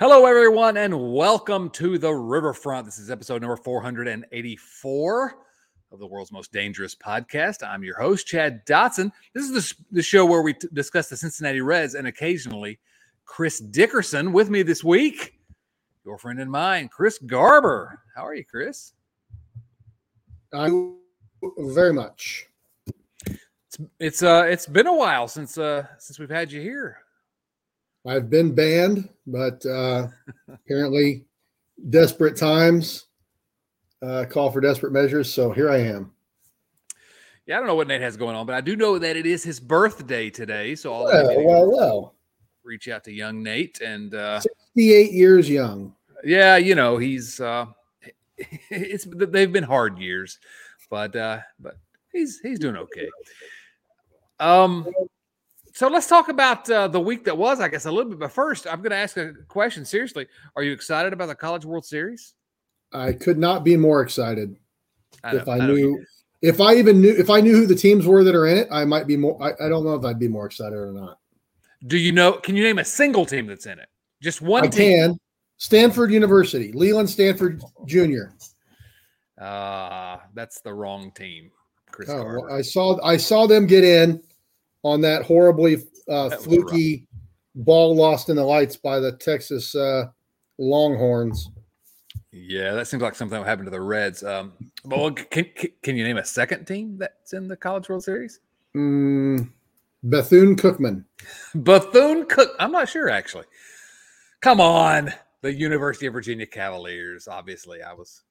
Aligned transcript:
Hello, 0.00 0.26
everyone, 0.26 0.76
and 0.76 1.12
welcome 1.12 1.70
to 1.70 1.98
the 1.98 2.12
Riverfront. 2.12 2.84
This 2.84 3.00
is 3.00 3.10
episode 3.10 3.42
number 3.42 3.56
484 3.56 5.34
of 5.90 5.98
the 5.98 6.06
world's 6.06 6.30
most 6.30 6.52
dangerous 6.52 6.94
podcast. 6.94 7.66
I'm 7.66 7.82
your 7.82 7.98
host, 7.98 8.24
Chad 8.28 8.64
Dotson. 8.64 9.10
This 9.34 9.50
is 9.50 9.50
the, 9.50 9.84
the 9.96 10.02
show 10.04 10.24
where 10.24 10.42
we 10.42 10.54
t- 10.54 10.68
discuss 10.72 11.08
the 11.08 11.16
Cincinnati 11.16 11.62
Reds 11.62 11.94
and 11.94 12.06
occasionally 12.06 12.78
Chris 13.24 13.58
Dickerson. 13.58 14.32
With 14.32 14.50
me 14.50 14.62
this 14.62 14.84
week, 14.84 15.40
your 16.04 16.16
friend 16.16 16.38
and 16.38 16.48
mine, 16.48 16.86
Chris 16.86 17.18
Garber. 17.18 18.00
How 18.14 18.24
are 18.24 18.36
you, 18.36 18.44
Chris? 18.44 18.92
I'm 20.52 20.98
very 21.58 21.92
much. 21.92 22.46
It's 23.26 23.78
it's 23.98 24.22
uh 24.22 24.44
it's 24.48 24.66
been 24.66 24.86
a 24.86 24.94
while 24.94 25.26
since 25.26 25.58
uh 25.58 25.88
since 25.98 26.20
we've 26.20 26.30
had 26.30 26.52
you 26.52 26.60
here. 26.60 26.98
I've 28.08 28.30
been 28.30 28.54
banned, 28.54 29.08
but 29.26 29.64
uh, 29.66 30.08
apparently, 30.48 31.24
desperate 31.90 32.36
times 32.36 33.04
uh, 34.00 34.24
call 34.28 34.50
for 34.50 34.60
desperate 34.62 34.92
measures. 34.92 35.32
So 35.32 35.52
here 35.52 35.70
I 35.70 35.78
am. 35.78 36.12
Yeah, 37.46 37.56
I 37.56 37.58
don't 37.58 37.66
know 37.66 37.74
what 37.74 37.86
Nate 37.86 38.00
has 38.00 38.16
going 38.16 38.34
on, 38.34 38.46
but 38.46 38.54
I 38.54 38.60
do 38.62 38.76
know 38.76 38.98
that 38.98 39.16
it 39.16 39.26
is 39.26 39.42
his 39.42 39.60
birthday 39.60 40.30
today. 40.30 40.74
So 40.74 40.92
I'll 40.92 41.04
well, 41.04 41.44
well, 41.44 41.70
well. 41.70 42.14
reach 42.62 42.88
out 42.88 43.04
to 43.04 43.12
young 43.12 43.42
Nate 43.42 43.80
and 43.80 44.14
uh, 44.14 44.40
68 44.40 45.12
years 45.12 45.48
young. 45.48 45.94
Yeah, 46.24 46.56
you 46.56 46.74
know 46.74 46.96
he's 46.96 47.40
uh, 47.40 47.66
it's 48.38 49.06
they've 49.06 49.52
been 49.52 49.64
hard 49.64 49.98
years, 49.98 50.38
but 50.88 51.14
uh, 51.14 51.40
but 51.58 51.76
he's 52.12 52.40
he's 52.40 52.58
doing 52.58 52.76
okay. 52.76 53.08
Um, 54.40 54.86
so 55.78 55.86
let's 55.86 56.08
talk 56.08 56.28
about 56.28 56.68
uh, 56.68 56.88
the 56.88 56.98
week 56.98 57.22
that 57.26 57.38
was, 57.38 57.60
I 57.60 57.68
guess, 57.68 57.86
a 57.86 57.92
little 57.92 58.10
bit. 58.10 58.18
But 58.18 58.32
first, 58.32 58.66
I'm 58.66 58.78
going 58.78 58.90
to 58.90 58.96
ask 58.96 59.16
a 59.16 59.32
question. 59.46 59.84
Seriously, 59.84 60.26
are 60.56 60.64
you 60.64 60.72
excited 60.72 61.12
about 61.12 61.26
the 61.26 61.36
College 61.36 61.64
World 61.64 61.86
Series? 61.86 62.34
I 62.92 63.12
could 63.12 63.38
not 63.38 63.62
be 63.62 63.76
more 63.76 64.02
excited. 64.02 64.56
I 65.22 65.36
if 65.36 65.46
I, 65.46 65.58
I 65.58 65.66
knew, 65.68 66.04
if 66.42 66.60
I 66.60 66.74
even 66.74 67.00
knew, 67.00 67.14
if 67.16 67.30
I 67.30 67.40
knew 67.40 67.54
who 67.54 67.64
the 67.64 67.76
teams 67.76 68.06
were 68.06 68.24
that 68.24 68.34
are 68.34 68.48
in 68.48 68.58
it, 68.58 68.66
I 68.72 68.84
might 68.86 69.06
be 69.06 69.16
more. 69.16 69.40
I, 69.40 69.66
I, 69.66 69.68
don't 69.68 69.84
know 69.84 69.94
if 69.94 70.04
I'd 70.04 70.18
be 70.18 70.26
more 70.26 70.46
excited 70.46 70.74
or 70.74 70.90
not. 70.90 71.20
Do 71.86 71.96
you 71.96 72.10
know? 72.10 72.32
Can 72.32 72.56
you 72.56 72.64
name 72.64 72.80
a 72.80 72.84
single 72.84 73.24
team 73.24 73.46
that's 73.46 73.66
in 73.66 73.78
it? 73.78 73.88
Just 74.20 74.42
one. 74.42 74.64
I 74.64 74.66
team? 74.66 75.10
can. 75.10 75.18
Stanford 75.58 76.10
University, 76.10 76.72
Leland 76.72 77.08
Stanford 77.08 77.62
Jr. 77.86 78.32
Uh 79.40 80.16
that's 80.34 80.60
the 80.60 80.74
wrong 80.74 81.12
team. 81.12 81.52
Chris 81.92 82.10
oh, 82.10 82.24
well, 82.24 82.52
I 82.52 82.62
saw 82.62 83.00
I 83.04 83.16
saw 83.16 83.46
them 83.46 83.68
get 83.68 83.84
in 83.84 84.20
on 84.88 85.00
that 85.02 85.22
horribly 85.22 85.76
uh, 86.08 86.30
that 86.30 86.40
fluky 86.40 87.06
ball 87.54 87.94
lost 87.94 88.28
in 88.28 88.36
the 88.36 88.44
lights 88.44 88.76
by 88.76 88.98
the 88.98 89.12
Texas 89.12 89.74
uh, 89.74 90.06
Longhorns. 90.58 91.50
Yeah, 92.30 92.72
that 92.72 92.86
seems 92.86 93.02
like 93.02 93.14
something 93.14 93.38
that 93.38 93.46
happened 93.46 93.66
to 93.66 93.70
the 93.70 93.80
Reds. 93.80 94.22
Um, 94.22 94.52
well, 94.84 95.10
can, 95.10 95.46
can 95.82 95.96
you 95.96 96.04
name 96.04 96.18
a 96.18 96.24
second 96.24 96.66
team 96.66 96.98
that's 96.98 97.32
in 97.32 97.48
the 97.48 97.56
College 97.56 97.88
World 97.88 98.04
Series? 98.04 98.40
Mm, 98.76 99.50
Bethune 100.02 100.56
Cookman. 100.56 101.04
Bethune 101.54 102.26
Cook. 102.26 102.54
I'm 102.58 102.72
not 102.72 102.88
sure 102.88 103.08
actually. 103.08 103.46
Come 104.40 104.60
on, 104.60 105.12
the 105.42 105.52
University 105.52 106.06
of 106.06 106.12
Virginia 106.12 106.46
Cavaliers. 106.46 107.26
Obviously, 107.26 107.82
I 107.82 107.92
was 107.92 108.22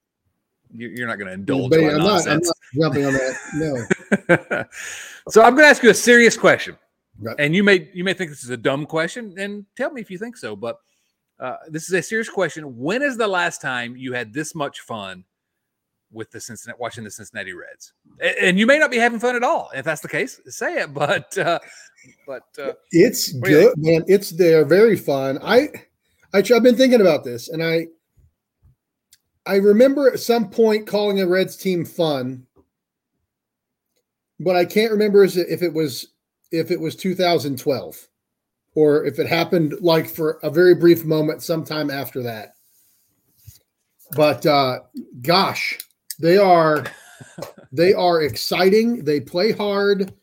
you're 0.73 1.07
not 1.07 1.17
going 1.17 1.27
to 1.27 1.33
indulge 1.33 1.73
in 1.73 1.89
I'm 1.89 1.97
not, 1.99 2.27
I'm 2.27 2.39
not 2.39 2.55
jumping 2.81 3.05
on 3.05 3.13
that. 3.13 3.35
No. 3.55 4.65
so 5.29 5.41
I'm 5.41 5.53
going 5.53 5.63
to 5.63 5.69
ask 5.69 5.83
you 5.83 5.89
a 5.89 5.93
serious 5.93 6.37
question, 6.37 6.77
right. 7.19 7.35
and 7.39 7.55
you 7.55 7.63
may 7.63 7.89
you 7.93 8.03
may 8.03 8.13
think 8.13 8.29
this 8.29 8.43
is 8.43 8.49
a 8.49 8.57
dumb 8.57 8.85
question, 8.85 9.33
and 9.37 9.65
tell 9.75 9.91
me 9.91 10.01
if 10.01 10.11
you 10.11 10.17
think 10.17 10.37
so. 10.37 10.55
But 10.55 10.79
uh, 11.39 11.57
this 11.69 11.83
is 11.83 11.93
a 11.93 12.01
serious 12.01 12.29
question. 12.29 12.77
When 12.77 13.01
is 13.01 13.17
the 13.17 13.27
last 13.27 13.61
time 13.61 13.95
you 13.95 14.13
had 14.13 14.33
this 14.33 14.55
much 14.55 14.81
fun 14.81 15.23
with 16.11 16.31
the 16.31 16.39
Cincinnati 16.39 16.77
watching 16.79 17.03
the 17.03 17.11
Cincinnati 17.11 17.53
Reds? 17.53 17.93
And 18.41 18.57
you 18.57 18.65
may 18.65 18.79
not 18.79 18.91
be 18.91 18.97
having 18.97 19.19
fun 19.19 19.35
at 19.35 19.43
all. 19.43 19.69
If 19.75 19.85
that's 19.85 20.01
the 20.01 20.07
case, 20.07 20.39
say 20.47 20.81
it. 20.81 20.89
But 20.93 21.37
uh, 21.37 21.59
but 22.25 22.43
uh, 22.59 22.73
it's 22.91 23.33
good, 23.33 23.73
man. 23.77 24.03
It's 24.07 24.31
they're 24.31 24.65
very 24.65 24.95
fun. 24.95 25.39
I, 25.43 25.69
I 26.33 26.39
I've 26.39 26.63
been 26.63 26.77
thinking 26.77 27.01
about 27.01 27.23
this, 27.23 27.49
and 27.49 27.63
I 27.63 27.87
I 29.47 29.55
remember 29.55 30.11
at 30.11 30.19
some 30.19 30.49
point 30.49 30.87
calling 30.87 31.21
a 31.21 31.27
Reds 31.27 31.55
team 31.55 31.85
fun, 31.85 32.45
but 34.39 34.55
I 34.55 34.65
can't 34.65 34.91
remember 34.91 35.23
if 35.23 35.37
it 35.37 35.73
was 35.73 36.07
if 36.51 36.71
it 36.71 36.79
was 36.79 36.95
2012 36.95 38.07
or 38.75 39.05
if 39.05 39.19
it 39.19 39.27
happened 39.27 39.75
like 39.81 40.07
for 40.07 40.39
a 40.43 40.49
very 40.49 40.75
brief 40.75 41.05
moment 41.05 41.41
sometime 41.43 41.89
after 41.89 42.23
that. 42.23 42.53
But 44.11 44.45
uh, 44.45 44.79
gosh, 45.21 45.79
they 46.19 46.37
are 46.37 46.85
they 47.71 47.93
are 47.93 48.21
exciting. 48.21 49.03
They 49.05 49.21
play 49.21 49.51
hard. 49.51 50.13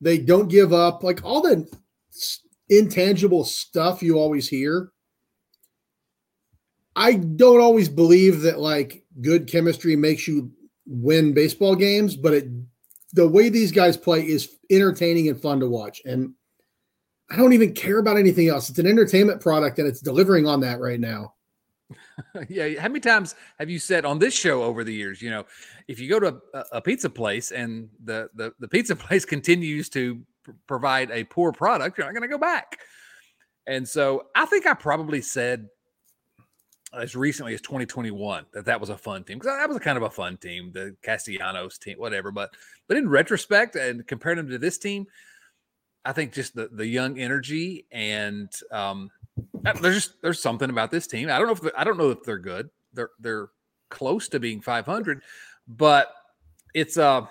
They 0.00 0.18
don't 0.18 0.48
give 0.48 0.72
up. 0.72 1.02
Like 1.02 1.24
all 1.24 1.40
the 1.40 1.66
intangible 2.68 3.44
stuff 3.44 4.02
you 4.02 4.18
always 4.18 4.48
hear 4.48 4.92
I 6.98 7.14
don't 7.14 7.60
always 7.60 7.88
believe 7.88 8.40
that 8.40 8.58
like 8.58 9.04
good 9.20 9.46
chemistry 9.46 9.94
makes 9.94 10.26
you 10.26 10.50
win 10.84 11.32
baseball 11.32 11.76
games, 11.76 12.16
but 12.16 12.34
it 12.34 12.48
the 13.12 13.28
way 13.28 13.48
these 13.48 13.70
guys 13.70 13.96
play 13.96 14.26
is 14.26 14.56
entertaining 14.68 15.28
and 15.28 15.40
fun 15.40 15.60
to 15.60 15.68
watch. 15.68 16.02
And 16.04 16.34
I 17.30 17.36
don't 17.36 17.52
even 17.52 17.72
care 17.72 17.98
about 17.98 18.16
anything 18.16 18.48
else. 18.48 18.68
It's 18.68 18.80
an 18.80 18.86
entertainment 18.86 19.40
product 19.40 19.78
and 19.78 19.86
it's 19.86 20.00
delivering 20.00 20.46
on 20.46 20.60
that 20.60 20.80
right 20.80 20.98
now. 20.98 21.34
yeah. 22.48 22.80
How 22.80 22.88
many 22.88 23.00
times 23.00 23.36
have 23.60 23.70
you 23.70 23.78
said 23.78 24.04
on 24.04 24.18
this 24.18 24.34
show 24.34 24.64
over 24.64 24.82
the 24.82 24.92
years, 24.92 25.22
you 25.22 25.30
know, 25.30 25.44
if 25.86 26.00
you 26.00 26.08
go 26.08 26.18
to 26.18 26.40
a, 26.52 26.64
a 26.72 26.80
pizza 26.82 27.08
place 27.08 27.52
and 27.52 27.88
the, 28.02 28.28
the, 28.34 28.52
the 28.58 28.68
pizza 28.68 28.96
place 28.96 29.24
continues 29.24 29.88
to 29.90 30.20
pr- 30.42 30.50
provide 30.66 31.12
a 31.12 31.24
poor 31.24 31.52
product, 31.52 31.96
you're 31.96 32.06
not 32.06 32.12
going 32.12 32.28
to 32.28 32.28
go 32.28 32.38
back. 32.38 32.78
And 33.68 33.88
so 33.88 34.26
I 34.34 34.46
think 34.46 34.66
I 34.66 34.74
probably 34.74 35.22
said 35.22 35.68
as 36.94 37.14
recently 37.14 37.54
as 37.54 37.60
2021 37.60 38.46
that 38.52 38.64
that 38.64 38.80
was 38.80 38.88
a 38.88 38.96
fun 38.96 39.22
team 39.22 39.38
because 39.38 39.54
that 39.54 39.68
was 39.68 39.76
a 39.76 39.80
kind 39.80 39.96
of 39.96 40.04
a 40.04 40.10
fun 40.10 40.36
team, 40.36 40.70
the 40.72 40.96
Castellanos 41.02 41.78
team, 41.78 41.98
whatever. 41.98 42.30
But 42.30 42.50
but 42.86 42.96
in 42.96 43.08
retrospect 43.08 43.76
and 43.76 44.06
comparing 44.06 44.38
them 44.38 44.48
to 44.48 44.58
this 44.58 44.78
team, 44.78 45.06
I 46.04 46.12
think 46.12 46.32
just 46.32 46.54
the 46.54 46.68
the 46.72 46.86
young 46.86 47.18
energy 47.18 47.86
and 47.92 48.50
um, 48.72 49.10
uh, 49.66 49.72
there's 49.74 49.96
just 49.96 50.22
there's 50.22 50.40
something 50.40 50.70
about 50.70 50.90
this 50.90 51.06
team. 51.06 51.28
I 51.30 51.38
don't 51.38 51.46
know 51.46 51.68
if 51.68 51.74
I 51.76 51.84
don't 51.84 51.98
know 51.98 52.10
if 52.10 52.22
they're 52.22 52.38
good. 52.38 52.70
They're 52.94 53.10
they're 53.18 53.48
close 53.90 54.28
to 54.28 54.40
being 54.40 54.60
500, 54.60 55.22
but 55.66 56.12
it's 56.74 56.96
a 56.96 57.04
uh, 57.04 57.26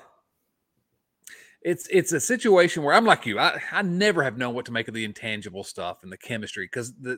it's 1.64 1.88
it's 1.92 2.14
a 2.14 2.20
situation 2.20 2.84
where 2.84 2.94
I'm 2.94 3.06
like 3.06 3.26
you. 3.26 3.40
I, 3.40 3.60
I 3.72 3.82
never 3.82 4.24
have 4.24 4.38
known 4.38 4.54
what 4.54 4.66
to 4.68 4.72
make 4.72 4.88
of 4.88 4.94
the 4.94 5.04
intangible 5.04 5.64
stuff 5.64 6.04
and 6.04 6.12
the 6.12 6.18
chemistry 6.18 6.66
because 6.66 6.94
the 6.94 7.18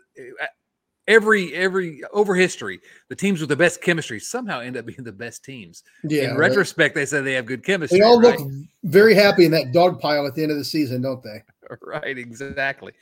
every 1.09 1.53
every 1.53 2.02
over 2.14 2.36
history, 2.36 2.80
the 3.09 3.16
teams 3.16 3.42
with 3.42 3.50
the 3.50 3.56
best 3.56 3.81
chemistry 3.81 4.20
somehow 4.20 4.62
end 4.62 4.78
up 4.78 4.86
being 4.86 5.03
the 5.03 5.12
best 5.12 5.44
teams. 5.44 5.84
Yeah. 6.03 6.31
In 6.31 6.38
retrospect, 6.38 6.96
they 6.96 7.06
say 7.06 7.20
they 7.20 7.34
have 7.34 7.46
good 7.46 7.66
chemistry. 7.66 8.00
They 8.00 8.06
all 8.06 8.22
right? 8.22 8.40
look 8.40 8.50
very 8.84 9.16
happy 9.16 9.46
in 9.46 9.52
that 9.52 9.74
dog 9.74 10.00
pile 10.00 10.25
at 10.25 10.36
the 10.36 10.44
end 10.44 10.52
of 10.52 10.58
the 10.58 10.64
season, 10.64 11.02
don't 11.02 11.22
they? 11.22 11.44
Right, 11.84 12.18
exactly. 12.18 12.94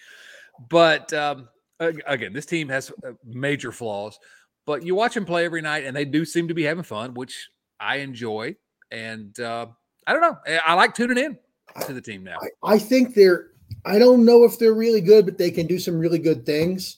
But 0.69 1.13
um, 1.13 1.47
again, 1.79 2.33
this 2.33 2.45
team 2.45 2.67
has 2.67 2.91
uh, 3.05 3.11
major 3.23 3.71
flaws. 3.71 4.19
But 4.65 4.83
you 4.83 4.93
watch 4.93 5.13
them 5.13 5.23
play 5.23 5.45
every 5.45 5.61
night, 5.61 5.85
and 5.85 5.95
they 5.95 6.03
do 6.03 6.25
seem 6.25 6.49
to 6.49 6.53
be 6.53 6.63
having 6.63 6.83
fun, 6.83 7.13
which 7.13 7.49
I 7.79 7.97
enjoy. 7.97 8.57
And 8.91 9.39
uh, 9.39 9.67
I 10.05 10.11
don't 10.11 10.21
know, 10.21 10.37
I 10.65 10.73
like 10.73 10.93
tuning 10.95 11.17
in 11.17 11.37
to 11.85 11.93
the 11.93 12.01
team 12.01 12.25
now. 12.25 12.35
I, 12.41 12.73
I 12.73 12.77
think 12.77 13.15
they're. 13.15 13.51
I 13.85 13.99
don't 13.99 14.25
know 14.25 14.43
if 14.43 14.59
they're 14.59 14.73
really 14.73 14.99
good, 14.99 15.23
but 15.23 15.37
they 15.37 15.51
can 15.51 15.65
do 15.65 15.79
some 15.79 15.97
really 15.97 16.19
good 16.19 16.45
things. 16.45 16.97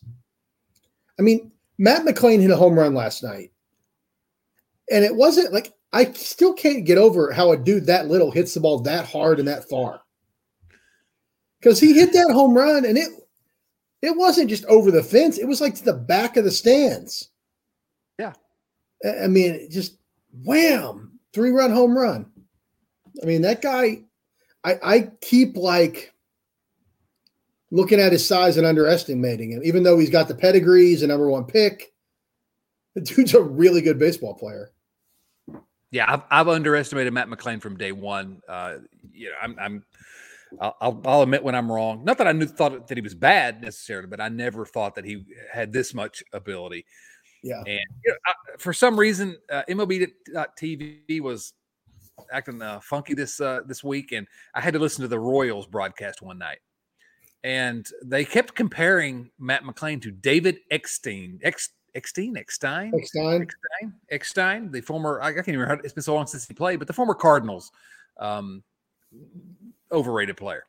I 1.20 1.22
mean, 1.22 1.52
Matt 1.78 2.06
McLain 2.06 2.42
hit 2.42 2.50
a 2.50 2.56
home 2.56 2.80
run 2.80 2.94
last 2.94 3.22
night. 3.24 3.52
And 4.92 5.04
it 5.04 5.16
wasn't 5.16 5.54
like 5.54 5.74
I 5.92 6.12
still 6.14 6.54
can't 6.54 6.86
get 6.86 6.98
over 6.98 7.32
how 7.32 7.52
a 7.52 7.58
dude 7.58 7.86
that 7.88 8.08
little 8.08 8.32
hits 8.32 8.54
the 8.54 8.62
ball 8.62 8.80
that 8.80 9.06
hard 9.06 9.40
and 9.40 9.48
that 9.48 9.70
far. 9.70 10.02
Because 11.60 11.80
he 11.80 11.94
hit 11.94 12.14
that 12.14 12.32
home 12.32 12.56
run 12.56 12.86
and 12.86 12.98
it 12.98 13.10
it 14.02 14.16
wasn't 14.16 14.50
just 14.50 14.66
over 14.66 14.92
the 14.92 15.04
fence, 15.04 15.38
it 15.38 15.48
was 15.48 15.62
like 15.62 15.76
to 15.76 15.84
the 15.84 15.94
back 15.94 16.38
of 16.38 16.46
the 16.46 16.52
stands. 16.52 17.30
Yeah. 18.18 18.34
I 19.22 19.28
mean, 19.28 19.70
just 19.70 19.98
wham, 20.46 21.20
three 21.34 21.52
run 21.52 21.72
home 21.72 21.98
run. 21.98 22.26
I 23.22 23.26
mean, 23.26 23.42
that 23.42 23.62
guy, 23.62 24.04
I, 24.64 24.80
I 24.84 25.12
keep 25.22 25.58
like 25.58 26.14
looking 27.72 28.00
at 28.00 28.12
his 28.12 28.28
size 28.28 28.58
and 28.58 28.66
underestimating 28.66 29.52
him, 29.52 29.62
even 29.64 29.84
though 29.84 29.98
he's 29.98 30.10
got 30.10 30.28
the 30.28 30.36
pedigree, 30.36 30.88
he's 30.88 31.04
a 31.04 31.08
number 31.08 31.30
one 31.30 31.46
pick. 31.46 31.94
The 32.96 33.02
dude's 33.02 33.34
a 33.34 33.42
really 33.42 33.82
good 33.82 34.00
baseball 34.00 34.34
player. 34.34 34.72
Yeah, 35.92 36.12
I've, 36.12 36.24
I've 36.30 36.48
underestimated 36.48 37.14
Matt 37.14 37.30
McLain 37.30 37.62
from 37.62 37.78
day 37.78 37.92
one. 37.92 38.42
Uh, 38.48 38.78
you 39.12 39.28
know, 39.30 39.36
I'm, 39.42 39.58
I'm 39.60 39.84
I'll, 40.60 41.02
I'll, 41.06 41.22
admit 41.22 41.44
when 41.44 41.56
I'm 41.56 41.72
wrong. 41.72 42.04
Not 42.04 42.18
that 42.18 42.28
I 42.28 42.32
knew 42.32 42.46
thought 42.46 42.88
that 42.88 42.98
he 42.98 43.02
was 43.02 43.14
bad 43.14 43.62
necessarily, 43.62 44.08
but 44.08 44.20
I 44.20 44.30
never 44.30 44.66
thought 44.66 44.96
that 44.96 45.06
he 45.06 45.26
had 45.52 45.72
this 45.72 45.94
much 45.94 46.24
ability. 46.34 46.86
Yeah. 47.44 47.60
And 47.60 47.86
you 48.04 48.12
know, 48.12 48.16
I, 48.26 48.34
for 48.58 48.74
some 48.74 49.00
reason, 49.00 49.38
uh, 49.52 49.64
MLB.TV 49.70 51.22
was 51.22 51.54
acting 52.32 52.62
uh, 52.62 52.80
funky 52.82 53.14
this 53.14 53.40
uh, 53.40 53.62
this 53.66 53.84
week, 53.84 54.12
and 54.12 54.28
I 54.54 54.62
had 54.62 54.74
to 54.74 54.80
listen 54.80 55.04
to 55.04 55.08
the 55.08 55.20
Royals 55.20 55.68
broadcast 55.68 56.22
one 56.22 56.40
night, 56.40 56.60
and 57.44 57.88
they 58.04 58.26
kept 58.26 58.56
comparing 58.56 59.32
Matt 59.40 59.64
McLain 59.64 60.02
to 60.02 60.12
David 60.12 60.60
Eckstein. 60.72 61.40
Eckstein, 61.44 62.38
Eckstein, 62.38 62.38
Eckstein, 62.38 63.42
Eckstein, 63.42 63.94
Eckstein, 64.12 64.72
the 64.72 64.82
former. 64.82 65.22
I, 65.22 65.34
can't 65.34 65.48
even 65.48 65.62
remember. 65.62 65.84
It's 65.84 65.94
been 65.94 66.04
so 66.04 66.16
long 66.16 66.28
since 66.28 66.48
he 66.48 66.54
played, 66.54 66.80
but 66.80 66.88
the 66.88 66.94
former 66.94 67.14
Cardinals, 67.14 67.72
um, 68.20 68.64
overrated 69.92 70.38
player. 70.38 70.64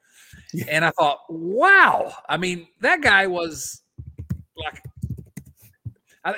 Yeah. 0.55 0.67
And 0.69 0.85
I 0.85 0.91
thought, 0.91 1.21
wow. 1.29 2.13
I 2.29 2.37
mean, 2.37 2.69
that 2.81 3.01
guy 3.01 3.27
was 3.27 3.83
like, 4.57 4.83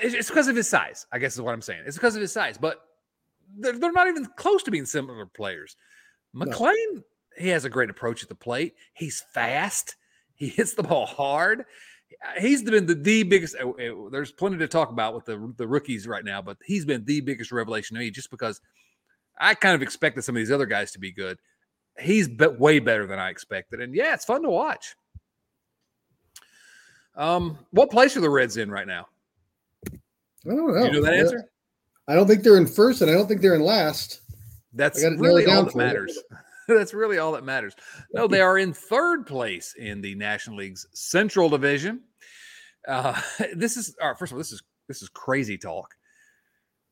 it's 0.02 0.28
because 0.28 0.48
of 0.48 0.56
his 0.56 0.68
size. 0.68 1.06
I 1.12 1.18
guess 1.18 1.34
is 1.34 1.40
what 1.40 1.52
I'm 1.52 1.62
saying. 1.62 1.82
It's 1.86 1.96
because 1.96 2.14
of 2.14 2.22
his 2.22 2.32
size, 2.32 2.56
but 2.58 2.80
they're, 3.58 3.78
they're 3.78 3.92
not 3.92 4.08
even 4.08 4.26
close 4.36 4.62
to 4.64 4.70
being 4.70 4.86
similar 4.86 5.26
players. 5.26 5.76
McLain, 6.34 6.74
no. 6.94 7.02
he 7.36 7.48
has 7.48 7.64
a 7.64 7.70
great 7.70 7.90
approach 7.90 8.22
at 8.22 8.28
the 8.28 8.34
plate. 8.34 8.74
He's 8.94 9.22
fast. 9.32 9.96
He 10.34 10.48
hits 10.48 10.74
the 10.74 10.82
ball 10.82 11.06
hard. 11.06 11.64
He's 12.38 12.62
been 12.62 12.86
the, 12.86 12.94
the 12.94 13.22
biggest. 13.22 13.56
Uh, 13.56 13.70
uh, 13.70 14.10
there's 14.10 14.32
plenty 14.32 14.58
to 14.58 14.68
talk 14.68 14.90
about 14.90 15.14
with 15.14 15.24
the 15.24 15.52
the 15.56 15.66
rookies 15.66 16.06
right 16.06 16.24
now, 16.24 16.42
but 16.42 16.58
he's 16.64 16.84
been 16.84 17.04
the 17.04 17.20
biggest 17.20 17.52
revelation 17.52 17.94
to 17.94 18.00
me 18.00 18.10
just 18.10 18.30
because 18.30 18.60
I 19.38 19.54
kind 19.54 19.74
of 19.74 19.82
expected 19.82 20.22
some 20.22 20.36
of 20.36 20.40
these 20.40 20.50
other 20.50 20.66
guys 20.66 20.92
to 20.92 20.98
be 20.98 21.12
good. 21.12 21.38
He's 21.98 22.28
be- 22.28 22.46
way 22.46 22.78
better 22.78 23.06
than 23.06 23.18
I 23.18 23.30
expected, 23.30 23.80
and 23.80 23.94
yeah, 23.94 24.14
it's 24.14 24.24
fun 24.24 24.42
to 24.42 24.50
watch. 24.50 24.94
Um, 27.14 27.58
what 27.70 27.90
place 27.90 28.16
are 28.16 28.20
the 28.20 28.30
Reds 28.30 28.56
in 28.56 28.70
right 28.70 28.86
now? 28.86 29.06
I 29.90 30.54
don't 30.54 30.74
know. 30.74 30.84
You 30.84 30.92
know 30.92 31.02
that 31.02 31.14
answer? 31.14 31.50
I 32.08 32.14
don't 32.14 32.26
think 32.26 32.42
they're 32.42 32.56
in 32.56 32.66
first, 32.66 33.02
and 33.02 33.10
I 33.10 33.14
don't 33.14 33.26
think 33.26 33.40
they're 33.40 33.54
in 33.54 33.62
last. 33.62 34.20
That's 34.72 35.02
really 35.02 35.46
all 35.46 35.64
that 35.64 35.76
matters. 35.76 36.18
That's 36.68 36.94
really 36.94 37.18
all 37.18 37.32
that 37.32 37.44
matters. 37.44 37.74
No, 38.12 38.26
they 38.26 38.40
are 38.42 38.58
in 38.58 38.72
third 38.72 39.26
place 39.26 39.74
in 39.78 40.00
the 40.00 40.14
National 40.14 40.58
League's 40.58 40.86
Central 40.92 41.48
Division. 41.48 42.02
Uh, 42.86 43.20
this 43.54 43.76
is 43.76 43.96
all 44.00 44.08
right, 44.08 44.18
first 44.18 44.32
of 44.32 44.36
all, 44.36 44.40
this 44.40 44.52
is 44.52 44.62
this 44.88 45.02
is 45.02 45.08
crazy 45.08 45.58
talk. 45.58 45.94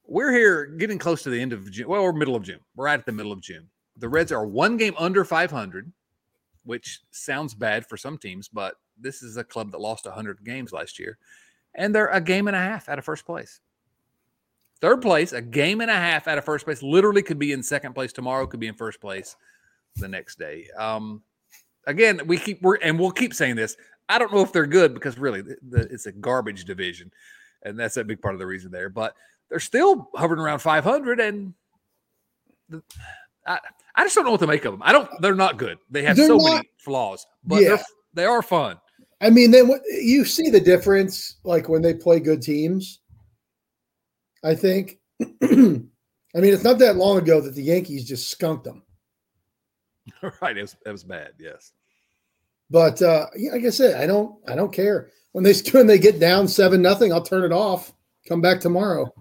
We're 0.07 0.33
here 0.33 0.67
getting 0.67 0.99
close 0.99 1.23
to 1.23 1.31
the 1.31 1.41
end 1.41 1.53
of 1.53 1.71
June. 1.71 1.89
Well, 1.89 2.03
we're 2.03 2.13
middle 2.13 2.35
of 2.35 2.43
June. 2.43 2.61
We're 2.75 2.87
right 2.87 2.99
at 2.99 3.07
the 3.07 3.13
middle 3.13 3.33
of 3.33 3.41
June. 3.41 3.69
The 3.97 4.09
Reds 4.09 4.33
are 4.33 4.47
one 4.47 4.77
game 4.77 4.95
under 4.99 5.25
500, 5.25 5.93
which 6.65 7.01
sounds 7.11 7.55
bad 7.55 7.87
for 7.87 7.97
some 7.97 8.19
teams, 8.19 8.49
but 8.49 8.75
this 8.99 9.23
is 9.23 9.37
a 9.37 9.45
club 9.45 9.71
that 9.71 9.81
lost 9.81 10.07
100 10.07 10.45
games 10.45 10.73
last 10.73 10.99
year, 10.99 11.19
and 11.75 11.95
they're 11.95 12.09
a 12.09 12.21
game 12.21 12.49
and 12.49 12.57
a 12.57 12.61
half 12.61 12.89
out 12.89 12.99
of 12.99 13.05
first 13.05 13.25
place. 13.25 13.61
Third 14.81 15.03
place, 15.03 15.33
a 15.33 15.43
game 15.43 15.81
and 15.81 15.91
a 15.91 15.95
half 15.95 16.27
out 16.27 16.39
of 16.39 16.45
first 16.45 16.65
place. 16.65 16.83
Literally 16.83 17.23
could 17.23 17.39
be 17.39 17.53
in 17.53 17.63
second 17.63 17.93
place 17.95 18.13
tomorrow, 18.13 18.47
could 18.47 18.61
be 18.61 18.69
in 18.69 18.75
first 18.75 19.01
place 19.01 19.37
the 19.97 20.09
next 20.09 20.39
day. 20.39 20.67
Um, 20.77 21.23
again, 21.87 22.21
we 22.27 22.39
keep 22.39 22.63
we're 22.63 22.77
and 22.77 22.99
we'll 22.99 23.11
keep 23.11 23.35
saying 23.35 23.57
this. 23.57 23.77
I 24.09 24.19
don't 24.19 24.33
know 24.33 24.43
if 24.43 24.53
they're 24.53 24.67
good 24.67 24.95
because 24.95 25.19
really 25.19 25.43
the, 25.43 25.57
the, 25.69 25.81
it's 25.83 26.07
a 26.07 26.13
garbage 26.13 26.65
division, 26.65 27.13
and 27.63 27.79
that's 27.79 27.97
a 27.97 28.05
big 28.05 28.21
part 28.21 28.35
of 28.35 28.41
the 28.41 28.47
reason 28.47 28.71
there. 28.71 28.89
But 28.89 29.15
they're 29.49 29.61
still 29.61 30.09
hovering 30.15 30.41
around 30.41 30.61
500, 30.61 31.21
and 31.21 31.55
the, 32.69 32.83
I, 33.47 33.59
I 33.95 34.05
just 34.05 34.15
don't 34.15 34.25
know 34.25 34.33
what 34.33 34.41
to 34.41 34.47
make 34.47 34.65
of 34.65 34.73
them. 34.73 34.83
I 34.85 34.93
don't. 34.93 35.09
They're 35.21 35.35
not 35.35 35.59
good. 35.59 35.79
They 35.91 36.03
have 36.03 36.17
they're 36.17 36.27
so 36.27 36.39
not, 36.39 36.55
many 36.55 36.71
flaws, 36.79 37.27
but 37.45 37.63
yeah. 37.63 37.83
they 38.15 38.25
are 38.25 38.43
fun. 38.43 38.79
I 39.21 39.31
mean, 39.31 39.51
then 39.51 39.71
you 39.91 40.25
see 40.25 40.49
the 40.49 40.61
difference, 40.61 41.37
like 41.45 41.69
when 41.69 41.83
they 41.83 41.95
play 41.95 42.21
good 42.21 42.43
teams. 42.43 43.01
I 44.43 44.55
think. 44.55 44.99
I 46.35 46.39
mean, 46.39 46.55
it's 46.55 46.65
not 46.65 46.79
that 46.79 46.97
long 46.97 47.19
ago 47.19 47.41
that 47.41 47.55
the 47.55 47.63
Yankees 47.63 48.07
just 48.07 48.31
skunked 48.31 48.65
them. 48.65 48.83
right, 50.41 50.57
it 50.57 50.63
was, 50.63 50.77
it 50.85 50.91
was 50.91 51.05
bad. 51.05 51.33
Yes, 51.39 51.73
but 52.71 53.01
uh, 53.03 53.27
yeah, 53.37 53.53
like 53.53 53.65
I 53.65 53.71
said, 53.71 54.01
I 54.01 54.07
don't, 54.07 54.37
I 54.49 54.55
don't 54.55 54.73
care 54.73 55.11
when 55.33 55.45
they 55.45 55.55
when 55.73 55.87
they 55.87 55.99
get 55.99 56.21
down 56.21 56.49
seven 56.49 56.83
nothing. 56.83 57.13
I'll 57.13 57.23
turn 57.23 57.45
it 57.45 57.53
off. 57.53 57.93
Come 58.29 58.41
back 58.41 58.61
tomorrow. 58.61 59.13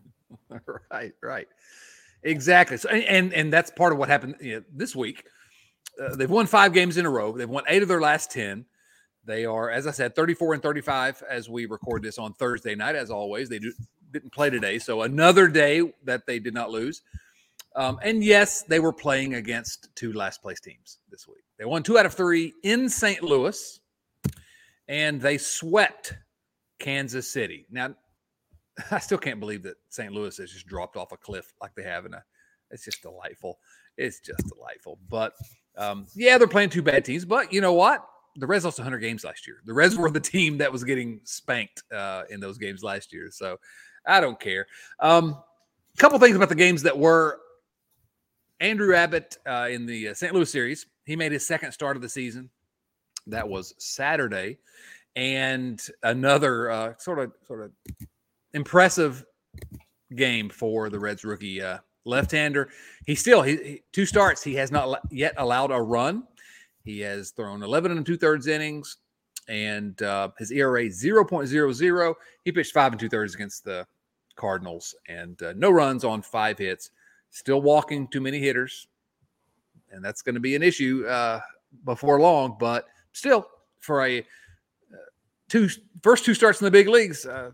right, 0.91 1.13
right, 1.21 1.47
exactly. 2.23 2.77
So, 2.77 2.89
and 2.89 3.33
and 3.33 3.51
that's 3.51 3.71
part 3.71 3.93
of 3.93 3.99
what 3.99 4.09
happened 4.09 4.35
you 4.41 4.57
know, 4.57 4.63
this 4.73 4.95
week. 4.95 5.25
Uh, 6.01 6.15
they've 6.15 6.29
won 6.29 6.45
five 6.45 6.73
games 6.73 6.97
in 6.97 7.05
a 7.05 7.09
row. 7.09 7.37
They've 7.37 7.49
won 7.49 7.63
eight 7.67 7.81
of 7.81 7.87
their 7.87 8.01
last 8.01 8.31
ten. 8.31 8.65
They 9.25 9.45
are, 9.45 9.69
as 9.69 9.85
I 9.85 9.91
said, 9.91 10.15
34 10.15 10.55
and 10.55 10.63
35 10.63 11.23
as 11.29 11.49
we 11.49 11.67
record 11.67 12.01
this 12.01 12.17
on 12.17 12.33
Thursday 12.33 12.73
night. 12.73 12.95
As 12.95 13.11
always, 13.11 13.47
they 13.47 13.59
do, 13.59 13.71
didn't 14.11 14.31
play 14.31 14.49
today, 14.49 14.79
so 14.79 15.03
another 15.03 15.47
day 15.47 15.93
that 16.05 16.25
they 16.25 16.39
did 16.39 16.53
not 16.53 16.71
lose. 16.71 17.03
Um, 17.79 17.97
and 18.03 18.21
yes, 18.21 18.63
they 18.63 18.81
were 18.81 18.91
playing 18.91 19.35
against 19.35 19.87
two 19.95 20.11
last 20.11 20.41
place 20.41 20.59
teams 20.59 20.99
this 21.09 21.25
week. 21.29 21.45
They 21.57 21.63
won 21.63 21.81
two 21.81 21.97
out 21.97 22.05
of 22.05 22.13
three 22.13 22.53
in 22.63 22.89
St. 22.89 23.23
Louis, 23.23 23.79
and 24.89 25.21
they 25.21 25.37
swept 25.37 26.13
Kansas 26.79 27.31
City. 27.31 27.65
Now, 27.71 27.95
I 28.91 28.99
still 28.99 29.17
can't 29.17 29.39
believe 29.39 29.63
that 29.63 29.77
St. 29.87 30.11
Louis 30.11 30.35
has 30.35 30.51
just 30.51 30.67
dropped 30.67 30.97
off 30.97 31.13
a 31.13 31.17
cliff 31.17 31.53
like 31.61 31.73
they 31.73 31.83
have, 31.83 32.05
in 32.05 32.13
a. 32.13 32.21
it's 32.69 32.83
just 32.83 33.01
delightful. 33.01 33.59
It's 33.95 34.19
just 34.19 34.43
delightful. 34.53 34.99
But 35.07 35.35
um, 35.77 36.05
yeah, 36.15 36.37
they're 36.37 36.49
playing 36.49 36.71
two 36.71 36.81
bad 36.81 37.05
teams. 37.05 37.23
But 37.23 37.53
you 37.53 37.61
know 37.61 37.73
what? 37.73 38.05
The 38.35 38.45
Reds 38.45 38.65
lost 38.65 38.77
100 38.77 38.97
games 38.99 39.23
last 39.23 39.47
year. 39.47 39.61
The 39.63 39.73
Reds 39.73 39.95
were 39.97 40.11
the 40.11 40.19
team 40.19 40.57
that 40.57 40.69
was 40.69 40.83
getting 40.83 41.21
spanked 41.23 41.83
uh, 41.93 42.23
in 42.29 42.41
those 42.41 42.57
games 42.57 42.83
last 42.83 43.13
year. 43.13 43.29
So 43.31 43.57
I 44.05 44.19
don't 44.19 44.37
care. 44.37 44.67
Um, 44.99 45.41
a 45.93 45.97
couple 45.97 46.19
things 46.19 46.35
about 46.35 46.49
the 46.49 46.55
games 46.55 46.83
that 46.83 46.97
were 46.97 47.39
Andrew 48.59 48.95
Abbott 48.95 49.37
uh, 49.47 49.67
in 49.69 49.85
the 49.85 50.09
uh, 50.09 50.13
St. 50.13 50.33
Louis 50.33 50.49
series. 50.49 50.85
He 51.05 51.15
made 51.15 51.31
his 51.31 51.47
second 51.47 51.71
start 51.71 51.95
of 51.95 52.01
the 52.01 52.09
season. 52.09 52.49
That 53.27 53.47
was 53.47 53.73
Saturday, 53.77 54.57
and 55.15 55.81
another 56.03 56.71
uh, 56.71 56.93
sort 56.97 57.19
of 57.19 57.31
sort 57.45 57.61
of 57.61 57.71
impressive 58.53 59.25
game 60.15 60.49
for 60.49 60.89
the 60.89 60.99
Reds 60.99 61.23
rookie 61.23 61.61
uh, 61.61 61.77
left-hander. 62.05 62.69
He 63.05 63.15
still 63.15 63.41
he, 63.41 63.55
he, 63.57 63.83
two 63.91 64.05
starts. 64.05 64.43
He 64.43 64.55
has 64.55 64.71
not 64.71 64.99
yet 65.11 65.33
allowed 65.37 65.71
a 65.71 65.81
run. 65.81 66.23
He 66.83 66.99
has 67.01 67.31
thrown 67.31 67.61
11 67.61 67.91
and 67.91 68.05
two 68.05 68.17
thirds 68.17 68.47
innings, 68.47 68.97
and 69.47 70.01
uh, 70.01 70.29
his 70.37 70.51
ERA 70.51 70.85
0.00. 70.85 72.13
He 72.45 72.51
pitched 72.51 72.73
five 72.73 72.93
and 72.93 72.99
two 72.99 73.09
thirds 73.09 73.35
against 73.35 73.63
the 73.63 73.85
Cardinals, 74.35 74.95
and 75.07 75.41
uh, 75.43 75.53
no 75.55 75.69
runs 75.69 76.03
on 76.03 76.21
five 76.21 76.57
hits. 76.57 76.91
Still 77.31 77.61
walking 77.61 78.07
too 78.07 78.21
many 78.21 78.39
hitters, 78.39 78.87
and 79.91 80.03
that's 80.03 80.21
going 80.21 80.35
to 80.35 80.41
be 80.41 80.55
an 80.55 80.63
issue 80.63 81.05
uh, 81.07 81.39
before 81.85 82.19
long. 82.19 82.57
But 82.59 82.85
still, 83.11 83.47
for 83.79 84.05
a 84.05 84.19
uh, 84.19 84.23
two 85.47 85.69
first 86.01 86.25
two 86.25 86.33
starts 86.33 86.59
in 86.59 86.65
the 86.65 86.71
big 86.71 86.87
leagues, 86.87 87.25
uh, 87.25 87.51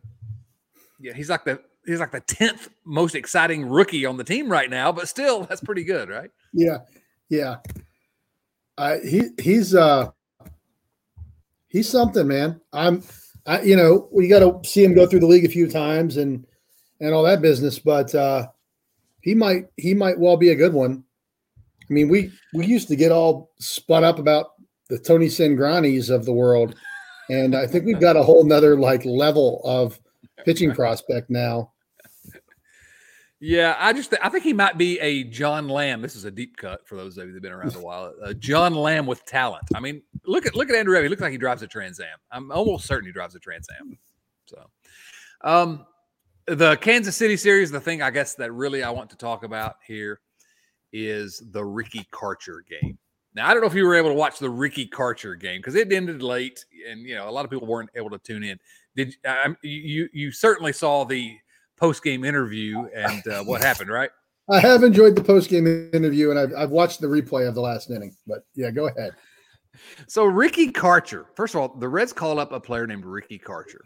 yeah, 1.00 1.14
he's 1.14 1.30
like 1.30 1.44
the 1.44 1.62
he's 1.86 2.00
like 2.00 2.12
the 2.12 2.22
tenth 2.22 2.70
most 2.86 3.16
exciting 3.16 3.68
rookie 3.68 4.06
on 4.06 4.18
the 4.18 4.24
team 4.24 4.50
right 4.50 4.70
now. 4.70 4.92
But 4.92 5.08
still, 5.10 5.44
that's 5.44 5.62
pretty 5.62 5.84
good, 5.84 6.10
right? 6.10 6.32
Yeah, 6.54 6.80
yeah. 7.30 7.58
Uh, 8.78 8.98
he 9.00 9.24
he's 9.42 9.76
uh 9.76 10.10
he's 11.68 11.90
something, 11.90 12.28
man. 12.28 12.60
I'm, 12.74 13.04
I 13.46 13.62
you 13.62 13.76
know 13.76 14.08
we 14.12 14.28
got 14.28 14.40
to 14.40 14.68
see 14.68 14.84
him 14.84 14.94
go 14.94 15.06
through 15.06 15.22
the 15.22 15.28
league 15.28 15.46
a 15.46 15.50
few 15.50 15.70
times 15.70 16.18
and 16.18 16.46
and 17.02 17.14
all 17.14 17.24
that 17.24 17.42
business, 17.42 17.78
but 17.78 18.16
uh 18.16 18.48
he 19.26 19.34
might 19.34 19.66
he 19.76 19.94
might 19.96 20.20
well 20.20 20.38
be 20.38 20.52
a 20.52 20.56
good 20.56 20.72
one. 20.72 21.04
I 21.58 21.94
mean, 21.94 22.08
we 22.10 22.32
we 22.54 22.68
used 22.68 22.88
to 22.90 22.96
get 22.96 23.12
all 23.12 23.52
spun 23.60 24.04
up 24.04 24.20
about 24.20 24.52
the 24.88 25.00
Tony 25.00 25.26
Cingranis 25.26 26.14
of 26.14 26.26
the 26.26 26.32
world, 26.32 26.76
and 27.30 27.56
I 27.56 27.66
think 27.66 27.86
we've 27.86 28.00
got 28.00 28.16
a 28.16 28.24
whole 28.24 28.44
nother 28.44 28.78
like 28.78 29.04
level 29.04 29.62
of 29.66 30.00
pitching 30.46 30.74
prospect 30.74 31.32
now. 31.32 31.72
Yeah, 33.40 33.76
I 33.80 33.94
just 33.94 34.14
I 34.22 34.30
think 34.30 34.44
he 34.44 34.54
might 34.54 34.78
be 34.78 35.00
a 35.00 35.24
John 35.24 35.68
Lamb. 35.70 36.04
This 36.04 36.16
is 36.16 36.26
a 36.26 36.32
deep 36.32 36.56
cut 36.56 36.88
for 36.88 36.96
those 36.96 37.18
of 37.18 37.26
you 37.26 37.34
that've 37.34 37.42
been 37.42 37.52
around 37.52 37.76
a 37.76 37.80
while. 37.80 38.14
Uh, 38.24 38.34
John 38.34 38.76
Lamb 38.76 39.08
with 39.08 39.26
talent. 39.26 39.66
I 39.74 39.80
mean, 39.80 40.04
look 40.26 40.46
at 40.46 40.56
look 40.56 40.70
at 40.70 40.76
Andrew 40.76 41.02
He 41.02 41.10
looks 41.10 41.22
like 41.22 41.32
he 41.32 41.38
drives 41.40 41.64
a 41.64 41.68
Trans 41.68 42.00
Am. 42.00 42.18
I'm 42.32 42.52
almost 42.52 42.86
certain 42.86 43.08
he 43.08 43.12
drives 43.12 43.34
a 43.34 43.40
Trans 43.40 43.68
Am. 43.80 43.98
So, 44.46 44.70
um, 45.42 45.86
the 46.48 46.76
Kansas 46.78 47.16
City 47.16 47.38
series, 47.38 47.72
the 47.72 47.80
thing 47.80 48.02
I 48.02 48.12
guess 48.12 48.36
that 48.36 48.52
really 48.52 48.84
I 48.84 48.90
want 48.90 49.10
to 49.12 49.18
talk 49.18 49.44
about 49.44 49.78
here 49.86 50.20
is 50.94 51.44
the 51.52 51.64
Ricky 51.64 52.08
Karcher 52.12 52.60
game. 52.68 52.98
Now, 53.34 53.50
I 53.50 53.54
don't 53.54 53.62
know 53.62 53.68
if 53.68 53.74
you 53.74 53.86
were 53.86 53.96
able 53.96 54.10
to 54.10 54.16
watch 54.16 54.40
the 54.40 54.50
Ricky 54.50 54.88
Karcher 54.88 55.38
game 55.38 55.60
because 55.60 55.76
it 55.76 55.92
ended 55.92 56.22
late, 56.24 56.66
and 56.90 57.02
you 57.02 57.16
know 57.16 57.28
a 57.28 57.32
lot 57.32 57.44
of 57.44 57.52
people 57.52 57.68
weren't 57.68 57.90
able 57.96 58.10
to 58.12 58.18
tune 58.20 58.44
in. 58.44 58.58
Did 58.96 59.16
um, 59.26 59.58
you? 59.62 60.08
You 60.14 60.32
certainly 60.32 60.72
saw 60.72 61.04
the 61.04 61.38
post 61.78 62.04
game 62.04 62.24
interview 62.24 62.88
and 62.96 63.28
uh, 63.28 63.44
what 63.44 63.62
happened, 63.62 63.90
right? 63.90 64.10
I 64.50 64.60
have 64.60 64.84
enjoyed 64.84 65.16
the 65.16 65.24
post 65.24 65.50
game 65.50 65.68
interview, 65.92 66.30
and 66.30 66.40
I've, 66.40 66.54
I've 66.56 66.70
watched 66.70 67.02
the 67.02 67.08
replay 67.08 67.48
of 67.48 67.56
the 67.56 67.62
last 67.62 67.90
inning. 67.90 68.16
But 68.26 68.46
yeah, 68.56 68.72
go 68.72 68.88
ahead. 68.88 69.16
So 70.08 70.24
Ricky 70.24 70.72
Karcher. 70.72 71.26
First 71.36 71.56
of 71.56 71.62
all, 71.62 71.76
the 71.76 71.90
Reds 71.90 72.14
called 72.14 72.40
up 72.40 72.54
a 72.54 72.60
player 72.60 72.88
named 72.88 73.06
Ricky 73.06 73.38
Karcher, 73.38 73.82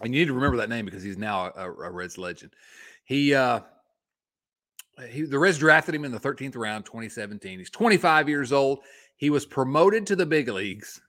and 0.00 0.14
you 0.14 0.20
need 0.20 0.26
to 0.26 0.34
remember 0.34 0.58
that 0.58 0.68
name 0.68 0.84
because 0.84 1.02
he's 1.02 1.18
now 1.18 1.52
a, 1.56 1.70
a 1.70 1.90
Reds 1.90 2.18
legend. 2.18 2.52
He, 3.04 3.34
uh, 3.34 3.60
he, 5.10 5.22
the 5.22 5.38
Reds 5.38 5.58
drafted 5.58 5.94
him 5.94 6.04
in 6.04 6.12
the 6.12 6.20
13th 6.20 6.56
round, 6.56 6.84
2017. 6.84 7.58
He's 7.58 7.70
25 7.70 8.28
years 8.28 8.52
old. 8.52 8.80
He 9.16 9.30
was 9.30 9.46
promoted 9.46 10.06
to 10.08 10.16
the 10.16 10.26
big 10.26 10.48
leagues, 10.48 11.00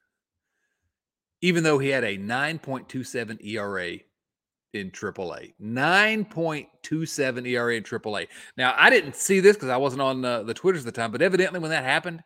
even 1.41 1.63
though 1.63 1.79
he 1.79 1.89
had 1.89 2.03
a 2.03 2.17
9.27 2.17 3.45
ERA 3.45 3.97
in 4.73 4.91
AAA. 4.91 5.53
9.27 5.61 7.47
ERA 7.47 7.75
in 7.75 7.83
AAA. 7.83 8.27
Now, 8.55 8.73
I 8.77 8.89
didn't 8.89 9.15
see 9.15 9.39
this 9.39 9.55
because 9.55 9.69
I 9.69 9.77
wasn't 9.77 10.01
on 10.01 10.23
uh, 10.23 10.43
the 10.43 10.53
Twitters 10.53 10.85
at 10.85 10.93
the 10.93 10.99
time, 10.99 11.11
but 11.11 11.21
evidently 11.21 11.59
when 11.59 11.71
that 11.71 11.83
happened, 11.83 12.23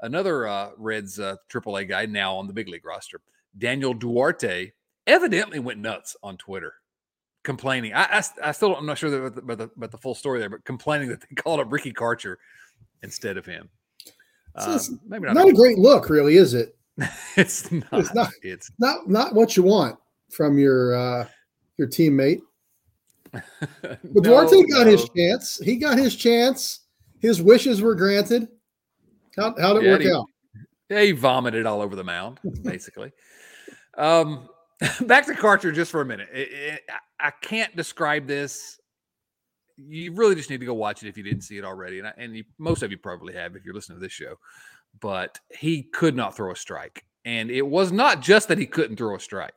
another 0.00 0.46
uh, 0.46 0.70
Reds 0.76 1.18
uh, 1.18 1.36
AAA 1.48 1.88
guy 1.88 2.06
now 2.06 2.36
on 2.36 2.46
the 2.46 2.52
big 2.52 2.68
league 2.68 2.84
roster, 2.84 3.20
Daniel 3.58 3.94
Duarte, 3.94 4.72
evidently 5.06 5.58
went 5.58 5.80
nuts 5.80 6.16
on 6.22 6.36
Twitter, 6.36 6.74
complaining. 7.42 7.92
I, 7.94 8.04
I, 8.04 8.22
I 8.42 8.52
still 8.52 8.76
I'm 8.76 8.86
not 8.86 8.98
sure 8.98 9.14
about 9.14 9.34
the, 9.34 9.42
about, 9.42 9.58
the, 9.58 9.70
about 9.76 9.90
the 9.90 9.98
full 9.98 10.14
story 10.14 10.40
there, 10.40 10.50
but 10.50 10.64
complaining 10.64 11.08
that 11.08 11.20
they 11.20 11.34
called 11.36 11.60
up 11.60 11.72
Ricky 11.72 11.92
Karcher 11.92 12.36
instead 13.02 13.36
of 13.36 13.46
him. 13.46 13.68
Um, 14.56 14.78
maybe 15.08 15.26
not, 15.26 15.34
not 15.34 15.48
a 15.48 15.52
great 15.52 15.78
look, 15.78 16.08
really, 16.08 16.36
is 16.36 16.54
it? 16.54 16.76
it's 17.36 17.70
not. 17.72 17.88
It's 17.92 18.14
not. 18.14 18.30
It's 18.42 18.70
not 18.78 19.08
not 19.08 19.34
what 19.34 19.56
you 19.56 19.62
want 19.62 19.98
from 20.30 20.58
your 20.58 20.94
uh, 20.94 21.28
your 21.76 21.88
teammate. 21.88 22.40
But 23.82 23.98
no, 24.04 24.20
Duarte 24.20 24.62
got 24.70 24.84
no. 24.84 24.92
his 24.92 25.08
chance. 25.10 25.58
He 25.58 25.74
got 25.76 25.98
his 25.98 26.14
chance. 26.14 26.80
His 27.18 27.42
wishes 27.42 27.82
were 27.82 27.96
granted. 27.96 28.46
How 29.36 29.54
how 29.58 29.72
did 29.72 29.82
it 29.82 29.86
yeah, 29.86 29.92
work 29.92 30.02
he, 30.02 30.12
out? 30.12 30.26
Yeah, 30.88 31.00
he 31.02 31.12
vomited 31.12 31.66
all 31.66 31.80
over 31.80 31.96
the 31.96 32.04
mound, 32.04 32.38
basically. 32.62 33.10
um, 33.98 34.48
back 35.02 35.26
to 35.26 35.32
Karcher 35.32 35.74
just 35.74 35.90
for 35.90 36.00
a 36.00 36.04
minute. 36.04 36.28
It, 36.32 36.48
it, 36.52 36.80
I 37.20 37.30
can't 37.30 37.74
describe 37.76 38.26
this. 38.26 38.78
You 39.76 40.12
really 40.12 40.34
just 40.34 40.50
need 40.50 40.60
to 40.60 40.66
go 40.66 40.74
watch 40.74 41.02
it 41.02 41.08
if 41.08 41.16
you 41.16 41.24
didn't 41.24 41.42
see 41.42 41.58
it 41.58 41.64
already, 41.64 41.98
and 41.98 42.08
I, 42.08 42.12
and 42.16 42.36
you, 42.36 42.44
most 42.58 42.82
of 42.82 42.90
you 42.90 42.98
probably 42.98 43.34
have 43.34 43.56
if 43.56 43.64
you're 43.64 43.74
listening 43.74 43.98
to 43.98 44.02
this 44.02 44.12
show. 44.12 44.36
But 45.00 45.40
he 45.50 45.82
could 45.82 46.14
not 46.14 46.36
throw 46.36 46.52
a 46.52 46.56
strike, 46.56 47.04
and 47.24 47.50
it 47.50 47.66
was 47.66 47.90
not 47.90 48.20
just 48.20 48.48
that 48.48 48.58
he 48.58 48.66
couldn't 48.66 48.96
throw 48.96 49.16
a 49.16 49.20
strike. 49.20 49.54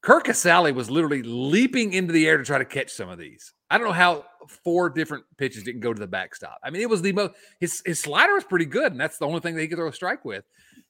Curt 0.00 0.24
Casali 0.24 0.72
was 0.72 0.90
literally 0.90 1.22
leaping 1.22 1.92
into 1.92 2.12
the 2.12 2.26
air 2.26 2.38
to 2.38 2.44
try 2.44 2.56
to 2.56 2.64
catch 2.64 2.90
some 2.90 3.08
of 3.10 3.18
these. 3.18 3.52
I 3.70 3.76
don't 3.76 3.86
know 3.86 3.92
how 3.92 4.24
four 4.64 4.88
different 4.88 5.24
pitches 5.36 5.64
didn't 5.64 5.80
go 5.82 5.92
to 5.92 6.00
the 6.00 6.06
backstop. 6.06 6.58
I 6.64 6.70
mean, 6.70 6.80
it 6.80 6.88
was 6.88 7.02
the 7.02 7.12
most 7.12 7.34
his 7.60 7.82
his 7.84 8.00
slider 8.00 8.34
was 8.34 8.44
pretty 8.44 8.64
good, 8.64 8.92
and 8.92 9.00
that's 9.00 9.18
the 9.18 9.26
only 9.26 9.40
thing 9.40 9.54
that 9.54 9.60
he 9.60 9.68
could 9.68 9.76
throw 9.76 9.88
a 9.88 9.92
strike 9.92 10.24
with. 10.24 10.44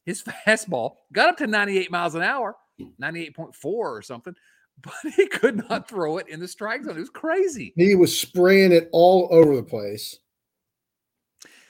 His 0.04 0.22
fastball 0.46 0.96
got 1.12 1.30
up 1.30 1.36
to 1.38 1.46
98 1.46 1.90
miles 1.90 2.14
an 2.14 2.22
hour, 2.22 2.54
98.4 3.00 3.54
or 3.64 4.02
something, 4.02 4.34
but 4.82 5.12
he 5.16 5.26
could 5.26 5.68
not 5.68 5.88
throw 5.88 6.18
it 6.18 6.28
in 6.28 6.40
the 6.40 6.48
strike 6.48 6.84
zone. 6.84 6.96
It 6.96 7.00
was 7.00 7.10
crazy. 7.10 7.72
He 7.76 7.94
was 7.94 8.18
spraying 8.18 8.72
it 8.72 8.88
all 8.92 9.28
over 9.30 9.56
the 9.56 9.62
place. 9.62 10.18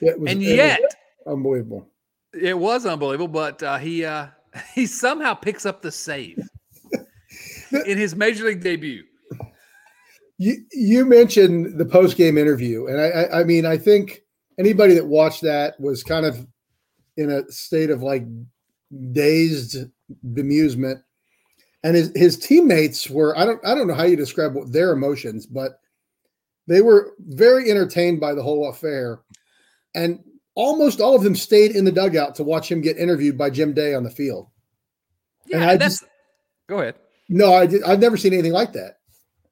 It 0.01 0.19
was, 0.19 0.31
and 0.31 0.41
yet, 0.41 0.79
was 1.25 1.35
unbelievable. 1.35 1.87
It 2.33 2.57
was 2.57 2.85
unbelievable, 2.85 3.27
but 3.27 3.61
uh, 3.63 3.77
he 3.77 4.05
uh, 4.05 4.27
he 4.75 4.85
somehow 4.85 5.33
picks 5.33 5.65
up 5.65 5.81
the 5.81 5.91
save 5.91 6.39
in 7.85 7.97
his 7.97 8.15
major 8.15 8.45
league 8.45 8.61
debut. 8.61 9.03
You 10.37 10.63
you 10.71 11.05
mentioned 11.05 11.77
the 11.77 11.85
post 11.85 12.15
game 12.15 12.37
interview, 12.37 12.87
and 12.87 13.01
I, 13.01 13.07
I 13.07 13.39
I 13.41 13.43
mean 13.43 13.65
I 13.65 13.77
think 13.77 14.21
anybody 14.57 14.93
that 14.93 15.05
watched 15.05 15.41
that 15.41 15.79
was 15.79 16.03
kind 16.03 16.25
of 16.25 16.47
in 17.17 17.29
a 17.29 17.51
state 17.51 17.89
of 17.89 18.01
like 18.01 18.25
dazed 19.11 19.77
bemusement, 20.25 21.01
and 21.83 21.95
his 21.95 22.11
his 22.15 22.37
teammates 22.37 23.09
were 23.09 23.37
I 23.37 23.45
don't 23.45 23.65
I 23.65 23.75
don't 23.75 23.87
know 23.87 23.93
how 23.93 24.03
you 24.03 24.15
describe 24.15 24.53
what 24.53 24.71
their 24.71 24.91
emotions, 24.91 25.45
but 25.45 25.79
they 26.67 26.81
were 26.81 27.13
very 27.19 27.69
entertained 27.69 28.19
by 28.19 28.33
the 28.33 28.43
whole 28.43 28.69
affair, 28.69 29.21
and 29.95 30.19
almost 30.55 31.01
all 31.01 31.15
of 31.15 31.23
them 31.23 31.35
stayed 31.35 31.71
in 31.71 31.85
the 31.85 31.91
dugout 31.91 32.35
to 32.35 32.43
watch 32.43 32.69
him 32.71 32.81
get 32.81 32.97
interviewed 32.97 33.37
by 33.37 33.49
Jim 33.49 33.73
Day 33.73 33.93
on 33.93 34.03
the 34.03 34.11
field. 34.11 34.47
Yeah, 35.47 35.61
and 35.61 35.65
I 35.65 35.77
just 35.77 36.03
go 36.67 36.79
ahead. 36.79 36.95
No, 37.29 37.53
I 37.53 37.65
did, 37.67 37.83
I've 37.83 37.99
never 37.99 38.17
seen 38.17 38.33
anything 38.33 38.51
like 38.51 38.73
that. 38.73 38.97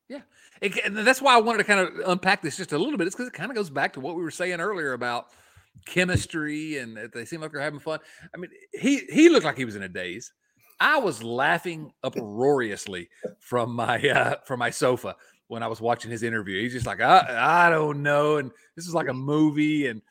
Yeah. 0.09 0.21
It, 0.61 0.93
that's 0.93 1.21
why 1.21 1.35
I 1.35 1.39
wanted 1.39 1.59
to 1.59 1.63
kind 1.63 1.79
of 1.79 2.09
unpack 2.09 2.41
this 2.41 2.57
just 2.57 2.71
a 2.71 2.77
little 2.77 2.97
bit. 2.97 3.05
It's 3.05 3.15
because 3.15 3.27
it 3.27 3.33
kind 3.33 3.51
of 3.51 3.55
goes 3.55 3.69
back 3.69 3.93
to 3.93 3.99
what 3.99 4.15
we 4.15 4.23
were 4.23 4.31
saying 4.31 4.59
earlier 4.59 4.93
about 4.93 5.27
chemistry 5.85 6.77
and 6.77 6.97
they 7.13 7.25
seem 7.25 7.39
like 7.41 7.51
they're 7.51 7.61
having 7.61 7.79
fun. 7.79 7.99
I 8.33 8.37
mean, 8.37 8.49
he 8.73 9.01
he 9.11 9.29
looked 9.29 9.45
like 9.45 9.57
he 9.57 9.65
was 9.65 9.75
in 9.75 9.83
a 9.83 9.89
daze. 9.89 10.33
I 10.79 10.99
was 10.99 11.23
laughing 11.23 11.91
uproariously 12.03 13.09
from 13.39 13.73
my 13.73 13.97
uh, 14.09 14.35
from 14.45 14.59
my 14.59 14.69
sofa 14.69 15.15
when 15.47 15.63
I 15.63 15.67
was 15.67 15.81
watching 15.81 16.11
his 16.11 16.23
interview. 16.23 16.61
He's 16.61 16.73
just 16.73 16.85
like, 16.85 17.01
I, 17.01 17.65
I 17.67 17.69
don't 17.69 18.03
know, 18.03 18.37
and 18.37 18.51
this 18.75 18.87
is 18.87 18.93
like 18.93 19.07
a 19.07 19.13
movie, 19.13 19.87
and 19.87 20.01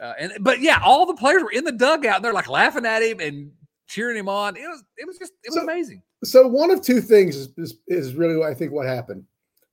uh, 0.00 0.14
and 0.18 0.32
but 0.40 0.60
yeah, 0.60 0.80
all 0.82 1.06
the 1.06 1.14
players 1.14 1.42
were 1.42 1.50
in 1.50 1.64
the 1.64 1.72
dugout 1.72 2.16
and 2.16 2.24
they're 2.24 2.32
like 2.32 2.48
laughing 2.48 2.86
at 2.86 3.02
him 3.02 3.20
and 3.20 3.50
cheering 3.86 4.16
him 4.16 4.28
on. 4.28 4.56
It 4.56 4.66
was 4.66 4.84
it 4.96 5.06
was 5.06 5.18
just 5.18 5.32
it 5.42 5.50
was 5.50 5.56
so, 5.56 5.62
amazing. 5.62 6.02
So 6.24 6.46
one 6.46 6.70
of 6.70 6.82
two 6.82 7.00
things 7.00 7.36
is, 7.36 7.48
is, 7.56 7.78
is 7.88 8.14
really 8.14 8.42
I 8.42 8.54
think 8.54 8.72
what 8.72 8.86
happened. 8.86 9.24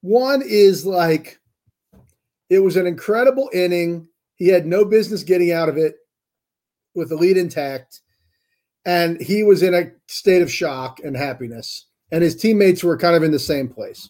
One 0.02 0.42
is 0.46 0.86
like 0.86 1.40
it 2.50 2.60
was 2.60 2.76
an 2.76 2.88
incredible 2.88 3.50
inning. 3.54 4.08
He 4.36 4.48
had 4.48 4.66
no 4.66 4.86
business 4.86 5.24
getting 5.24 5.52
out 5.52 5.70
of 5.70 5.78
it 5.78 5.96
with 6.96 7.10
the 7.10 7.16
lead 7.16 7.38
intact. 7.38 8.02
And 8.86 9.22
he 9.22 9.44
was 9.44 9.64
in 9.64 9.74
a 9.74 9.92
state 10.08 10.42
of 10.42 10.52
shock 10.52 11.00
and 11.04 11.16
happiness. 11.16 11.86
And 12.12 12.22
his 12.22 12.36
teammates 12.36 12.84
were 12.84 12.98
kind 12.98 13.16
of 13.16 13.24
in 13.24 13.32
the 13.32 13.40
same 13.40 13.70
place. 13.70 14.10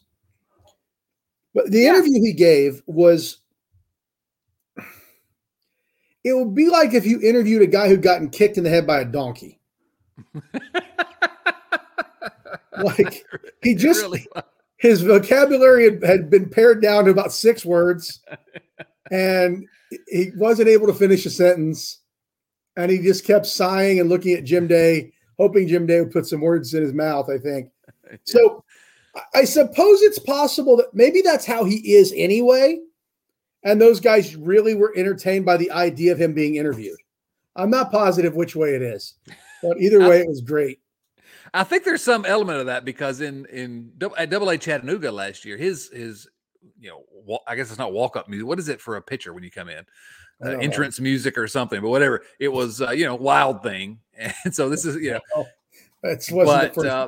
But 1.54 1.72
the 1.72 1.82
yeah. 1.82 1.90
interview 1.90 2.22
he 2.22 2.34
gave 2.34 2.82
was 2.88 3.38
it 6.24 6.34
would 6.34 6.56
be 6.56 6.70
like 6.70 6.94
if 6.94 7.06
you 7.06 7.22
interviewed 7.22 7.62
a 7.62 7.68
guy 7.68 7.88
who'd 7.88 8.02
gotten 8.02 8.30
kicked 8.30 8.58
in 8.58 8.64
the 8.64 8.70
head 8.70 8.88
by 8.88 9.02
a 9.02 9.06
donkey. 9.06 9.60
like 12.84 13.26
he 13.62 13.76
just 13.76 14.02
really 14.02 14.26
his 14.78 15.02
vocabulary 15.02 15.86
had, 15.86 16.04
had 16.04 16.30
been 16.30 16.50
pared 16.50 16.82
down 16.82 17.06
to 17.06 17.12
about 17.12 17.32
six 17.32 17.66
words 17.66 18.22
and 19.12 19.66
he 20.08 20.32
wasn't 20.36 20.68
able 20.68 20.88
to 20.88 20.94
finish 20.94 21.26
a 21.26 21.30
sentence 21.30 22.00
and 22.78 22.92
he 22.92 23.00
just 23.00 23.26
kept 23.26 23.46
sighing 23.46 24.00
and 24.00 24.10
looking 24.10 24.34
at 24.34 24.44
jim 24.44 24.68
day 24.68 25.12
hoping 25.38 25.68
jim 25.68 25.86
day 25.86 26.00
would 26.00 26.12
put 26.12 26.26
some 26.26 26.42
words 26.42 26.74
in 26.74 26.84
his 26.84 26.94
mouth 26.94 27.30
i 27.30 27.38
think 27.38 27.70
so 28.24 28.64
i 29.34 29.44
suppose 29.44 30.02
it's 30.02 30.20
possible 30.20 30.78
that 30.78 30.94
maybe 30.94 31.22
that's 31.22 31.46
how 31.46 31.64
he 31.64 31.94
is 31.94 32.14
anyway 32.16 32.80
and 33.64 33.80
those 33.80 34.00
guys 34.00 34.36
really 34.36 34.76
were 34.76 34.94
entertained 34.98 35.46
by 35.46 35.56
the 35.58 35.72
idea 35.72 36.12
of 36.12 36.20
him 36.20 36.34
being 36.34 36.56
interviewed 36.56 36.98
i'm 37.56 37.70
not 37.70 37.92
positive 37.92 38.36
which 38.36 38.56
way 38.56 38.76
it 38.76 38.82
is 38.82 39.16
but 39.62 39.78
either 39.80 40.00
way 40.00 40.20
it 40.20 40.28
was 40.28 40.42
great 40.42 40.80
I 41.54 41.64
think 41.64 41.84
there's 41.84 42.04
some 42.04 42.26
element 42.26 42.60
of 42.60 42.66
that 42.66 42.84
because 42.84 43.22
in 43.22 43.46
in 43.46 43.92
at 44.18 44.30
Double 44.30 44.50
A 44.50 44.58
Chattanooga 44.58 45.12
last 45.12 45.46
year, 45.46 45.56
his 45.56 45.90
his 45.90 46.28
you 46.80 46.90
know 46.90 47.40
I 47.48 47.56
guess 47.56 47.70
it's 47.70 47.78
not 47.78 47.94
walk 47.94 48.16
up 48.16 48.28
music. 48.28 48.48
What 48.48 48.60
is 48.60 48.70
it 48.70 48.82
for 48.82 48.96
a 48.96 49.02
pitcher 49.02 49.34
when 49.34 49.44
you 49.44 49.52
come 49.52 49.70
in? 49.70 49.86
Uh, 50.44 50.58
entrance 50.60 51.00
music 51.00 51.38
or 51.38 51.48
something, 51.48 51.82
but 51.82 51.90
whatever. 51.90 52.24
It 52.40 52.50
was 52.50 52.82
uh, 52.82 52.92
you 52.92 53.06
know 53.06 53.16
wild 53.16 53.64
thing, 53.64 54.00
and 54.44 54.54
so 54.54 54.70
this 54.70 54.86
is 54.86 54.98
you 54.98 55.12
know 55.12 55.46
that's 56.02 56.32
wasn't 56.32 56.48
but, 56.48 56.74
the 56.74 56.82
first, 56.82 56.88
uh, 56.88 57.08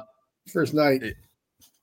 first 0.51 0.73
night. 0.73 1.03
It, 1.03 1.17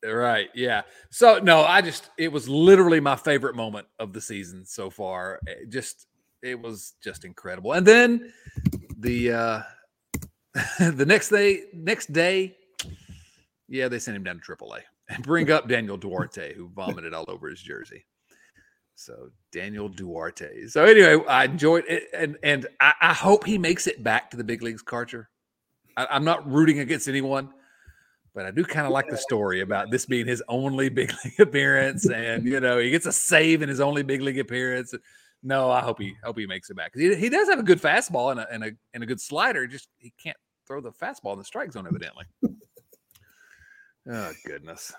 right 0.05 0.49
yeah 0.53 0.83
so 1.11 1.39
no 1.39 1.63
i 1.63 1.81
just 1.81 2.11
it 2.19 2.27
was 2.27 2.49
literally 2.49 2.99
my 2.99 3.15
favorite 3.15 3.55
moment 3.55 3.87
of 4.01 4.13
the 4.13 4.21
season 4.21 4.67
so 4.67 4.91
far 4.91 5.39
it 5.47 5.71
just 5.71 6.09
it 6.43 6.61
was 6.61 6.95
just 7.01 7.25
incredible 7.25 7.75
and 7.75 7.87
then 7.87 8.33
the 8.99 9.31
uh 9.31 9.63
the 10.79 11.07
next 11.07 11.31
day, 11.31 11.65
next 11.73 12.13
day, 12.13 12.57
yeah, 13.69 13.89
they 13.89 13.99
sent 13.99 14.17
him 14.17 14.25
down 14.25 14.41
to 14.41 14.57
AAA 14.57 14.81
and 15.09 15.25
bring 15.25 15.51
up 15.51 15.69
Daniel 15.69 15.97
Duarte, 15.97 16.55
who 16.55 16.69
vomited 16.69 17.15
all 17.15 17.25
over 17.29 17.49
his 17.49 17.61
jersey. 17.61 18.05
So 18.95 19.31
Daniel 19.53 19.89
Duarte. 19.89 20.67
So 20.69 20.85
anyway, 20.85 21.25
I 21.27 21.45
enjoyed 21.45 21.85
it, 21.89 22.05
and 22.15 22.37
and 22.43 22.67
I, 22.81 22.95
I 23.01 23.13
hope 23.13 23.45
he 23.45 23.59
makes 23.59 23.87
it 23.87 24.03
back 24.03 24.31
to 24.31 24.37
the 24.37 24.45
big 24.45 24.63
leagues, 24.63 24.83
Karcher. 24.83 25.27
I, 25.97 26.07
I'm 26.11 26.25
not 26.25 26.49
rooting 26.51 26.79
against 26.79 27.09
anyone, 27.09 27.51
but 28.35 28.47
I 28.47 28.51
do 28.51 28.65
kind 28.65 28.87
of 28.87 28.93
like 28.93 29.09
the 29.09 29.17
story 29.17 29.61
about 29.61 29.91
this 29.91 30.07
being 30.07 30.27
his 30.27 30.43
only 30.49 30.89
big 30.89 31.13
league 31.25 31.41
appearance, 31.41 32.09
and 32.09 32.45
you 32.45 32.61
know 32.61 32.79
he 32.79 32.91
gets 32.91 33.07
a 33.07 33.13
save 33.13 33.63
in 33.63 33.69
his 33.69 33.81
only 33.81 34.03
big 34.03 34.21
league 34.21 34.39
appearance. 34.39 34.95
No, 35.43 35.71
I 35.71 35.81
hope 35.81 35.99
he 35.99 36.15
hope 36.23 36.39
he 36.39 36.47
makes 36.47 36.71
it 36.71 36.77
back 36.77 36.93
he, 36.95 37.15
he 37.17 37.29
does 37.29 37.49
have 37.49 37.59
a 37.59 37.65
good 37.65 37.83
fastball 37.83 38.31
and 38.31 38.41
a, 38.41 38.53
and 38.53 38.65
a 38.65 38.71
and 38.95 39.03
a 39.03 39.07
good 39.07 39.21
slider. 39.21 39.67
Just 39.67 39.89
he 39.99 40.13
can't 40.23 40.37
throw 40.67 40.81
the 40.81 40.93
fastball 40.93 41.33
in 41.33 41.39
the 41.39 41.45
strike 41.45 41.73
zone, 41.73 41.87
evidently. 41.87 42.25
oh 44.11 44.33
goodness. 44.47 44.93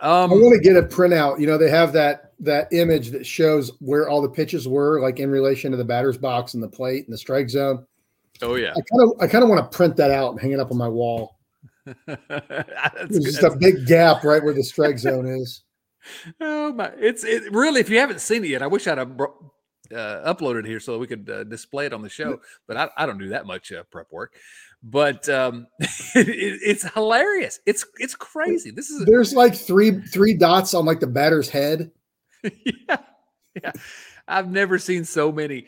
Um, 0.00 0.32
I 0.32 0.34
want 0.34 0.54
to 0.54 0.60
get 0.60 0.76
a 0.76 0.86
printout. 0.86 1.40
You 1.40 1.46
know, 1.46 1.58
they 1.58 1.70
have 1.70 1.92
that 1.94 2.32
that 2.40 2.72
image 2.72 3.10
that 3.10 3.26
shows 3.26 3.72
where 3.80 4.08
all 4.08 4.22
the 4.22 4.28
pitches 4.28 4.68
were, 4.68 5.00
like 5.00 5.18
in 5.18 5.30
relation 5.30 5.72
to 5.72 5.76
the 5.76 5.84
batter's 5.84 6.16
box 6.16 6.54
and 6.54 6.62
the 6.62 6.68
plate 6.68 7.04
and 7.06 7.12
the 7.12 7.18
strike 7.18 7.50
zone. 7.50 7.84
Oh 8.42 8.54
yeah. 8.54 8.70
I 8.70 8.80
kind 8.80 9.02
of 9.02 9.12
I 9.20 9.26
kind 9.26 9.42
of 9.42 9.50
want 9.50 9.70
to 9.70 9.76
print 9.76 9.96
that 9.96 10.10
out 10.10 10.32
and 10.32 10.40
hang 10.40 10.52
it 10.52 10.60
up 10.60 10.70
on 10.70 10.76
my 10.76 10.88
wall. 10.88 11.38
There's 12.06 13.24
just 13.24 13.42
a 13.42 13.56
big 13.58 13.86
gap 13.86 14.22
right 14.22 14.42
where 14.42 14.54
the 14.54 14.62
strike 14.62 14.98
zone 14.98 15.26
is. 15.26 15.62
Oh 16.40 16.72
my! 16.72 16.90
It's 16.96 17.22
it 17.22 17.52
really. 17.52 17.80
If 17.80 17.90
you 17.90 17.98
haven't 17.98 18.22
seen 18.22 18.42
it 18.42 18.48
yet, 18.48 18.62
I 18.62 18.66
wish 18.66 18.86
I'd 18.86 18.96
have 18.96 19.14
bro- 19.14 19.52
uh, 19.92 20.32
uploaded 20.32 20.64
here 20.64 20.80
so 20.80 20.98
we 20.98 21.06
could 21.06 21.28
uh, 21.28 21.44
display 21.44 21.84
it 21.84 21.92
on 21.92 22.00
the 22.00 22.08
show. 22.08 22.40
But 22.66 22.78
I, 22.78 22.88
I 22.96 23.04
don't 23.04 23.18
do 23.18 23.28
that 23.30 23.44
much 23.44 23.72
uh, 23.72 23.82
prep 23.90 24.06
work. 24.10 24.34
But 24.82 25.28
um, 25.28 25.66
it, 25.80 25.88
it, 26.28 26.60
it's 26.64 26.88
hilarious. 26.94 27.60
It's 27.66 27.84
it's 27.98 28.14
crazy. 28.14 28.70
This 28.70 28.90
is 28.90 29.04
there's 29.06 29.34
like 29.34 29.54
three 29.54 30.00
three 30.00 30.34
dots 30.34 30.74
on 30.74 30.84
like 30.84 31.00
the 31.00 31.06
batter's 31.06 31.48
head. 31.48 31.90
yeah, 32.42 32.98
yeah. 33.62 33.72
I've 34.28 34.50
never 34.50 34.78
seen 34.78 35.04
so 35.04 35.32
many 35.32 35.66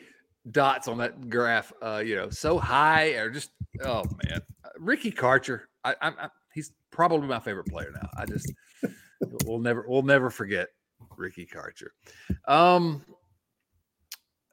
dots 0.49 0.87
on 0.87 0.99
that 0.99 1.29
graph. 1.29 1.73
Uh, 1.81 2.01
you 2.05 2.15
know, 2.15 2.29
so 2.29 2.57
high 2.57 3.09
or 3.15 3.29
just 3.29 3.51
oh 3.83 4.03
man, 4.23 4.41
Ricky 4.79 5.11
Karcher. 5.11 5.61
I, 5.83 5.95
I, 6.01 6.07
I 6.09 6.29
he's 6.53 6.71
probably 6.91 7.27
my 7.27 7.39
favorite 7.39 7.67
player 7.67 7.91
now. 7.93 8.09
I 8.17 8.25
just 8.25 8.51
we'll 9.45 9.59
never 9.59 9.85
we'll 9.87 10.03
never 10.03 10.29
forget 10.29 10.69
Ricky 11.17 11.45
Karcher. 11.45 11.89
Um, 12.47 13.03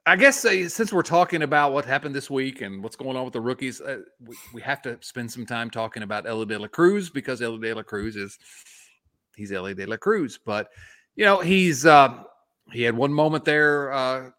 I 0.09 0.15
guess 0.15 0.43
uh, 0.43 0.67
since 0.69 0.91
we're 0.91 1.03
talking 1.03 1.43
about 1.43 1.71
what 1.71 1.85
happened 1.85 2.15
this 2.15 2.31
week 2.31 2.61
and 2.61 2.81
what's 2.81 2.95
going 2.95 3.15
on 3.15 3.25
with 3.25 3.33
the 3.33 3.41
rookies, 3.41 3.79
uh, 3.79 3.99
we, 4.25 4.35
we 4.55 4.61
have 4.63 4.81
to 4.81 4.97
spend 5.01 5.31
some 5.31 5.45
time 5.45 5.69
talking 5.69 6.01
about 6.01 6.25
Elly 6.25 6.47
De 6.47 6.57
La 6.57 6.67
Cruz 6.67 7.11
because 7.11 7.43
Elly 7.43 7.59
De 7.59 7.75
La 7.75 7.83
Cruz 7.83 8.15
is 8.15 8.39
he's 9.35 9.51
Elly 9.51 9.75
De 9.75 9.85
La 9.85 9.97
Cruz, 9.97 10.39
but 10.43 10.69
you 11.15 11.25
know 11.25 11.41
he's 11.41 11.85
uh, 11.85 12.23
he 12.71 12.81
had 12.81 12.97
one 12.97 13.13
moment 13.13 13.45
there 13.45 13.93
uh, 13.93 14.29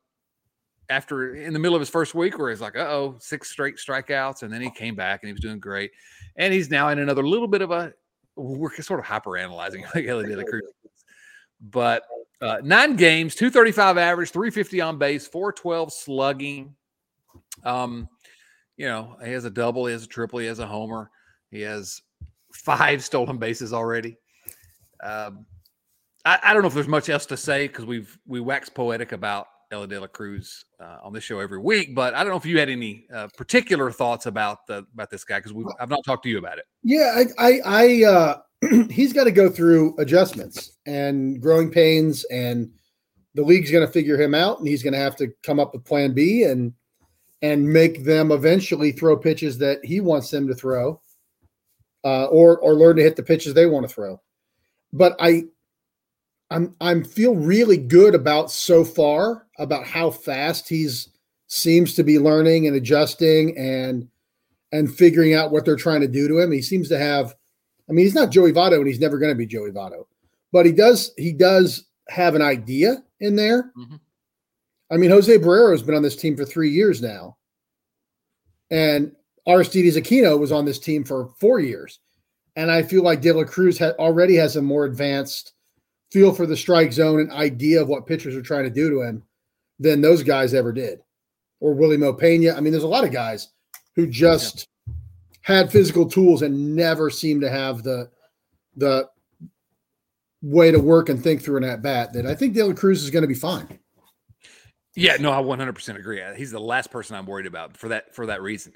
after 0.89 1.37
in 1.37 1.53
the 1.53 1.61
middle 1.61 1.77
of 1.77 1.81
his 1.81 1.89
first 1.89 2.17
week 2.17 2.37
where 2.37 2.51
he's 2.51 2.61
like, 2.61 2.75
uh 2.75 2.89
oh, 2.89 3.15
six 3.21 3.49
straight 3.49 3.77
strikeouts, 3.77 4.43
and 4.43 4.53
then 4.53 4.61
he 4.61 4.73
came 4.73 4.97
back 4.97 5.23
and 5.23 5.29
he 5.29 5.33
was 5.33 5.41
doing 5.41 5.61
great, 5.61 5.93
and 6.35 6.53
he's 6.53 6.69
now 6.69 6.89
in 6.89 6.99
another 6.99 7.25
little 7.25 7.47
bit 7.47 7.63
of 7.63 7.71
a 7.71 7.93
we're 8.35 8.75
sort 8.81 8.99
of 8.99 9.07
hyper 9.07 9.37
analyzing 9.37 9.85
like 9.95 10.05
Elly 10.05 10.27
De 10.27 10.37
La 10.37 10.43
Cruz, 10.43 10.65
but 11.61 12.03
uh, 12.41 12.59
nine 12.63 12.97
games, 12.97 13.35
235 13.35 13.99
average, 13.99 14.31
350 14.31 14.81
on 14.81 14.99
base, 14.99 15.27
412 15.27 15.93
slugging. 15.93 16.75
Um, 17.65 18.09
you 18.77 18.87
know, 18.87 19.17
he 19.23 19.31
has 19.33 19.45
a 19.45 19.51
double, 19.51 19.87
he 19.87 19.93
has 19.93 20.05
a 20.05 20.09
triple, 20.09 20.39
he 20.39 20.47
has 20.47 20.59
a 20.59 20.67
homer, 20.67 21.11
he 21.51 21.61
has 21.61 22.01
five 22.55 23.05
stolen 23.05 23.39
bases 23.39 23.73
already. 23.73 24.17
Um, 25.03 25.45
I, 26.25 26.39
I, 26.43 26.53
don't 26.53 26.63
know 26.63 26.69
if 26.69 26.75
there's 26.75 26.89
much 26.89 27.09
else 27.09 27.27
to 27.27 27.37
say 27.37 27.67
because 27.67 27.87
we've 27.87 28.19
we 28.27 28.41
wax 28.41 28.69
poetic 28.69 29.13
about 29.13 29.47
Elly 29.71 29.87
De 29.87 29.99
La 29.99 30.07
Cruz 30.07 30.65
uh, 30.79 30.99
on 31.03 31.13
this 31.13 31.25
show 31.25 31.41
every 31.41 31.59
week, 31.59 31.95
but 31.95 32.15
I 32.15 32.19
don't 32.19 32.31
know 32.31 32.37
if 32.37 32.45
you 32.45 32.59
had 32.59 32.69
any 32.69 33.07
uh, 33.15 33.29
particular 33.37 33.91
thoughts 33.91 34.27
about 34.27 34.67
the 34.67 34.85
about 34.93 35.11
this 35.11 35.25
guy 35.25 35.41
because 35.41 35.55
I've 35.79 35.89
not 35.89 36.05
talked 36.05 36.23
to 36.25 36.29
you 36.29 36.39
about 36.39 36.59
it. 36.59 36.65
Yeah, 36.83 37.23
I 37.39 37.47
I, 37.47 37.61
I 37.65 38.05
uh, 38.05 38.39
he's 38.91 39.13
got 39.13 39.25
to 39.25 39.33
go 39.33 39.49
through 39.49 39.97
adjustments 39.99 40.73
and 40.87 41.41
growing 41.41 41.71
pains, 41.71 42.25
and 42.25 42.71
the 43.35 43.43
league's 43.43 43.71
going 43.71 43.87
to 43.87 43.93
figure 43.93 44.21
him 44.21 44.35
out, 44.35 44.59
and 44.59 44.69
he's 44.69 44.83
going 44.83 44.93
to 44.93 44.99
have 44.99 45.17
to 45.17 45.33
come 45.43 45.61
up 45.61 45.73
with 45.73 45.85
Plan 45.85 46.13
B 46.13 46.45
and 46.45 46.73
and 47.43 47.67
make 47.67 48.05
them 48.05 48.33
eventually 48.33 48.93
throw 48.93 49.17
pitches 49.17 49.57
that 49.59 49.83
he 49.83 50.01
wants 50.01 50.31
them 50.31 50.47
to 50.47 50.55
throw, 50.55 51.01
uh, 52.05 52.27
or 52.27 52.59
or 52.59 52.75
learn 52.75 52.97
to 52.97 53.03
hit 53.03 53.17
the 53.17 53.23
pitches 53.23 53.55
they 53.55 53.67
want 53.67 53.89
to 53.89 53.95
throw. 53.95 54.21
But 54.93 55.17
I, 55.19 55.45
I'm 56.51 56.75
I'm 56.81 57.05
feel 57.05 57.35
really 57.35 57.77
good 57.77 58.15
about 58.15 58.51
so 58.51 58.85
far 58.85 59.47
about 59.59 59.87
how 59.87 60.11
fast 60.11 60.69
he's 60.69 61.09
seems 61.47 61.95
to 61.95 62.05
be 62.05 62.19
learning 62.19 62.67
and 62.67 62.77
adjusting 62.77 63.57
and 63.59 64.09
and 64.73 64.95
figuring 64.95 65.35
out 65.35 65.51
what 65.51 65.65
they're 65.65 65.77
trying 65.77 66.01
to 66.01 66.09
do 66.09 66.29
to 66.29 66.39
him. 66.39 66.53
He 66.53 66.63
seems 66.63 66.89
to 66.91 66.99
have 66.99 67.35
I 67.91 67.93
mean, 67.93 68.05
he's 68.05 68.15
not 68.15 68.31
Joey 68.31 68.53
Votto, 68.53 68.77
and 68.77 68.87
he's 68.87 69.01
never 69.01 69.19
going 69.19 69.33
to 69.33 69.39
be 69.39 69.47
Joey 69.47 69.73
Votto, 69.73 70.07
but 70.53 70.65
he 70.65 70.73
does 70.73 71.13
he 71.17 71.33
does 71.33 71.85
have 72.09 72.37
an 72.37 72.43
idea 72.43 73.03
in 73.19 73.35
there. 73.35 73.73
Mm-hmm. 73.77 73.97
I 74.93 74.97
mean, 74.97 75.11
Jose 75.11 75.39
Barrero 75.39 75.73
has 75.73 75.83
been 75.83 75.95
on 75.95 76.03
this 76.03 76.17
team 76.17 76.37
for 76.37 76.45
three 76.45 76.71
years 76.71 77.03
now, 77.03 77.37
and 78.71 79.13
Aristides 79.47 79.97
Aquino 79.97 80.39
was 80.39 80.53
on 80.53 80.65
this 80.65 80.79
team 80.79 81.05
for 81.05 81.31
four 81.41 81.59
years, 81.59 81.99
and 82.55 82.71
I 82.71 82.83
feel 82.83 83.03
like 83.03 83.23
De 83.23 83.33
La 83.33 83.45
Cruz 83.45 83.79
ha- 83.79 83.95
already 83.99 84.37
has 84.37 84.55
a 84.55 84.63
more 84.63 84.85
advanced 84.85 85.55
feel 86.13 86.33
for 86.33 86.47
the 86.47 86.57
strike 86.57 86.93
zone 86.93 87.21
and 87.21 87.33
idea 87.33 87.83
of 87.83 87.89
what 87.89 88.07
pitchers 88.07 88.37
are 88.37 88.43
trying 88.43 88.65
to 88.65 88.71
do 88.71 88.91
to 88.91 89.03
him 89.03 89.23
than 89.81 90.01
those 90.01 90.23
guys 90.23 90.55
ever 90.55 90.73
did, 90.73 91.01
or 91.59 91.75
Wily 91.75 91.97
Mo 91.97 92.13
Pena. 92.13 92.53
I 92.53 92.61
mean, 92.61 92.73
there's 92.73 92.85
a 92.85 92.89
lot 92.89 93.05
of 93.05 93.11
guys 93.11 93.49
who 93.97 94.07
just 94.07 94.69
had 95.43 95.71
physical 95.71 96.09
tools 96.09 96.43
and 96.43 96.77
never 96.77 97.11
seemed 97.11 97.41
to 97.43 97.51
have 97.51 97.83
the 97.83 98.11
the 98.77 99.09
way 100.43 100.71
to 100.71 100.79
work 100.79 101.09
and 101.09 101.23
think 101.23 101.43
through 101.43 101.59
an 101.59 101.65
at 101.65 101.83
bat 101.83 102.13
that 102.13 102.27
I 102.27 102.35
think 102.35 102.55
De 102.55 102.63
La 102.63 102.73
Cruz 102.73 103.03
is 103.03 103.11
going 103.11 103.23
to 103.23 103.29
be 103.29 103.35
fine. 103.35 103.79
Yeah, 104.97 105.17
no, 105.21 105.31
I 105.31 105.43
100% 105.43 105.97
agree. 105.99 106.21
He's 106.37 106.51
the 106.51 106.61
last 106.61 106.91
person 106.91 107.15
I'm 107.15 107.27
worried 107.27 107.47
about 107.47 107.77
for 107.77 107.89
that 107.89 108.15
for 108.15 108.27
that 108.27 108.43
reason. 108.43 108.73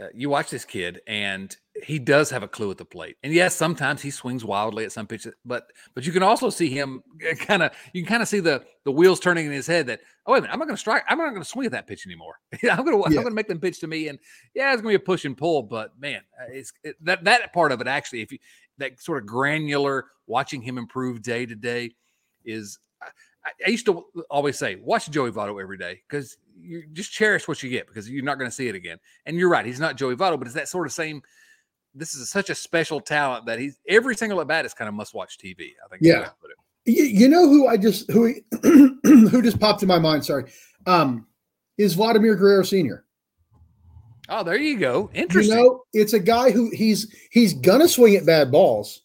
Uh, 0.00 0.06
you 0.14 0.28
watch 0.28 0.48
this 0.48 0.64
kid 0.64 1.00
and 1.08 1.56
he 1.82 1.98
does 1.98 2.30
have 2.30 2.42
a 2.42 2.48
clue 2.48 2.70
at 2.70 2.78
the 2.78 2.84
plate. 2.84 3.16
And 3.22 3.32
yes, 3.32 3.54
sometimes 3.54 4.00
he 4.00 4.10
swings 4.10 4.44
wildly 4.44 4.84
at 4.84 4.92
some 4.92 5.06
pitches, 5.06 5.34
but 5.44 5.72
but 5.94 6.06
you 6.06 6.12
can 6.12 6.22
also 6.22 6.50
see 6.50 6.68
him 6.68 7.02
kind 7.38 7.62
of 7.62 7.72
you 7.92 8.02
can 8.02 8.08
kind 8.08 8.22
of 8.22 8.28
see 8.28 8.40
the 8.40 8.64
the 8.84 8.92
wheels 8.92 9.20
turning 9.20 9.46
in 9.46 9.52
his 9.52 9.66
head 9.66 9.86
that 9.88 10.00
oh 10.26 10.32
wait 10.32 10.38
a 10.38 10.42
minute, 10.42 10.52
I'm 10.52 10.58
not 10.58 10.66
going 10.66 10.76
to 10.76 10.80
strike, 10.80 11.04
I'm 11.08 11.18
not 11.18 11.30
going 11.30 11.42
to 11.42 11.48
swing 11.48 11.66
at 11.66 11.72
that 11.72 11.86
pitch 11.86 12.06
anymore. 12.06 12.38
I'm 12.70 12.84
going 12.84 12.96
to 12.96 12.98
yeah. 12.98 13.04
I'm 13.06 13.12
going 13.12 13.24
to 13.26 13.30
make 13.30 13.48
them 13.48 13.60
pitch 13.60 13.80
to 13.80 13.86
me, 13.86 14.08
and 14.08 14.18
yeah, 14.54 14.72
it's 14.72 14.82
going 14.82 14.92
to 14.94 14.98
be 14.98 15.02
a 15.02 15.06
push 15.06 15.24
and 15.24 15.36
pull. 15.36 15.62
But 15.62 15.98
man, 15.98 16.22
uh, 16.40 16.46
it's 16.50 16.72
it, 16.84 16.96
that 17.04 17.24
that 17.24 17.52
part 17.52 17.72
of 17.72 17.80
it 17.80 17.86
actually, 17.86 18.22
if 18.22 18.32
you 18.32 18.38
that 18.78 19.00
sort 19.00 19.22
of 19.22 19.26
granular 19.26 20.06
watching 20.26 20.62
him 20.62 20.78
improve 20.78 21.22
day 21.22 21.46
to 21.46 21.54
day 21.54 21.92
is. 22.44 22.78
I, 23.66 23.70
used 23.70 23.86
to 23.86 24.04
always 24.30 24.58
say, 24.58 24.76
watch 24.76 25.10
Joey 25.10 25.30
Votto 25.30 25.60
every 25.60 25.78
day 25.78 26.02
because 26.08 26.36
you 26.60 26.84
just 26.92 27.12
cherish 27.12 27.46
what 27.46 27.62
you 27.62 27.70
get 27.70 27.86
because 27.86 28.08
you're 28.08 28.24
not 28.24 28.38
going 28.38 28.50
to 28.50 28.54
see 28.54 28.68
it 28.68 28.74
again. 28.74 28.98
And 29.26 29.36
you're 29.36 29.48
right, 29.48 29.64
he's 29.64 29.80
not 29.80 29.96
Joey 29.96 30.16
Votto, 30.16 30.38
but 30.38 30.46
it's 30.46 30.54
that 30.54 30.68
sort 30.68 30.86
of 30.86 30.92
same 30.92 31.22
this 31.94 32.14
is 32.14 32.30
such 32.30 32.50
a 32.50 32.54
special 32.54 33.00
talent 33.00 33.46
that 33.46 33.58
he's 33.58 33.78
every 33.88 34.14
single 34.14 34.40
at 34.40 34.46
bat 34.46 34.64
is 34.64 34.74
kind 34.74 34.88
of 34.88 34.94
must 34.94 35.14
watch 35.14 35.38
TV. 35.38 35.72
I 35.84 35.88
think. 35.88 36.02
Yeah. 36.02 36.30
You, 36.84 37.04
you 37.04 37.28
know 37.28 37.48
who 37.48 37.66
I 37.66 37.76
just 37.76 38.10
who 38.10 38.34
who 39.02 39.42
just 39.42 39.60
popped 39.60 39.82
in 39.82 39.88
my 39.88 39.98
mind. 39.98 40.24
Sorry, 40.24 40.44
um, 40.86 41.26
is 41.76 41.94
Vladimir 41.94 42.34
Guerrero 42.34 42.62
Senior. 42.62 43.04
Oh, 44.30 44.42
there 44.42 44.58
you 44.58 44.78
go. 44.78 45.10
Interesting. 45.14 45.56
You 45.56 45.64
know, 45.64 45.82
it's 45.92 46.12
a 46.12 46.20
guy 46.20 46.50
who 46.50 46.70
he's 46.70 47.14
he's 47.30 47.54
gonna 47.54 47.88
swing 47.88 48.16
at 48.16 48.26
bad 48.26 48.50
balls, 48.50 49.02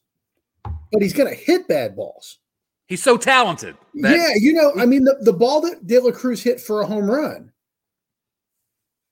but 0.64 1.02
he's 1.02 1.14
gonna 1.14 1.34
hit 1.34 1.68
bad 1.68 1.96
balls. 1.96 2.40
He's 2.88 3.02
so 3.02 3.18
talented. 3.18 3.78
Yeah, 3.94 4.34
you 4.36 4.54
know, 4.54 4.74
I 4.78 4.86
mean, 4.86 5.04
the, 5.04 5.18
the 5.22 5.34
ball 5.34 5.62
that 5.62 5.88
De 5.88 6.00
La 6.00 6.12
Cruz 6.12 6.44
hit 6.44 6.60
for 6.60 6.82
a 6.82 6.86
home 6.86 7.10
run 7.10 7.52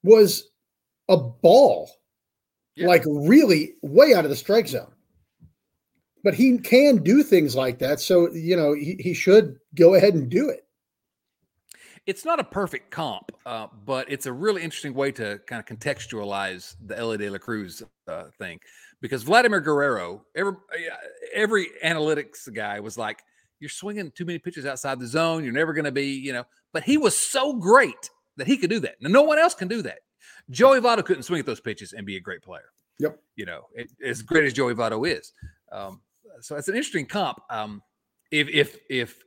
was 0.02 0.50
a 1.08 1.16
ball 1.16 1.90
yeah. 2.76 2.86
like 2.86 3.02
really 3.06 3.74
way 3.82 4.14
out 4.14 4.24
of 4.24 4.30
the 4.30 4.36
strike 4.36 4.68
zone. 4.68 4.92
But 6.24 6.34
he 6.34 6.58
can 6.58 6.98
do 6.98 7.22
things 7.22 7.56
like 7.56 7.78
that. 7.80 7.98
So, 7.98 8.30
you 8.32 8.56
know, 8.56 8.74
he, 8.74 8.96
he 9.00 9.14
should 9.14 9.58
go 9.74 9.94
ahead 9.94 10.14
and 10.14 10.28
do 10.28 10.50
it. 10.50 10.64
It's 12.06 12.24
not 12.24 12.40
a 12.40 12.44
perfect 12.44 12.90
comp, 12.90 13.30
uh, 13.46 13.68
but 13.84 14.10
it's 14.10 14.26
a 14.26 14.32
really 14.32 14.62
interesting 14.62 14.94
way 14.94 15.12
to 15.12 15.40
kind 15.46 15.60
of 15.60 15.66
contextualize 15.66 16.76
the 16.84 16.98
Elly 16.98 17.16
De 17.16 17.30
La 17.30 17.38
Cruz 17.38 17.82
uh, 18.08 18.24
thing 18.38 18.58
because 19.00 19.22
Vladimir 19.22 19.60
Guerrero, 19.60 20.24
every, 20.34 20.54
every 21.32 21.68
analytics 21.84 22.52
guy 22.52 22.80
was 22.80 22.98
like, 22.98 23.22
you're 23.62 23.68
swinging 23.68 24.10
too 24.10 24.24
many 24.24 24.40
pitches 24.40 24.66
outside 24.66 24.98
the 24.98 25.06
zone. 25.06 25.44
You're 25.44 25.52
never 25.52 25.72
going 25.72 25.84
to 25.84 25.92
be, 25.92 26.08
you 26.08 26.32
know, 26.32 26.44
but 26.72 26.82
he 26.82 26.98
was 26.98 27.16
so 27.16 27.52
great 27.54 28.10
that 28.36 28.48
he 28.48 28.56
could 28.56 28.70
do 28.70 28.80
that. 28.80 29.00
Now, 29.00 29.08
no 29.08 29.22
one 29.22 29.38
else 29.38 29.54
can 29.54 29.68
do 29.68 29.82
that. 29.82 30.00
Joey 30.50 30.80
Votto 30.80 31.04
couldn't 31.04 31.22
swing 31.22 31.38
at 31.38 31.46
those 31.46 31.60
pitches 31.60 31.92
and 31.92 32.04
be 32.04 32.16
a 32.16 32.20
great 32.20 32.42
player. 32.42 32.72
Yep. 32.98 33.20
You 33.36 33.46
know, 33.46 33.68
it, 33.74 33.88
as 34.04 34.20
great 34.20 34.44
as 34.44 34.52
Joey 34.52 34.74
Votto 34.74 35.08
is. 35.08 35.32
Um, 35.70 36.00
so 36.40 36.56
it's 36.56 36.66
an 36.66 36.74
interesting 36.74 37.06
comp. 37.06 37.38
Um, 37.50 37.82
if 38.32 38.48
if 38.48 38.78
if 38.90 39.22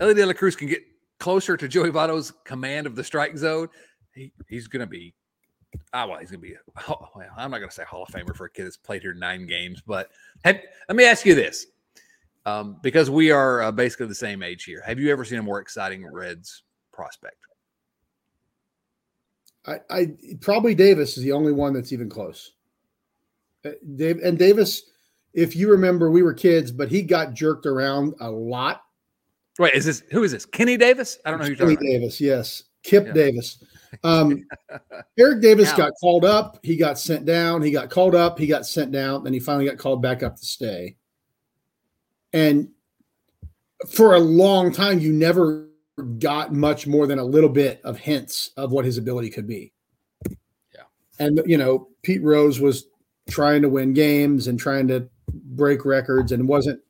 Elly 0.00 0.12
De 0.12 0.26
La 0.26 0.34
Cruz 0.34 0.54
can 0.54 0.68
get 0.68 0.82
closer 1.18 1.56
to 1.56 1.66
Joey 1.66 1.90
Votto's 1.90 2.32
command 2.44 2.86
of 2.86 2.94
the 2.94 3.02
strike 3.02 3.38
zone, 3.38 3.68
he, 4.14 4.32
he's 4.48 4.68
going 4.68 4.80
to 4.80 4.86
be. 4.86 5.14
Ah, 5.94 6.06
well, 6.06 6.18
he's 6.18 6.30
going 6.30 6.42
to 6.42 6.48
be. 6.48 6.56
Oh, 6.88 7.08
well, 7.14 7.28
I'm 7.36 7.50
not 7.50 7.58
going 7.58 7.70
to 7.70 7.74
say 7.74 7.84
Hall 7.84 8.02
of 8.02 8.08
Famer 8.08 8.36
for 8.36 8.44
a 8.44 8.50
kid 8.50 8.66
that's 8.66 8.76
played 8.76 9.02
here 9.02 9.14
nine 9.14 9.46
games, 9.46 9.82
but 9.86 10.10
have, 10.44 10.60
let 10.88 10.96
me 10.96 11.04
ask 11.04 11.24
you 11.24 11.34
this, 11.34 11.66
um, 12.48 12.76
because 12.82 13.10
we 13.10 13.30
are 13.30 13.62
uh, 13.62 13.72
basically 13.72 14.06
the 14.06 14.14
same 14.14 14.42
age 14.42 14.64
here. 14.64 14.82
Have 14.86 14.98
you 14.98 15.10
ever 15.10 15.24
seen 15.24 15.38
a 15.38 15.42
more 15.42 15.60
exciting 15.60 16.06
Reds 16.06 16.62
prospect? 16.92 17.36
I, 19.66 19.80
I 19.90 20.06
probably 20.40 20.74
Davis 20.74 21.18
is 21.18 21.24
the 21.24 21.32
only 21.32 21.52
one 21.52 21.74
that's 21.74 21.92
even 21.92 22.08
close. 22.08 22.52
Uh, 23.64 23.70
Dave 23.96 24.20
and 24.22 24.38
Davis, 24.38 24.82
if 25.34 25.54
you 25.54 25.70
remember, 25.70 26.10
we 26.10 26.22
were 26.22 26.32
kids, 26.32 26.70
but 26.72 26.88
he 26.88 27.02
got 27.02 27.34
jerked 27.34 27.66
around 27.66 28.14
a 28.20 28.30
lot. 28.30 28.82
Wait, 29.58 29.74
is 29.74 29.84
this 29.84 30.02
who 30.10 30.22
is 30.22 30.32
this? 30.32 30.46
Kenny 30.46 30.76
Davis? 30.76 31.18
I 31.24 31.30
don't 31.30 31.40
know 31.40 31.46
who 31.46 31.52
you're 31.52 31.76
Kenny 31.76 31.76
Davis, 31.76 32.20
yes. 32.20 32.62
Kip 32.84 33.06
yeah. 33.08 33.12
Davis. 33.12 33.62
Um, 34.04 34.46
Eric 35.18 35.42
Davis 35.42 35.72
got 35.72 35.92
called 36.00 36.24
up. 36.24 36.60
He 36.62 36.76
got 36.76 36.98
sent 36.98 37.26
down. 37.26 37.60
He 37.60 37.72
got 37.72 37.90
called 37.90 38.14
up. 38.14 38.38
He 38.38 38.46
got 38.46 38.66
sent 38.66 38.92
down. 38.92 39.24
Then 39.24 39.32
he 39.32 39.40
finally 39.40 39.66
got 39.66 39.76
called 39.76 40.00
back 40.00 40.22
up 40.22 40.36
to 40.36 40.46
stay. 40.46 40.96
And 42.32 42.68
for 43.88 44.14
a 44.14 44.20
long 44.20 44.72
time, 44.72 44.98
you 44.98 45.12
never 45.12 45.68
got 46.18 46.52
much 46.52 46.86
more 46.86 47.06
than 47.06 47.18
a 47.18 47.24
little 47.24 47.48
bit 47.48 47.80
of 47.84 47.98
hints 47.98 48.50
of 48.56 48.70
what 48.70 48.84
his 48.84 48.98
ability 48.98 49.30
could 49.30 49.46
be. 49.46 49.72
Yeah. 50.74 50.82
And, 51.18 51.40
you 51.46 51.58
know, 51.58 51.88
Pete 52.02 52.22
Rose 52.22 52.60
was 52.60 52.86
trying 53.28 53.62
to 53.62 53.68
win 53.68 53.92
games 53.94 54.46
and 54.46 54.58
trying 54.58 54.88
to 54.88 55.08
break 55.32 55.84
records 55.84 56.32
and 56.32 56.48
wasn't 56.48 56.80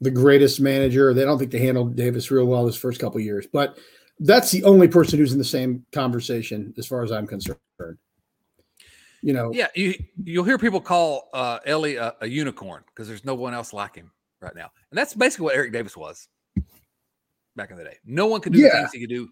the 0.00 0.10
greatest 0.10 0.60
manager. 0.60 1.12
They 1.14 1.24
don't 1.24 1.38
think 1.38 1.50
they 1.50 1.58
handled 1.58 1.96
Davis 1.96 2.30
real 2.30 2.46
well 2.46 2.66
his 2.66 2.76
first 2.76 3.00
couple 3.00 3.20
years, 3.20 3.46
but 3.46 3.78
that's 4.20 4.50
the 4.50 4.64
only 4.64 4.88
person 4.88 5.18
who's 5.18 5.32
in 5.32 5.38
the 5.38 5.44
same 5.44 5.84
conversation 5.92 6.72
as 6.78 6.86
far 6.86 7.02
as 7.02 7.10
I'm 7.10 7.26
concerned. 7.26 7.58
You 9.24 9.32
know, 9.32 9.52
yeah, 9.54 9.68
you 9.74 9.94
you'll 10.22 10.44
hear 10.44 10.58
people 10.58 10.82
call 10.82 11.30
uh, 11.32 11.58
Elly 11.64 11.96
a, 11.96 12.14
a 12.20 12.28
unicorn 12.28 12.84
because 12.88 13.08
there's 13.08 13.24
no 13.24 13.34
one 13.34 13.54
else 13.54 13.72
like 13.72 13.94
him 13.94 14.10
right 14.42 14.54
now, 14.54 14.70
and 14.90 14.98
that's 14.98 15.14
basically 15.14 15.44
what 15.44 15.54
Eric 15.54 15.72
Davis 15.72 15.96
was 15.96 16.28
back 17.56 17.70
in 17.70 17.78
the 17.78 17.84
day. 17.84 17.96
No 18.04 18.26
one 18.26 18.42
could 18.42 18.52
do 18.52 18.58
yeah. 18.58 18.68
the 18.68 18.76
things 18.80 18.92
he 18.92 19.00
could 19.00 19.08
do. 19.08 19.30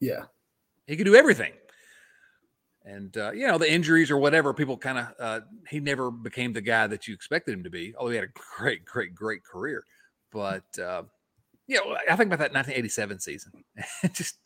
Yeah, 0.00 0.24
he 0.88 0.96
could 0.96 1.04
do 1.04 1.14
everything. 1.14 1.52
And 2.84 3.16
uh, 3.16 3.30
you 3.30 3.46
know 3.46 3.56
the 3.56 3.72
injuries 3.72 4.10
or 4.10 4.16
whatever, 4.16 4.52
people 4.52 4.76
kind 4.76 4.98
of 4.98 5.06
uh, 5.20 5.40
he 5.68 5.78
never 5.78 6.10
became 6.10 6.52
the 6.52 6.60
guy 6.60 6.88
that 6.88 7.06
you 7.06 7.14
expected 7.14 7.54
him 7.54 7.62
to 7.62 7.70
be. 7.70 7.94
Although 7.96 8.10
he 8.10 8.16
had 8.16 8.24
a 8.24 8.32
great, 8.58 8.84
great, 8.84 9.14
great 9.14 9.44
career, 9.44 9.84
but 10.32 10.64
uh, 10.76 11.04
you 11.68 11.76
know 11.76 11.96
I 12.10 12.16
think 12.16 12.32
about 12.32 12.40
that 12.40 12.52
1987 12.52 13.20
season. 13.20 13.52
Just 14.12 14.38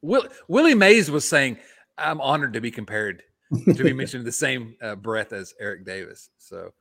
Will, 0.00 0.26
Willie 0.48 0.74
Mays 0.74 1.10
was 1.10 1.28
saying, 1.28 1.58
"I'm 1.98 2.22
honored 2.22 2.54
to 2.54 2.62
be 2.62 2.70
compared 2.70 3.22
to 3.64 3.84
be 3.84 3.92
mentioned 3.92 4.20
in 4.20 4.26
the 4.26 4.32
same 4.32 4.76
uh, 4.82 4.94
breath 4.94 5.32
as 5.32 5.54
Eric 5.60 5.84
Davis." 5.84 6.30
So 6.38 6.72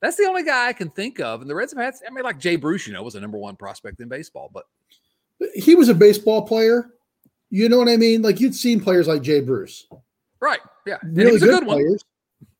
that's 0.00 0.16
the 0.16 0.24
only 0.24 0.44
guy 0.44 0.68
I 0.68 0.72
can 0.72 0.90
think 0.90 1.20
of. 1.20 1.40
And 1.40 1.50
the 1.50 1.54
Reds 1.54 1.72
have 1.72 1.82
had, 1.82 1.94
I 2.06 2.12
mean, 2.12 2.24
like 2.24 2.38
Jay 2.38 2.56
Bruce, 2.56 2.86
you 2.86 2.92
know, 2.92 3.02
was 3.02 3.14
a 3.14 3.20
number 3.20 3.38
one 3.38 3.56
prospect 3.56 4.00
in 4.00 4.08
baseball, 4.08 4.50
but 4.52 4.64
he 5.54 5.74
was 5.74 5.88
a 5.88 5.94
baseball 5.94 6.46
player. 6.46 6.90
You 7.50 7.68
know 7.68 7.78
what 7.78 7.88
I 7.88 7.96
mean? 7.96 8.22
Like 8.22 8.40
you'd 8.40 8.54
seen 8.54 8.80
players 8.80 9.08
like 9.08 9.22
Jay 9.22 9.40
Bruce. 9.40 9.86
Right. 10.40 10.60
Yeah. 10.86 10.98
Really 11.02 11.38
good, 11.38 11.60
good 11.60 11.64
players. 11.64 12.04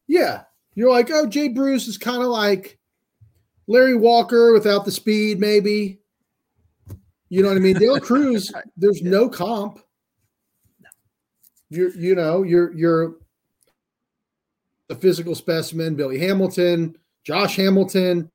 Yeah. 0.07 0.43
You're 0.75 0.91
like, 0.91 1.11
oh, 1.11 1.27
Jay 1.27 1.49
Bruce 1.49 1.87
is 1.87 1.99
kind 1.99 2.23
of 2.23 2.29
like 2.29 2.79
Larry 3.67 3.97
Walker 3.97 4.53
without 4.53 4.85
the 4.85 4.91
speed, 4.91 5.39
maybe. 5.39 6.01
You 7.29 7.43
know 7.43 7.49
what 7.49 7.59
I 7.59 7.61
mean? 7.61 7.79
Dale 7.79 8.01
Cruz, 8.01 8.51
there's 8.77 9.03
yeah. 9.03 9.11
no 9.11 9.29
comp. 9.29 9.81
You're, 11.71 11.91
you 11.91 12.15
know, 12.15 12.43
you're 12.43 12.73
you're 12.73 13.17
the 14.89 14.95
physical 14.95 15.35
specimen, 15.35 15.95
Billy 15.95 16.19
Hamilton, 16.19 16.97
Josh 17.25 17.57
Hamilton. 17.57 18.31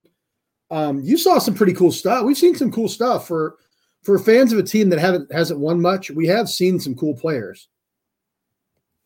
Um, 0.72 1.02
you 1.02 1.18
saw 1.18 1.39
some 1.39 1.54
pretty 1.54 1.74
cool 1.74 1.92
stuff. 1.92 2.24
We've 2.24 2.38
seen 2.38 2.56
some 2.56 2.72
cool 2.72 2.88
stuff 2.88 3.28
for 3.28 3.58
for 4.04 4.20
fans 4.20 4.52
of 4.52 4.60
a 4.60 4.63
team 4.63 4.89
that 4.89 5.00
haven't 5.00 5.32
hasn't 5.32 5.60
won 5.60 5.82
much. 5.82 6.12
We 6.12 6.28
have 6.28 6.50
seen 6.50 6.80
some 6.80 6.96
cool 6.96 7.16
players, 7.16 7.70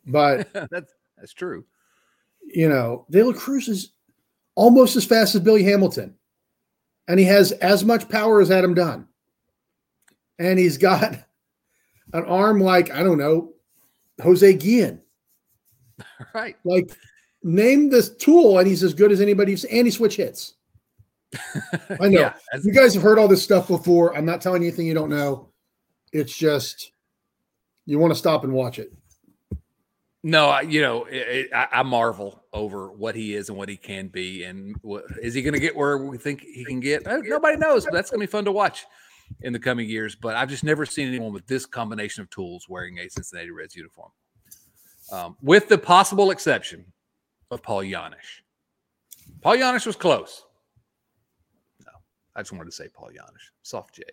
but 0.05 0.47
that's 0.71 0.93
that's 1.17 1.33
true. 1.33 1.65
You 2.43 2.69
know, 2.69 3.05
De 3.10 3.23
La 3.23 3.33
Cruz 3.33 3.67
is 3.67 3.91
almost 4.55 4.95
as 4.95 5.05
fast 5.05 5.36
as 5.36 5.41
Billy 5.41 5.63
Hamilton, 5.63 6.15
and 7.07 7.19
he 7.19 7.25
has 7.25 7.51
as 7.53 7.83
much 7.83 8.10
power 8.10 8.41
as 8.41 8.51
Adam 8.51 8.73
Dunn, 8.73 9.07
and 10.39 10.60
he's 10.60 10.77
got 10.77 11.13
an 12.13 12.25
arm 12.25 12.60
like 12.60 12.91
I 12.91 13.03
don't 13.03 13.17
know 13.17 13.53
Jose 14.21 14.53
Guillen. 14.53 15.01
Right, 16.33 16.55
like 16.63 16.91
name 17.47 17.89
this 17.89 18.10
tool, 18.10 18.60
and 18.60 18.67
he's 18.67 18.83
as 18.83 18.93
good 18.93 19.12
as 19.12 19.21
anybody. 19.21 19.57
And 19.71 19.88
he 19.88 19.91
switch 19.91 20.17
hits. 20.17 20.55
I 21.99 22.07
know. 22.07 22.19
yeah, 22.19 22.33
you 22.63 22.71
guys 22.71 22.93
have 22.93 23.03
heard 23.03 23.19
all 23.19 23.27
this 23.27 23.43
stuff 23.43 23.67
before. 23.67 24.15
I'm 24.15 24.25
not 24.25 24.41
telling 24.41 24.62
you 24.62 24.67
anything 24.67 24.86
you 24.86 24.93
don't 24.93 25.10
know. 25.10 25.49
It's 26.13 26.36
just 26.36 26.91
you 27.86 27.99
want 27.99 28.12
to 28.12 28.19
stop 28.19 28.43
and 28.43 28.53
watch 28.53 28.79
it. 28.79 28.93
No, 30.23 30.47
I, 30.47 30.62
you 30.62 30.81
know, 30.81 31.05
it, 31.05 31.15
it, 31.15 31.53
I, 31.53 31.67
I, 31.71 31.83
marvel 31.83 32.43
over 32.51 32.91
what 32.91 33.15
he 33.15 33.36
is 33.36 33.49
and 33.49 33.57
what 33.57 33.69
he 33.69 33.77
can 33.77 34.07
be, 34.07 34.43
and 34.43 34.75
what, 34.81 35.05
is 35.21 35.33
he 35.33 35.41
going 35.41 35.53
to 35.53 35.60
get 35.60 35.75
where 35.75 35.97
we 35.97 36.17
think 36.17 36.41
he 36.41 36.65
can 36.65 36.79
get? 36.79 37.05
Nobody 37.05 37.55
knows, 37.55 37.86
but 37.86 37.93
that's 37.93 38.10
going 38.10 38.19
to 38.19 38.27
be 38.27 38.31
fun 38.31 38.43
to 38.45 38.51
watch 38.51 38.86
in 39.41 39.53
the 39.53 39.60
coming 39.60 39.88
years. 39.88 40.15
But 40.15 40.36
I've 40.36 40.49
just 40.49 40.63
never 40.63 40.86
seen 40.86 41.07
anyone 41.07 41.31
with 41.31 41.47
this 41.47 41.65
combination 41.65 42.23
of 42.23 42.29
tools 42.29 42.65
wearing 42.67 42.97
a 42.99 43.10
Cincinnati 43.10 43.51
Reds 43.51 43.75
uniform, 43.75 44.10
um, 45.12 45.38
with 45.41 45.69
the 45.69 45.77
possible 45.77 46.31
exception 46.31 46.86
of 47.51 47.62
Paul 47.62 47.81
Yanish. 47.81 48.41
Paul 49.41 49.57
Yanish 49.57 49.86
was 49.86 49.95
close. 49.95 50.43
No, 51.86 51.91
I 52.36 52.41
just 52.41 52.51
wanted 52.51 52.65
to 52.65 52.71
say 52.71 52.88
Paul 52.93 53.10
Yanish, 53.10 53.51
soft 53.62 53.95
J. 53.95 54.03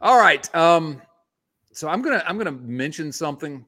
All 0.00 0.18
right. 0.18 0.52
Um, 0.54 1.02
so 1.72 1.88
I'm 1.88 2.02
gonna 2.02 2.22
I'm 2.26 2.38
gonna 2.38 2.52
mention 2.52 3.12
something 3.12 3.64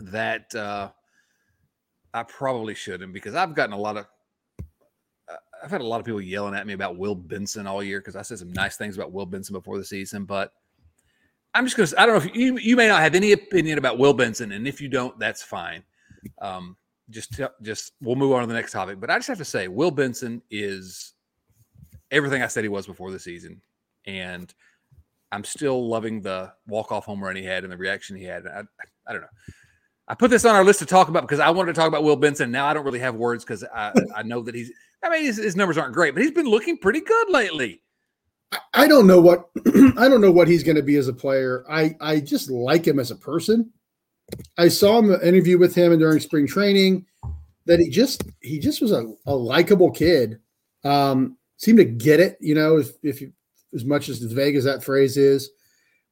that 0.00 0.54
uh, 0.54 0.90
I 2.12 2.22
probably 2.24 2.74
shouldn't 2.74 3.12
because 3.12 3.34
I've 3.34 3.54
gotten 3.54 3.72
a 3.72 3.78
lot 3.78 3.96
of 3.96 4.06
uh, 5.28 5.36
I've 5.62 5.70
had 5.70 5.80
a 5.80 5.86
lot 5.86 6.00
of 6.00 6.06
people 6.06 6.20
yelling 6.20 6.54
at 6.54 6.66
me 6.66 6.72
about 6.72 6.96
Will 6.96 7.14
Benson 7.14 7.66
all 7.66 7.82
year 7.82 8.00
because 8.00 8.16
I 8.16 8.22
said 8.22 8.38
some 8.38 8.52
nice 8.52 8.76
things 8.76 8.96
about 8.96 9.12
Will 9.12 9.26
Benson 9.26 9.54
before 9.54 9.78
the 9.78 9.84
season, 9.84 10.24
but 10.24 10.52
I'm 11.54 11.66
just 11.66 11.76
gonna 11.76 11.88
I 12.00 12.06
don't 12.06 12.18
know 12.18 12.30
if 12.30 12.36
you 12.36 12.58
you 12.58 12.76
may 12.76 12.88
not 12.88 13.00
have 13.00 13.14
any 13.14 13.32
opinion 13.32 13.78
about 13.78 13.98
Will 13.98 14.14
Benson, 14.14 14.52
and 14.52 14.66
if 14.66 14.80
you 14.80 14.88
don't, 14.88 15.18
that's 15.18 15.42
fine. 15.42 15.82
Um, 16.40 16.76
just 17.10 17.40
just 17.62 17.92
we'll 18.00 18.16
move 18.16 18.32
on 18.32 18.40
to 18.40 18.46
the 18.46 18.54
next 18.54 18.72
topic. 18.72 19.00
But 19.00 19.10
I 19.10 19.16
just 19.16 19.28
have 19.28 19.38
to 19.38 19.44
say, 19.44 19.68
Will 19.68 19.90
Benson 19.90 20.42
is 20.50 21.14
everything 22.10 22.42
I 22.42 22.46
said 22.46 22.64
he 22.64 22.68
was 22.68 22.86
before 22.86 23.10
the 23.10 23.18
season, 23.18 23.60
and 24.06 24.52
I'm 25.32 25.44
still 25.44 25.88
loving 25.88 26.20
the 26.20 26.52
walk 26.66 26.92
off 26.92 27.04
home 27.04 27.22
run 27.22 27.36
he 27.36 27.44
had 27.44 27.64
and 27.64 27.72
the 27.72 27.76
reaction 27.76 28.16
he 28.16 28.24
had. 28.24 28.46
I, 28.46 28.62
I 29.06 29.12
don't 29.12 29.22
know. 29.22 29.28
I 30.06 30.14
put 30.14 30.30
this 30.30 30.44
on 30.44 30.54
our 30.54 30.64
list 30.64 30.80
to 30.80 30.86
talk 30.86 31.08
about 31.08 31.22
because 31.22 31.40
I 31.40 31.50
wanted 31.50 31.74
to 31.74 31.80
talk 31.80 31.88
about 31.88 32.04
Will 32.04 32.16
Benson. 32.16 32.50
Now 32.50 32.66
I 32.66 32.74
don't 32.74 32.84
really 32.84 32.98
have 32.98 33.14
words 33.14 33.44
because 33.44 33.64
I, 33.64 33.92
I 34.14 34.22
know 34.22 34.42
that 34.42 34.54
he's. 34.54 34.70
I 35.02 35.10
mean, 35.10 35.24
his, 35.24 35.36
his 35.36 35.56
numbers 35.56 35.76
aren't 35.76 35.94
great, 35.94 36.14
but 36.14 36.22
he's 36.22 36.32
been 36.32 36.46
looking 36.46 36.78
pretty 36.78 37.00
good 37.00 37.30
lately. 37.30 37.82
I 38.72 38.86
don't 38.86 39.06
know 39.06 39.20
what 39.20 39.50
I 39.96 40.08
don't 40.08 40.20
know 40.20 40.30
what 40.30 40.48
he's 40.48 40.62
going 40.62 40.76
to 40.76 40.82
be 40.82 40.96
as 40.96 41.08
a 41.08 41.12
player. 41.12 41.64
I 41.68 41.96
I 42.00 42.20
just 42.20 42.50
like 42.50 42.86
him 42.86 42.98
as 42.98 43.10
a 43.10 43.16
person. 43.16 43.70
I 44.58 44.68
saw 44.68 44.98
him 44.98 45.12
interview 45.22 45.58
with 45.58 45.74
him 45.74 45.96
during 45.98 46.20
spring 46.20 46.46
training 46.46 47.06
that 47.66 47.80
he 47.80 47.88
just 47.88 48.24
he 48.40 48.58
just 48.58 48.80
was 48.80 48.92
a, 48.92 49.06
a 49.26 49.34
likable 49.34 49.90
kid. 49.90 50.38
Um, 50.84 51.36
seemed 51.56 51.78
to 51.78 51.84
get 51.84 52.20
it, 52.20 52.36
you 52.40 52.54
know, 52.54 52.76
if, 52.78 52.90
if 53.02 53.20
you, 53.20 53.32
as 53.74 53.84
much 53.84 54.08
as 54.08 54.18
vague 54.18 54.56
as 54.56 54.64
that 54.64 54.84
phrase 54.84 55.16
is. 55.16 55.50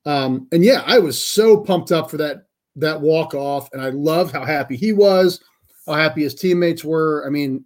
Um, 0.05 0.49
and 0.51 0.65
yeah, 0.65 0.83
I 0.87 0.99
was 0.99 1.25
so 1.25 1.59
pumped 1.59 1.93
up 1.93 2.11
for 2.11 2.17
that 2.17 2.47
that 2.77 3.01
walk 3.01 3.35
off, 3.35 3.73
and 3.73 3.83
I 3.83 3.91
loved 3.91 4.33
how 4.33 4.45
happy 4.45 4.77
he 4.77 4.93
was, 4.93 5.43
how 5.87 5.95
happy 5.95 6.23
his 6.23 6.35
teammates 6.35 6.83
were. 6.83 7.25
I 7.27 7.31
mean, 7.31 7.65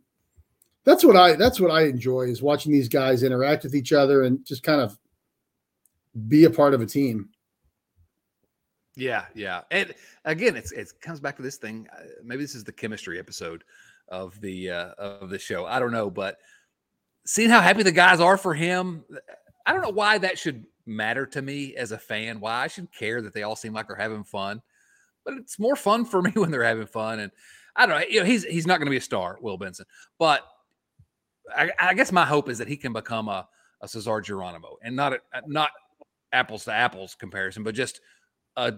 that's 0.84 1.04
what 1.04 1.16
I 1.16 1.34
that's 1.34 1.60
what 1.60 1.70
I 1.70 1.84
enjoy 1.84 2.22
is 2.22 2.42
watching 2.42 2.72
these 2.72 2.88
guys 2.88 3.22
interact 3.22 3.64
with 3.64 3.74
each 3.74 3.92
other 3.92 4.22
and 4.22 4.44
just 4.44 4.62
kind 4.62 4.80
of 4.80 4.98
be 6.28 6.44
a 6.44 6.50
part 6.50 6.74
of 6.74 6.80
a 6.80 6.86
team. 6.86 7.30
Yeah, 8.96 9.26
yeah, 9.34 9.60
and 9.70 9.94
again, 10.24 10.56
it's 10.56 10.72
it 10.72 10.90
comes 11.02 11.20
back 11.20 11.36
to 11.36 11.42
this 11.42 11.56
thing. 11.56 11.86
Uh, 11.94 12.04
maybe 12.24 12.42
this 12.42 12.54
is 12.54 12.64
the 12.64 12.72
chemistry 12.72 13.18
episode 13.18 13.62
of 14.08 14.40
the 14.40 14.70
uh, 14.70 14.90
of 14.96 15.28
the 15.28 15.38
show. 15.38 15.66
I 15.66 15.78
don't 15.78 15.92
know, 15.92 16.08
but 16.08 16.38
seeing 17.26 17.50
how 17.50 17.60
happy 17.60 17.82
the 17.82 17.92
guys 17.92 18.20
are 18.20 18.38
for 18.38 18.54
him, 18.54 19.04
I 19.66 19.74
don't 19.74 19.82
know 19.82 19.90
why 19.90 20.16
that 20.18 20.38
should 20.38 20.64
matter 20.86 21.26
to 21.26 21.42
me 21.42 21.76
as 21.76 21.92
a 21.92 21.98
fan. 21.98 22.40
Why 22.40 22.62
I 22.62 22.66
should 22.68 22.90
care 22.90 23.20
that 23.20 23.34
they 23.34 23.42
all 23.42 23.54
seem 23.54 23.74
like 23.74 23.88
they're 23.88 23.96
having 23.96 24.24
fun, 24.24 24.62
but 25.26 25.34
it's 25.34 25.58
more 25.58 25.76
fun 25.76 26.06
for 26.06 26.22
me 26.22 26.32
when 26.34 26.50
they're 26.50 26.64
having 26.64 26.86
fun. 26.86 27.20
And 27.20 27.32
I 27.76 27.84
don't 27.84 28.00
know, 28.00 28.06
you 28.08 28.20
know, 28.20 28.26
he's 28.26 28.44
he's 28.44 28.66
not 28.66 28.78
going 28.78 28.86
to 28.86 28.90
be 28.90 28.96
a 28.96 29.02
star, 29.02 29.36
Will 29.42 29.58
Benson, 29.58 29.84
but 30.18 30.42
I, 31.54 31.70
I, 31.78 31.94
guess 31.94 32.10
my 32.10 32.24
hope 32.24 32.48
is 32.48 32.58
that 32.58 32.68
he 32.68 32.78
can 32.78 32.94
become 32.94 33.28
a 33.28 33.46
a 33.82 33.88
Cesar 33.88 34.22
Geronimo 34.22 34.76
and 34.82 34.96
not 34.96 35.12
a, 35.12 35.20
not 35.46 35.70
apples 36.32 36.64
to 36.64 36.72
apples 36.72 37.14
comparison, 37.14 37.62
but 37.62 37.74
just 37.74 38.00
a 38.56 38.74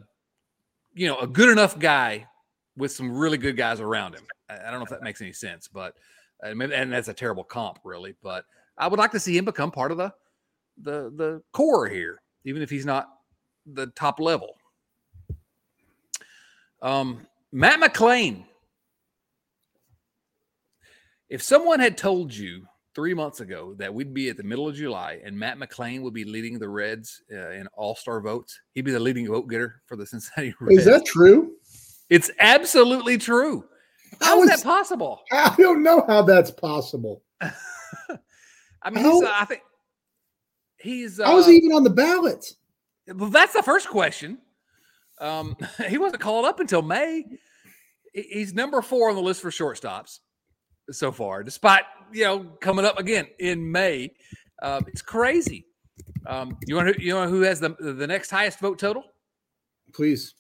you 0.95 1.07
know 1.07 1.19
a 1.19 1.27
good 1.27 1.49
enough 1.49 1.79
guy 1.79 2.27
with 2.77 2.93
some 2.93 3.17
really 3.17 3.39
good 3.39 3.57
guys 3.57 3.81
around 3.81 4.15
him. 4.15 4.25
I 4.49 4.71
don't 4.71 4.81
know 4.81 4.85
if 4.85 4.91
that 4.91 5.03
makes 5.03 5.21
any 5.21 5.33
sense, 5.33 5.69
but 5.69 5.95
and 6.43 6.93
that's 6.93 7.09
a 7.09 7.15
terrible 7.15 7.45
comp, 7.45 7.81
really. 7.85 8.15
But 8.23 8.45
I 8.77 8.89
would 8.89 8.99
like 8.99 9.11
to 9.13 9.21
see 9.21 9.37
him 9.37 9.45
become 9.45 9.71
part 9.71 9.91
of 9.93 9.99
the 9.99 10.13
the 10.81 11.13
the 11.15 11.43
core 11.53 11.89
here, 11.89 12.23
even 12.45 12.63
if 12.63 12.71
he's 12.71 12.87
not 12.87 13.09
the 13.67 13.89
top 13.89 14.21
level. 14.21 14.57
Um, 16.81 17.27
Matt 17.53 17.81
McLain. 17.81 18.45
If 21.29 21.43
someone 21.43 21.81
had 21.81 21.99
told 21.99 22.35
you 22.35 22.67
three 22.99 23.15
months 23.15 23.39
ago 23.39 23.75
that 23.79 23.95
we'd 23.95 24.13
be 24.13 24.29
at 24.29 24.37
the 24.37 24.43
middle 24.43 24.67
of 24.67 24.75
July 24.75 25.21
and 25.25 25.39
Matt 25.39 25.57
McLain 25.57 26.03
would 26.03 26.13
be 26.13 26.25
leading 26.25 26.59
the 26.59 26.69
Reds 26.69 27.23
uh, 27.33 27.51
in 27.51 27.69
All 27.69 27.95
Star 27.95 28.21
votes. 28.21 28.61
He'd 28.75 28.83
be 28.83 28.91
the 28.91 28.99
leading 28.99 29.29
vote 29.29 29.49
getter 29.49 29.83
for 29.87 29.95
the 29.95 30.05
Cincinnati 30.07 30.53
Reds. 30.61 30.81
Is 30.81 30.85
that 30.87 31.07
true? 31.07 31.53
It's 32.11 32.29
absolutely 32.41 33.17
true. 33.17 33.65
How 34.21 34.43
is 34.43 34.49
that 34.49 34.65
possible? 34.65 35.23
I 35.31 35.55
don't 35.57 35.85
know 35.85 36.05
how 36.09 36.23
that's 36.23 36.51
possible. 36.51 37.23
I 37.41 38.91
mean, 38.91 39.07
uh, 39.07 39.31
I 39.33 39.45
think 39.45 39.61
he's. 40.79 41.21
Uh, 41.21 41.37
is 41.37 41.47
he 41.47 41.53
even 41.53 41.71
on 41.71 41.85
the 41.85 41.91
ballot? 41.91 42.53
Well, 43.15 43.31
that's 43.31 43.53
the 43.53 43.63
first 43.63 43.89
question. 43.89 44.39
Um, 45.21 45.57
he 45.89 45.99
wasn't 45.99 46.21
called 46.21 46.47
up 46.47 46.59
until 46.59 46.83
May. 46.83 47.27
He's 48.13 48.55
number 48.55 48.83
four 48.83 49.09
on 49.09 49.15
the 49.15 49.23
list 49.23 49.41
for 49.41 49.51
shortstops 49.51 50.19
so 50.91 51.13
far, 51.13 51.43
despite 51.43 51.85
you 52.13 52.25
know 52.25 52.45
coming 52.61 52.85
up 52.85 52.99
again 52.99 53.27
in 53.39 53.71
May. 53.71 54.13
Um, 54.63 54.85
it's 54.89 55.03
crazy. 55.03 55.67
Um, 56.27 56.57
you 56.67 56.77
want 56.77 56.99
you 56.99 57.15
know 57.15 57.29
who 57.29 57.43
has 57.43 57.61
the 57.61 57.77
the 57.79 58.07
next 58.07 58.31
highest 58.31 58.61
vote 58.61 58.79
total? 58.79 59.05
Please. 59.93 60.35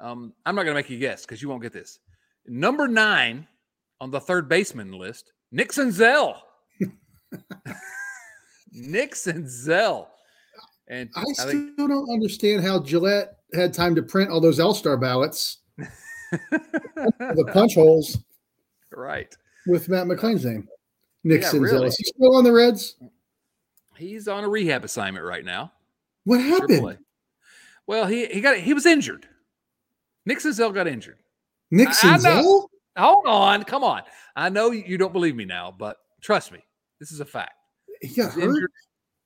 Um, 0.00 0.32
I'm 0.44 0.56
not 0.56 0.64
going 0.64 0.74
to 0.74 0.78
make 0.78 0.90
you 0.90 0.98
guess 0.98 1.22
because 1.22 1.40
you 1.40 1.48
won't 1.48 1.62
get 1.62 1.72
this. 1.72 2.00
Number 2.46 2.88
nine 2.88 3.46
on 4.00 4.10
the 4.10 4.20
third 4.20 4.48
baseman 4.48 4.92
list, 4.92 5.32
Nick 5.52 5.70
Senzel. 5.70 6.38
Nick 8.72 9.14
Senzel. 9.14 10.08
And 10.88 11.08
I 11.14 11.20
I 11.20 11.24
still 11.34 11.50
think 11.50 11.76
don't 11.76 12.10
understand 12.10 12.64
how 12.64 12.80
Gillette 12.80 13.38
had 13.54 13.72
time 13.72 13.94
to 13.94 14.02
print 14.02 14.30
all 14.30 14.40
those 14.40 14.58
All 14.58 14.74
Star 14.74 14.96
ballots, 14.96 15.58
the 15.78 17.50
punch 17.52 17.74
holes 17.74 18.18
right. 18.96 19.34
with 19.66 19.88
Matt 19.88 20.06
McLain's 20.06 20.44
name. 20.44 20.68
Nick 21.24 21.42
Yeah, 21.42 21.50
Senzel. 21.50 21.60
really. 21.60 21.86
Is 21.88 21.96
he 21.96 22.04
still 22.04 22.36
on 22.36 22.44
the 22.44 22.52
Reds? 22.52 22.96
He's 23.96 24.26
on 24.28 24.44
a 24.44 24.48
rehab 24.48 24.84
assignment 24.84 25.24
right 25.24 25.44
now. 25.44 25.72
What 26.24 26.40
happened? 26.40 26.98
Well, 27.86 28.06
he 28.06 28.26
he 28.26 28.40
got 28.40 28.56
he 28.56 28.74
was 28.74 28.86
injured. 28.86 29.28
Nick 30.24 30.38
Senzel 30.38 30.72
got 30.72 30.86
injured. 30.86 31.18
Nick. 31.70 31.88
Senzel? 31.90 32.68
Hold 32.96 33.26
on, 33.26 33.64
come 33.64 33.82
on. 33.84 34.02
I 34.36 34.48
know 34.48 34.70
you 34.70 34.98
don't 34.98 35.12
believe 35.12 35.34
me 35.34 35.44
now, 35.44 35.74
but 35.76 35.96
trust 36.20 36.52
me, 36.52 36.60
this 37.00 37.10
is 37.10 37.20
a 37.20 37.24
fact. 37.24 37.54
He 38.00 38.08
got 38.08 38.32
hurt 38.32 38.44
injured. 38.44 38.70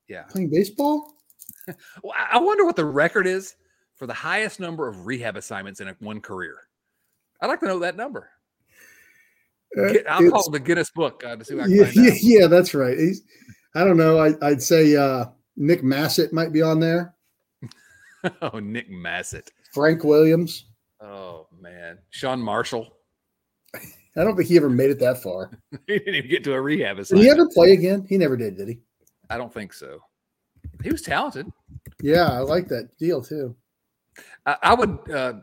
Yeah. 0.08 0.22
playing 0.24 0.50
baseball? 0.50 1.12
Well, 2.02 2.12
I 2.16 2.36
I 2.36 2.38
wonder 2.38 2.64
what 2.64 2.76
the 2.76 2.84
record 2.84 3.26
is 3.26 3.56
for 3.96 4.06
the 4.06 4.14
highest 4.14 4.60
number 4.60 4.86
of 4.86 5.06
rehab 5.06 5.36
assignments 5.36 5.80
in 5.80 5.88
a, 5.88 5.96
one 5.98 6.20
career. 6.20 6.58
I'd 7.40 7.48
like 7.48 7.60
to 7.60 7.66
know 7.66 7.80
that 7.80 7.96
number. 7.96 8.30
Uh, 9.76 9.94
I'll 10.08 10.30
call 10.30 10.50
the 10.50 10.60
Guinness 10.60 10.90
Book 10.90 11.22
uh, 11.26 11.36
to 11.36 11.44
see 11.44 11.54
what 11.54 11.64
I 11.64 11.66
can 11.66 11.76
yeah, 11.76 11.90
yeah, 11.94 12.12
yeah, 12.20 12.46
that's 12.46 12.74
right. 12.74 12.98
He's, 12.98 13.22
I 13.74 13.84
don't 13.84 13.96
know. 13.96 14.18
I, 14.18 14.34
I'd 14.42 14.62
say 14.62 14.96
uh, 14.96 15.26
Nick 15.56 15.82
Masset 15.82 16.32
might 16.32 16.52
be 16.52 16.62
on 16.62 16.80
there. 16.80 17.14
oh, 18.42 18.58
Nick 18.58 18.90
Masset. 18.90 19.48
Frank 19.72 20.04
Williams. 20.04 20.66
Oh 21.00 21.46
man, 21.60 21.98
Sean 22.10 22.40
Marshall. 22.40 22.96
I 23.74 24.24
don't 24.24 24.34
think 24.34 24.48
he 24.48 24.56
ever 24.56 24.70
made 24.70 24.90
it 24.90 24.98
that 25.00 25.22
far. 25.22 25.50
he 25.86 25.98
didn't 25.98 26.14
even 26.14 26.30
get 26.30 26.44
to 26.44 26.54
a 26.54 26.60
rehab 26.60 26.96
Did 26.96 27.18
he 27.18 27.28
ever 27.28 27.46
play 27.52 27.72
again? 27.72 28.06
He 28.08 28.16
never 28.16 28.36
did, 28.36 28.56
did 28.56 28.68
he? 28.68 28.78
I 29.28 29.36
don't 29.36 29.52
think 29.52 29.74
so. 29.74 30.00
He 30.82 30.90
was 30.90 31.02
talented. 31.02 31.46
Yeah, 32.00 32.30
I 32.30 32.38
like 32.38 32.68
that 32.68 32.96
deal 32.98 33.22
too. 33.22 33.54
I, 34.46 34.56
I 34.62 34.74
would. 34.74 35.10
Uh, 35.10 35.34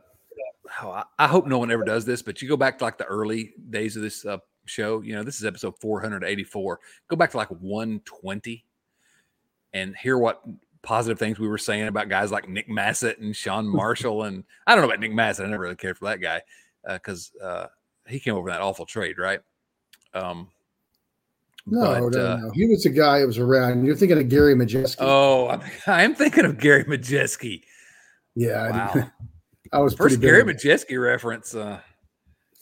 oh, 0.81 0.91
I, 0.91 1.03
I 1.19 1.27
hope 1.27 1.47
no 1.47 1.57
one 1.57 1.71
ever 1.71 1.83
does 1.83 2.05
this, 2.05 2.21
but 2.21 2.41
you 2.41 2.47
go 2.47 2.57
back 2.57 2.77
to 2.79 2.83
like 2.83 2.97
the 2.97 3.05
early 3.05 3.53
days 3.69 3.95
of 3.95 4.01
this 4.01 4.25
uh, 4.25 4.37
show. 4.65 5.01
You 5.01 5.15
know, 5.15 5.23
this 5.23 5.37
is 5.37 5.45
episode 5.45 5.79
484. 5.79 6.79
Go 7.07 7.15
back 7.15 7.31
to 7.31 7.37
like 7.37 7.49
120 7.49 8.65
and 9.73 9.95
hear 9.95 10.17
what 10.17 10.43
positive 10.81 11.17
things 11.17 11.39
we 11.39 11.47
were 11.47 11.57
saying 11.57 11.87
about 11.87 12.09
guys 12.09 12.31
like 12.31 12.47
Nick 12.47 12.69
Masset 12.69 13.19
and 13.19 13.35
Sean 13.35 13.67
Marshall. 13.75 14.23
and 14.23 14.43
I 14.67 14.75
don't 14.75 14.81
know 14.81 14.87
about 14.87 14.99
Nick 14.99 15.11
Masset. 15.11 15.45
I 15.45 15.49
never 15.49 15.63
really 15.63 15.75
cared 15.75 15.97
for 15.97 16.05
that 16.05 16.21
guy 16.21 16.41
because 16.85 17.31
uh, 17.41 17.67
he 18.07 18.19
came 18.19 18.35
over 18.35 18.49
that 18.49 18.61
awful 18.61 18.85
trade, 18.85 19.17
right? 19.17 19.39
Um, 20.13 20.49
No, 21.65 22.09
but, 22.09 22.17
no, 22.17 22.33
uh, 22.33 22.37
no. 22.37 22.51
He 22.51 22.67
was 22.67 22.85
a 22.85 22.89
guy 22.89 23.19
that 23.19 23.27
was 23.27 23.37
around. 23.37 23.85
You're 23.85 23.95
thinking 23.95 24.17
of 24.17 24.29
Gary 24.29 24.53
Majewski. 24.53 24.97
Oh, 24.99 25.47
I'm, 25.49 25.61
I 25.87 26.03
am 26.03 26.13
thinking 26.15 26.45
of 26.45 26.59
Gary 26.59 26.83
Majewski. 26.85 27.63
yeah. 28.35 28.63
I, 28.63 28.97
Wow. 28.97 29.11
I 29.73 29.79
was 29.79 29.93
First 29.93 30.21
pretty 30.21 30.21
Gary 30.21 30.43
Majewski 30.43 31.01
reference. 31.01 31.55
Uh, 31.55 31.79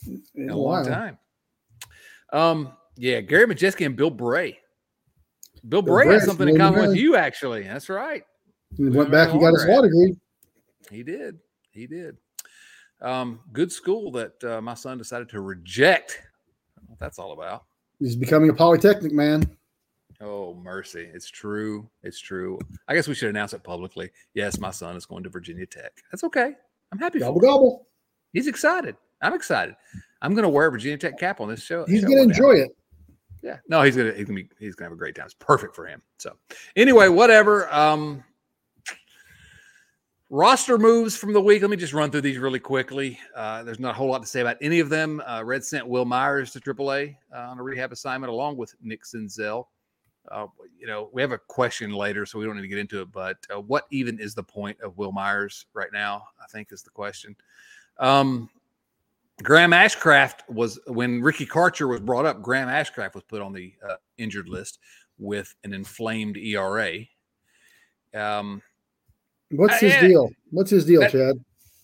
in 0.08 0.24
in 0.36 0.50
a 0.50 0.56
long 0.56 0.84
while. 0.84 0.86
time. 0.86 1.18
Um, 2.34 2.74
yeah, 2.96 3.20
Gary 3.22 3.46
Majewski 3.46 3.86
and 3.86 3.96
Bill 3.96 4.10
Bray. 4.10 4.58
Bill 5.68 5.82
Bill 5.82 5.96
Bray 5.96 6.08
has 6.08 6.26
something 6.26 6.48
in 6.48 6.58
common 6.58 6.88
with 6.88 6.98
you, 6.98 7.16
actually. 7.16 7.64
That's 7.64 7.90
right. 7.90 8.24
He 8.78 8.90
went 8.90 9.12
back 9.12 9.32
and 9.32 9.40
got 9.40 9.54
his 9.54 9.66
law 9.66 9.82
degree. 9.82 10.16
He 10.90 11.04
did. 11.04 11.40
He 11.72 11.88
did. 11.88 12.18
Um, 13.02 13.42
good 13.52 13.72
school 13.72 14.12
that 14.12 14.44
uh, 14.44 14.62
my 14.62 14.74
son 14.74 14.98
decided 14.98 15.30
to 15.30 15.42
reject. 15.42 16.20
I 16.22 16.80
don't 16.80 16.90
know 16.90 16.92
what 16.92 17.00
that's 17.00 17.20
all 17.20 17.34
about. 17.34 17.66
He's 18.00 18.16
becoming 18.16 18.50
a 18.50 18.54
polytechnic 18.54 19.12
man. 19.12 19.58
Oh, 20.22 20.54
mercy. 20.54 21.10
It's 21.14 21.30
true. 21.30 21.90
It's 22.04 22.20
true. 22.20 22.60
I 22.88 22.94
guess 22.94 23.08
we 23.08 23.16
should 23.16 23.30
announce 23.30 23.54
it 23.54 23.64
publicly. 23.64 24.12
Yes, 24.34 24.60
my 24.60 24.72
son 24.72 24.96
is 24.96 25.06
going 25.06 25.24
to 25.24 25.30
Virginia 25.30 25.66
Tech. 25.66 25.92
That's 26.12 26.24
okay. 26.24 26.54
I'm 26.92 27.00
happy 27.00 27.20
for 27.20 27.26
Gobble 27.26 27.40
him. 27.40 27.46
gobble. 27.50 27.88
He's 28.34 28.48
excited. 28.48 28.96
I'm 29.22 29.34
excited. 29.34 29.76
I'm 30.22 30.34
going 30.34 30.44
to 30.44 30.50
wear 30.50 30.68
a 30.68 30.72
Virginia 30.72 30.98
Tech 30.98 31.18
cap 31.20 31.40
on 31.42 31.50
this 31.50 31.64
show. 31.64 31.86
He's 31.86 32.04
one 32.04 32.12
day. 32.16 32.22
enjoy 32.24 32.52
it. 32.54 32.72
Yeah. 33.44 33.58
No, 33.68 33.82
he's 33.82 33.96
gonna 33.98 34.14
he's 34.14 34.26
gonna 34.26 34.36
be 34.44 34.50
he's 34.60 34.76
gonna 34.76 34.86
have 34.90 34.94
a 34.94 34.98
great 34.98 35.16
time. 35.16 35.26
It's 35.26 35.34
perfect 35.34 35.76
for 35.76 35.88
him. 35.88 36.00
So 36.20 36.38
anyway, 36.76 37.08
whatever. 37.08 37.72
Um 37.74 38.24
roster 40.30 40.78
moves 40.78 41.18
from 41.18 41.34
the 41.34 41.42
week. 41.42 41.62
Let 41.62 41.72
me 41.72 41.78
just 41.78 41.94
run 41.94 42.12
through 42.12 42.22
these 42.22 42.38
really 42.38 42.60
quickly. 42.60 43.20
Uh, 43.36 43.64
there's 43.64 43.80
not 43.80 43.92
a 43.92 43.98
whole 43.98 44.08
lot 44.10 44.22
to 44.22 44.28
say 44.28 44.42
about 44.42 44.58
any 44.62 44.80
of 44.80 44.90
them. 44.90 45.22
Uh, 45.28 45.42
Red 45.44 45.64
sent 45.64 45.88
Wil 45.88 46.06
Myers 46.06 46.52
to 46.54 46.60
AAA 46.62 47.16
uh, 47.36 47.40
on 47.40 47.60
a 47.60 47.64
rehab 47.64 47.92
assignment 47.92 48.32
along 48.32 48.58
with 48.58 48.74
Nick 48.82 49.04
Senzel. 49.04 49.66
Uh, 50.30 50.48
you 50.78 50.88
know, 50.88 51.10
we 51.12 51.22
have 51.22 51.32
a 51.32 51.38
question 51.38 51.92
later, 51.92 52.26
so 52.26 52.38
we 52.40 52.46
don't 52.46 52.56
need 52.56 52.62
to 52.62 52.68
get 52.68 52.78
into 52.78 53.02
it. 53.02 53.12
But 53.12 53.38
uh, 53.54 53.60
what 53.60 53.86
even 53.92 54.20
is 54.20 54.36
the 54.36 54.44
point 54.44 54.80
of 54.82 54.98
Wil 54.98 55.12
Myers 55.12 55.66
right 55.74 55.92
now? 55.92 56.24
I 56.42 56.46
think 56.48 56.72
is 56.72 56.84
the 56.84 56.90
question. 56.90 57.36
Um, 57.98 58.50
Graham 59.44 59.72
Ashcraft 59.72 60.48
was 60.50 60.80
when 60.88 61.22
Ricky 61.22 61.46
Karcher 61.46 61.90
was 61.90 62.00
brought 62.00 62.26
up. 62.26 62.42
Graham 62.42 62.68
Ashcraft 62.68 63.16
was 63.16 63.24
put 63.24 63.42
on 63.42 63.54
the 63.54 63.74
uh, 63.88 63.96
injured 64.18 64.48
list 64.48 64.80
with 65.18 65.54
an 65.64 65.74
inflamed 65.74 66.38
ERA. 66.38 67.00
Um, 68.14 68.62
What's 69.50 69.80
his 69.80 69.94
yeah. 69.94 70.02
deal? 70.02 70.30
What's 70.52 70.70
his 70.72 70.86
deal, 70.86 71.02
That- 71.02 71.12
Chad? 71.12 71.36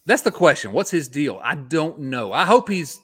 that's 0.06 0.22
the 0.22 0.32
question. 0.32 0.72
What's 0.72 0.92
his 0.92 1.08
deal? 1.08 1.40
I 1.44 1.56
don't 1.56 2.00
know. 2.00 2.32
I 2.32 2.46
hope 2.46 2.70
he's. 2.70 3.00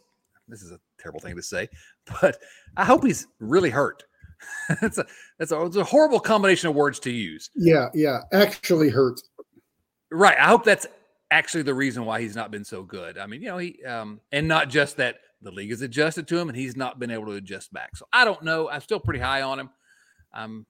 This 0.47 0.61
is 0.61 0.71
a 0.71 0.79
terrible 0.99 1.19
thing 1.19 1.35
to 1.35 1.43
say, 1.43 1.67
but 2.21 2.37
I 2.77 2.85
hope 2.85 3.03
he's 3.03 3.27
really 3.39 3.69
hurt. 3.69 4.03
that's 4.81 4.97
a 4.97 5.05
that's 5.39 5.51
a, 5.51 5.61
it's 5.65 5.75
a 5.75 5.83
horrible 5.83 6.19
combination 6.19 6.69
of 6.69 6.75
words 6.75 6.99
to 6.99 7.11
use. 7.11 7.49
Yeah, 7.55 7.89
yeah. 7.93 8.19
Actually 8.31 8.89
hurt. 8.89 9.19
Right. 10.11 10.37
I 10.37 10.47
hope 10.47 10.63
that's 10.63 10.87
actually 11.31 11.63
the 11.63 11.73
reason 11.73 12.05
why 12.05 12.21
he's 12.21 12.35
not 12.35 12.51
been 12.51 12.63
so 12.63 12.83
good. 12.83 13.17
I 13.17 13.25
mean, 13.25 13.41
you 13.41 13.47
know, 13.47 13.57
he 13.57 13.83
um 13.85 14.21
and 14.31 14.47
not 14.47 14.69
just 14.69 14.97
that 14.97 15.17
the 15.41 15.51
league 15.51 15.71
has 15.71 15.81
adjusted 15.81 16.27
to 16.29 16.37
him 16.37 16.49
and 16.49 16.57
he's 16.57 16.77
not 16.77 16.99
been 16.99 17.11
able 17.11 17.25
to 17.25 17.33
adjust 17.33 17.73
back. 17.73 17.95
So 17.95 18.05
I 18.13 18.25
don't 18.25 18.43
know. 18.43 18.69
I'm 18.69 18.81
still 18.81 18.99
pretty 18.99 19.19
high 19.19 19.41
on 19.41 19.59
him. 19.59 19.69
I'm 20.33 20.65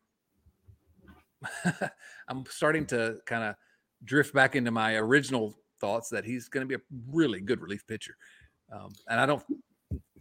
I'm 2.27 2.45
starting 2.49 2.85
to 2.87 3.17
kind 3.25 3.43
of 3.43 3.55
drift 4.03 4.33
back 4.33 4.55
into 4.55 4.71
my 4.71 4.95
original 4.95 5.55
thoughts 5.79 6.09
that 6.09 6.25
he's 6.25 6.49
going 6.49 6.67
to 6.67 6.77
be 6.77 6.81
a 6.81 6.85
really 7.11 7.41
good 7.41 7.61
relief 7.61 7.85
pitcher. 7.87 8.15
Um, 8.71 8.91
and 9.07 9.19
I 9.19 9.25
don't 9.25 9.43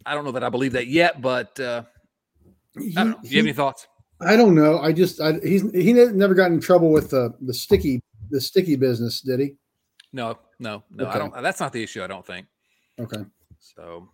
I 0.05 0.13
don't 0.13 0.25
know 0.25 0.31
that 0.31 0.43
I 0.43 0.49
believe 0.49 0.73
that 0.73 0.87
yet, 0.87 1.21
but 1.21 1.59
uh, 1.59 1.83
He- 2.79 2.95
I 2.97 3.03
don't 3.03 3.11
know. 3.11 3.19
Do 3.21 3.27
you 3.29 3.37
have 3.37 3.45
any 3.45 3.53
thoughts? 3.53 3.87
I 4.21 4.35
don't 4.35 4.55
know. 4.55 4.79
I 4.79 4.93
just 4.93 5.19
I, 5.19 5.33
he's 5.43 5.69
he 5.71 5.91
never 5.93 6.33
got 6.33 6.51
in 6.51 6.59
trouble 6.59 6.91
with 6.91 7.09
the 7.09 7.33
the 7.41 7.53
sticky 7.53 8.01
the 8.29 8.39
sticky 8.39 8.75
business, 8.75 9.21
did 9.21 9.39
he? 9.39 9.55
No, 10.13 10.37
no, 10.59 10.83
no. 10.91 11.07
I 11.07 11.17
don't. 11.17 11.33
That's 11.41 11.59
not 11.59 11.73
the 11.73 11.83
issue. 11.83 12.03
I 12.03 12.07
don't 12.07 12.25
think. 12.25 12.47
Okay. 12.99 13.23
So 13.59 14.09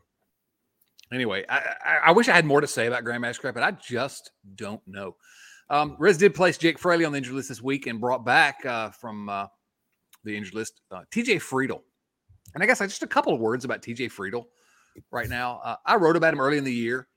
anyway, 1.12 1.46
I, 1.50 1.58
I, 1.58 1.98
I 2.06 2.12
wish 2.12 2.30
I 2.30 2.34
had 2.34 2.46
more 2.46 2.62
to 2.62 2.68
say 2.68 2.88
about 2.88 3.04
Graham 3.04 3.22
Ashcraft, 3.24 3.54
but 3.54 3.64
I 3.64 3.72
just 3.72 4.32
don't 4.56 4.82
know. 4.88 5.16
Um, 5.70 5.96
Reds 6.00 6.18
did 6.18 6.34
place 6.34 6.58
Jake 6.58 6.80
Fraley 6.80 7.06
on 7.06 7.12
the 7.12 7.18
injured 7.20 7.36
list 7.36 7.50
this 7.50 7.62
week 7.62 7.86
and 7.86 8.00
brought 8.02 8.26
back 8.26 8.66
uh, 8.66 8.90
from 8.90 9.30
uh, 9.30 9.46
the 10.24 10.36
injured 10.36 10.56
list 10.56 10.82
uh, 10.92 11.02
TJ 11.14 11.36
Friedl. 11.42 11.82
And 12.56 12.64
I 12.64 12.66
guess 12.66 12.82
I, 12.82 12.88
just 12.88 13.04
a 13.04 13.08
couple 13.08 13.34
of 13.34 13.40
words 13.40 13.66
about 13.66 13.82
TJ 13.84 14.12
Friedl 14.12 14.46
right 15.12 15.30
now. 15.30 15.62
Uh, 15.64 15.76
I 15.86 15.96
wrote 15.98 16.16
about 16.16 16.34
him 16.34 16.40
early 16.40 16.58
in 16.58 16.64
the 16.64 16.74
year, 16.74 17.08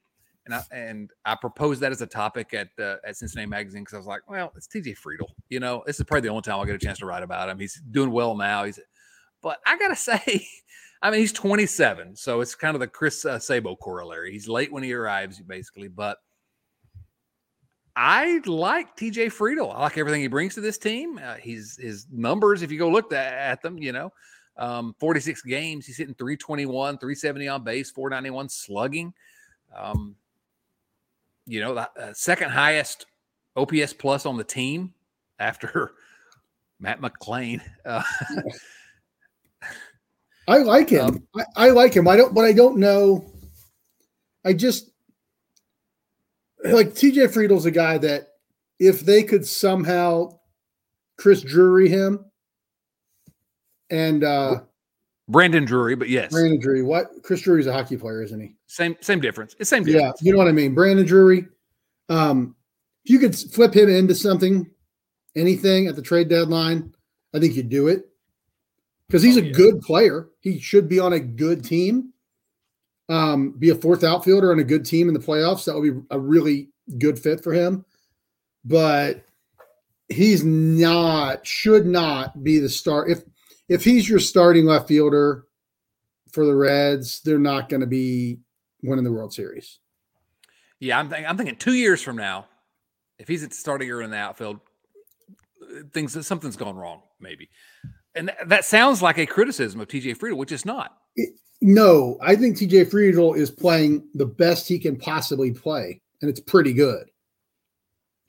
and 0.45 0.55
I 0.55 0.63
and 0.73 1.11
I 1.25 1.35
proposed 1.35 1.81
that 1.83 1.93
as 1.93 2.03
a 2.03 2.07
topic 2.07 2.55
at 2.55 2.69
uh, 2.79 2.97
at 3.07 3.17
Cincinnati 3.17 3.49
Magazine 3.49 3.83
because 3.83 3.95
I 3.95 3.99
was 3.99 4.07
like, 4.07 4.29
well, 4.29 4.53
it's 4.57 4.67
TJ 4.67 4.97
Friedl. 4.99 5.29
You 5.49 5.61
know, 5.61 5.83
this 5.87 5.99
is 5.99 6.05
probably 6.05 6.23
the 6.23 6.29
only 6.29 6.43
time 6.43 6.59
I'll 6.59 6.65
get 6.65 6.75
a 6.75 6.79
chance 6.79 6.99
to 6.99 7.07
write 7.07 7.23
about 7.23 7.49
him. 7.49 7.59
He's 7.59 7.81
doing 7.91 8.11
well 8.11 8.37
now. 8.37 8.65
He's, 8.65 8.81
but 9.43 9.59
I 9.67 9.79
gotta 9.79 9.97
say, 9.97 10.47
I 11.03 11.11
mean, 11.11 11.21
he's 11.21 11.33
27, 11.33 12.15
so 12.17 12.41
it's 12.41 12.55
kind 12.55 12.75
of 12.75 12.81
the 12.81 12.87
Chris 12.87 13.25
uh, 13.25 13.39
Sabo 13.39 13.77
corollary. 13.77 14.33
He's 14.33 14.49
late 14.49 14.73
when 14.73 14.83
he 14.83 14.93
arrives, 14.93 15.41
basically. 15.41 15.89
But 15.89 16.19
I 17.95 18.41
like 18.47 18.97
TJ 18.97 19.33
Friedl. 19.33 19.75
I 19.75 19.83
like 19.83 19.99
everything 19.99 20.23
he 20.23 20.29
brings 20.29 20.55
to 20.55 20.61
this 20.61 20.79
team. 20.79 21.21
Uh, 21.23 21.35
he's 21.35 21.77
his 21.77 22.07
numbers, 22.11 22.63
if 22.63 22.73
you 22.73 22.79
go 22.79 22.89
look 22.89 23.13
at 23.13 23.63
them, 23.63 23.79
you 23.79 23.93
know, 23.93 24.13
um, 24.57 24.95
46 24.99 25.43
games, 25.43 25.87
he's 25.87 25.97
hitting 25.97 26.15
321, 26.15 26.99
370 26.99 27.49
on 27.49 27.65
base, 27.65 27.91
491 27.91 28.49
slugging. 28.49 29.13
Um, 29.77 30.17
you 31.47 31.61
know, 31.61 31.75
the 31.75 31.91
uh, 32.01 32.13
second 32.15 32.51
highest 32.51 33.07
OPS 33.57 33.93
plus 33.93 34.27
on 34.27 34.37
the 34.37 34.45
team 34.45 34.93
after 35.39 35.93
Matt 36.81 37.01
McLain. 37.01 37.61
Uh, 37.85 38.03
I 40.49 40.59
like 40.59 40.89
him. 40.89 41.07
Um, 41.07 41.29
I, 41.37 41.67
I, 41.67 41.71
like 41.71 41.95
him. 41.95 42.09
I 42.09 42.17
don't, 42.17 42.35
but 42.35 42.45
I 42.45 42.53
don't 42.53 42.79
know. 42.79 43.33
I 44.45 44.53
just 44.53 44.91
like 46.65 46.89
TJ 46.89 47.33
Friedl's 47.33 47.67
a 47.67 47.71
guy 47.71 47.99
that 47.99 48.29
if 48.79 49.01
they 49.01 49.23
could 49.23 49.47
somehow 49.47 50.39
Chris 51.17 51.43
Drury 51.43 51.89
him 51.89 52.25
and 53.91 54.25
uh 54.25 54.63
Brandon 55.33 55.65
Drury, 55.65 55.97
but 55.97 56.09
yes, 56.09 56.31
Brandon 56.31 56.61
Drury. 56.61 56.83
What 56.83 57.23
Chris 57.23 57.41
Drury's 57.41 57.67
a 57.67 57.73
hockey 57.73 57.97
player, 57.97 58.23
isn't 58.23 58.39
he? 58.41 58.55
Same 58.67 58.97
same 59.01 59.21
difference. 59.21 59.57
It's 59.59 59.71
same 59.71 59.85
difference. 59.85 60.21
Yeah, 60.21 60.27
you 60.27 60.33
know 60.33 60.39
what 60.39 60.49
I 60.49 60.53
mean. 60.53 60.75
Brandon 60.75 61.07
Drury. 61.07 61.47
Um, 62.09 62.55
if 63.05 63.11
you 63.11 63.19
could 63.19 63.35
flip 63.35 63.75
him 63.75 63.89
into 63.89 64.15
something, 64.15 64.71
anything 65.35 65.89
at 65.89 65.97
the 65.97 66.03
trade 66.03 66.29
deadline, 66.29 66.95
I 67.35 67.41
think 67.41 67.57
you'd 67.57 67.71
do 67.71 67.89
it 67.89 68.05
because 69.09 69.23
he's 69.23 69.37
oh, 69.37 69.41
a 69.41 69.45
yeah. 69.45 69.53
good 69.53 69.81
player. 69.81 70.29
He 70.41 70.61
should 70.61 70.89
be 70.89 71.01
on 71.01 71.15
a 71.15 71.21
good 71.21 71.65
team. 71.65 72.13
Um, 73.09 73.53
be 73.59 73.71
a 73.71 73.75
fourth 73.75 74.05
outfielder 74.05 74.53
on 74.53 74.59
a 74.59 74.65
good 74.65 74.85
team 74.85 75.09
in 75.09 75.15
the 75.15 75.21
playoffs. 75.21 75.65
That 75.65 75.75
would 75.75 75.83
be 75.83 76.01
a 76.11 76.19
really 76.19 76.69
good 76.99 77.19
fit 77.19 77.43
for 77.43 77.53
him. 77.53 77.85
But 78.65 79.25
he's 80.09 80.45
not, 80.45 81.47
should 81.47 81.85
not 81.85 82.43
be 82.45 82.59
the 82.59 82.69
star. 82.69 83.09
If 83.09 83.23
if 83.69 83.85
he's 83.85 84.09
your 84.09 84.19
starting 84.19 84.67
left 84.67 84.89
fielder 84.89 85.47
for 86.33 86.47
the 86.47 86.55
Reds, 86.55 87.21
they're 87.21 87.39
not 87.39 87.69
going 87.69 87.81
to 87.81 87.87
be 87.87 88.41
winning 88.83 89.05
the 89.05 89.13
World 89.13 89.33
Series. 89.33 89.79
Yeah, 90.81 90.99
I'm, 90.99 91.11
th- 91.11 91.25
I'm 91.27 91.37
thinking 91.37 91.57
two 91.57 91.75
years 91.75 92.03
from 92.03 92.17
now, 92.17 92.47
if 93.19 93.29
he's 93.29 93.45
at 93.45 93.55
starting 93.55 93.91
or 93.91 94.03
in 94.03 94.11
the 94.11 94.17
outfield, 94.17 94.59
things 95.93 96.27
something's 96.27 96.57
gone 96.57 96.77
wrong, 96.77 97.03
maybe. 97.21 97.49
And 98.15 98.29
th- 98.29 98.49
that 98.49 98.65
sounds 98.65 99.01
like 99.01 99.19
a 99.19 99.27
criticism 99.27 99.81
of 99.81 99.89
TJ 99.89 100.19
Friedl, 100.19 100.37
which 100.37 100.53
is 100.53 100.65
not. 100.65 100.97
It, 101.15 101.35
no, 101.61 102.19
I 102.21 102.35
think 102.35 102.57
TJ 102.57 102.91
Friedl 102.91 103.37
is 103.37 103.51
playing 103.51 104.09
the 104.15 104.27
best 104.27 104.67
he 104.67 104.79
can 104.79 104.97
possibly 104.97 105.53
play, 105.53 106.03
and 106.21 106.29
it's 106.29 106.41
pretty 106.41 106.73
good. 106.73 107.09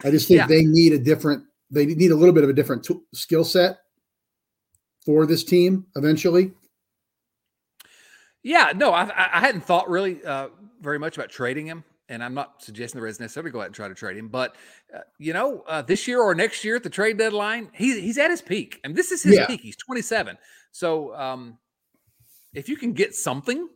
I 0.04 0.12
just 0.12 0.28
think 0.28 0.40
yeah. 0.40 0.48
they 0.48 0.64
need 0.64 0.94
a 0.94 1.00
different, 1.00 1.44
they 1.72 1.86
need 1.88 2.12
a 2.12 2.16
little 2.16 2.34
bit 2.34 2.44
of 2.44 2.50
a 2.50 2.54
different 2.54 2.84
t- 2.84 3.00
skill 3.14 3.44
set 3.44 3.80
for 5.06 5.26
this 5.26 5.44
team 5.44 5.86
eventually. 5.96 6.52
Yeah, 8.44 8.74
no, 8.76 8.92
I, 8.92 9.04
I 9.16 9.40
hadn't 9.40 9.64
thought 9.64 9.90
really 9.90 10.24
uh, 10.26 10.50
very 10.82 11.00
much 11.00 11.16
about 11.18 11.30
trading 11.30 11.66
him 11.66 11.84
and 12.10 12.24
I'm 12.24 12.34
not 12.34 12.62
suggesting 12.62 13.00
the 13.00 13.04
Reds 13.04 13.20
necessarily 13.20 13.52
go 13.52 13.62
out 13.62 13.68
and 13.68 13.76
try 13.76 13.88
to 13.88 13.96
trade 13.96 14.18
him, 14.18 14.28
but 14.28 14.56
uh, 14.94 15.00
you 15.18 15.34
know, 15.34 15.64
uh, 15.68 15.82
this 15.82 16.08
year 16.08 16.22
or 16.22 16.36
next 16.36 16.64
year 16.64 16.76
at 16.76 16.84
the 16.84 16.90
trade 16.90 17.18
deadline, 17.18 17.70
he, 17.74 18.00
he's 18.02 18.18
at 18.18 18.30
his 18.30 18.42
peak, 18.42 18.80
and 18.84 18.96
this 18.96 19.12
is 19.12 19.24
his 19.24 19.36
yeah. 19.36 19.48
peak. 19.48 19.62
He's 19.62 19.76
27, 19.78 20.38
so 20.72 21.16
um, 21.16 21.58
if 22.54 22.68
you 22.68 22.76
can 22.76 22.94
get 22.94 23.16
something, 23.16 23.68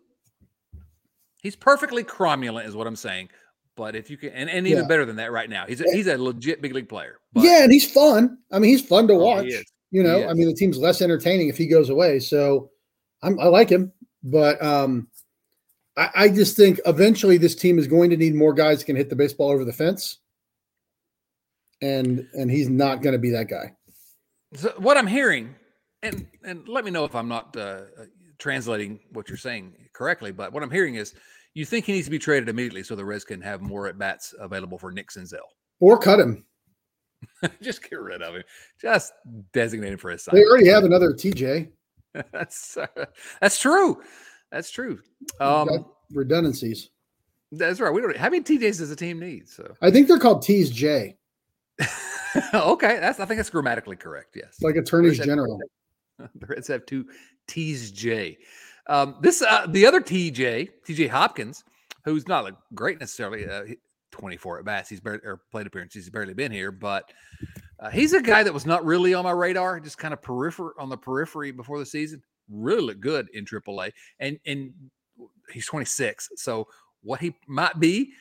he's 1.42 1.56
perfectly 1.56 2.04
cromulent, 2.04 2.68
is 2.68 2.76
what 2.76 2.88
I'm 2.88 2.96
saying. 2.96 3.30
But 3.76 3.96
if 3.96 4.10
you 4.10 4.18
can, 4.18 4.30
and, 4.30 4.50
and 4.50 4.68
even 4.68 4.84
yeah. 4.84 4.88
better 4.88 5.06
than 5.06 5.18
that, 5.18 5.32
right 5.32 5.50
now, 5.50 5.66
he's 5.68 5.82
a, 5.82 5.86
he's 5.86 6.08
a 6.08 6.18
legit 6.18 6.62
big 6.62 6.74
league 6.74 6.90
player. 6.90 7.20
But, 7.34 7.44
yeah, 7.44 7.64
and 7.64 7.72
he's 7.72 7.90
fun. 7.90 8.40
I 8.52 8.60
mean, 8.60 8.72
he's 8.72 8.82
fun 8.82 9.08
to 9.08 9.14
oh, 9.14 9.18
watch. 9.18 9.46
You 9.92 10.04
know, 10.04 10.28
I 10.28 10.34
mean, 10.34 10.48
the 10.48 10.54
team's 10.54 10.78
less 10.78 11.02
entertaining 11.02 11.48
if 11.48 11.58
he 11.58 11.66
goes 11.66 11.90
away. 11.90 12.20
So 12.20 12.72
I'm, 13.24 13.40
I 13.40 13.46
like 13.46 13.70
him, 13.70 13.94
but 14.24 14.62
um, 14.64 15.08
I, 15.96 16.10
I 16.16 16.30
just 16.30 16.58
think 16.58 16.80
eventually 16.86 17.38
this 17.38 17.56
team 17.56 17.80
is 17.80 17.88
going 17.88 18.10
to 18.10 18.18
need 18.18 18.36
more 18.36 18.54
guys 18.54 18.80
that 18.80 18.86
can 18.86 18.96
hit 18.96 19.10
the 19.10 19.16
baseball 19.16 19.50
over 19.50 19.66
the 19.66 19.74
fence. 19.74 20.18
And 21.82 22.28
and 22.34 22.50
he's 22.50 22.70
not 22.70 23.04
going 23.04 23.14
to 23.14 23.20
be 23.20 23.30
that 23.32 23.50
guy. 23.50 23.74
So 24.56 24.74
what 24.78 24.98
I'm 24.98 25.08
hearing, 25.08 25.56
and 26.02 26.28
and 26.44 26.68
let 26.68 26.84
me 26.84 26.92
know 26.92 27.06
if 27.06 27.14
I'm 27.14 27.28
not 27.28 27.56
uh, 27.56 27.60
uh, 28.00 28.06
translating 28.40 29.00
what 29.12 29.30
you're 29.30 29.38
saying 29.38 29.74
correctly, 29.94 30.32
but 30.32 30.52
what 30.52 30.64
I'm 30.64 30.72
hearing 30.72 30.96
is 30.96 31.14
you 31.54 31.66
think 31.66 31.86
he 31.86 31.94
needs 31.94 32.08
to 32.08 32.12
be 32.12 32.20
traded 32.20 32.50
immediately 32.50 32.82
so 32.82 32.96
the 32.96 33.06
Reds 33.06 33.24
can 33.24 33.42
have 33.42 33.62
more 33.62 33.88
at 33.88 33.98
bats 33.98 34.34
available 34.40 34.80
for 34.80 34.92
Nick 34.92 35.10
Senzel, 35.10 35.38
or 35.80 36.00
cut 36.00 36.20
him. 36.20 36.46
Just 37.62 37.88
get 37.90 38.00
rid 38.00 38.22
of 38.22 38.36
him. 38.36 38.44
Just 38.82 39.14
designate 39.54 39.94
him 39.94 39.98
for 39.98 40.12
his 40.12 40.24
side. 40.24 40.36
They 40.36 40.44
already 40.44 40.68
have 40.68 40.84
another 40.84 41.12
TJ. 41.12 41.70
that's 42.32 42.78
uh, 42.78 42.88
that's 43.42 43.60
true. 43.60 44.02
That's 44.52 44.70
true. 44.70 45.00
Um, 45.40 45.86
redundancies. 46.12 46.90
That's 47.52 47.80
right. 47.80 47.92
We 47.92 48.02
don't. 48.02 48.16
How 48.18 48.30
many 48.30 48.44
TJs 48.44 48.80
does 48.80 48.92
a 48.92 48.96
team 48.96 49.20
need? 49.20 49.48
So 49.50 49.76
I 49.82 49.92
think 49.92 50.08
they're 50.08 50.20
called 50.20 50.42
T's 50.42 50.70
J. 50.70 51.18
okay, 52.54 53.00
that's. 53.00 53.20
I 53.20 53.26
think 53.26 53.38
that's 53.38 53.50
grammatically 53.50 53.96
correct. 53.96 54.36
Yes, 54.36 54.58
like 54.62 54.76
attorneys 54.76 55.20
general. 55.20 55.60
the 56.18 56.46
Reds 56.48 56.68
have 56.68 56.86
two 56.86 57.06
T's 57.48 57.92
J. 57.92 58.38
Um, 58.88 59.18
this 59.22 59.42
uh, 59.42 59.68
the 59.70 59.86
other 59.86 60.02
TJ, 60.02 60.70
TJ 60.88 61.10
Hopkins, 61.10 61.64
who's 62.04 62.28
not 62.28 62.44
like 62.44 62.56
great 62.74 63.00
necessarily. 63.00 63.48
Uh, 63.48 63.76
24 64.18 64.60
at 64.60 64.66
bats. 64.66 64.90
He's 64.90 65.00
barely 65.00 65.20
or 65.24 65.42
plate 65.52 65.68
appearances. 65.68 66.06
He's 66.06 66.10
barely 66.10 66.34
been 66.34 66.52
here, 66.52 66.72
but 66.72 67.12
uh, 67.80 67.90
he's 67.90 68.14
a 68.14 68.22
guy 68.22 68.44
that 68.44 68.54
was 68.54 68.66
not 68.66 68.86
really 68.86 69.14
on 69.14 69.24
my 69.24 69.32
radar, 69.32 69.80
just 69.80 69.98
kind 69.98 70.14
of 70.14 70.22
periphery 70.22 70.74
on 70.80 70.90
the 70.90 70.98
periphery 70.98 71.52
before 71.52 71.80
the 71.80 71.86
season 71.86 72.22
really 72.50 72.82
look 72.82 73.00
good 73.00 73.28
in 73.34 73.46
AAA, 73.46 73.92
and 74.20 74.40
and 74.46 74.74
he's 75.52 75.68
26. 75.68 76.30
So 76.36 76.68
what 77.02 77.20
he 77.20 77.36
might 77.48 77.80
be 77.80 78.14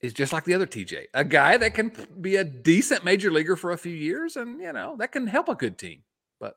is 0.00 0.12
just 0.12 0.32
like 0.32 0.44
the 0.44 0.54
other 0.54 0.66
TJ, 0.66 1.04
a 1.14 1.24
guy 1.24 1.56
that 1.56 1.74
can 1.74 1.92
be 2.20 2.36
a 2.36 2.44
decent 2.44 3.04
major 3.04 3.30
leaguer 3.30 3.56
for 3.56 3.72
a 3.72 3.78
few 3.78 3.94
years, 3.94 4.36
and 4.36 4.60
you 4.60 4.72
know 4.72 4.96
that 4.98 5.12
can 5.12 5.26
help 5.26 5.48
a 5.48 5.54
good 5.54 5.78
team. 5.78 6.02
But 6.40 6.54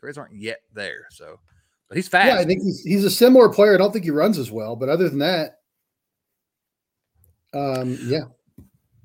the 0.00 0.06
Reds 0.06 0.18
aren't 0.18 0.36
yet 0.36 0.60
there, 0.72 1.06
so 1.10 1.38
but 1.88 1.96
he's 1.96 2.08
fast. 2.08 2.28
Yeah, 2.28 2.38
I 2.38 2.44
think 2.44 2.62
he's 2.62 2.82
he's 2.82 3.04
a 3.04 3.10
similar 3.10 3.48
player. 3.48 3.74
I 3.74 3.78
don't 3.78 3.92
think 3.92 4.04
he 4.04 4.10
runs 4.10 4.38
as 4.38 4.50
well, 4.50 4.76
but 4.76 4.88
other 4.88 5.08
than 5.08 5.18
that, 5.20 5.57
um, 7.54 7.98
yeah, 8.02 8.24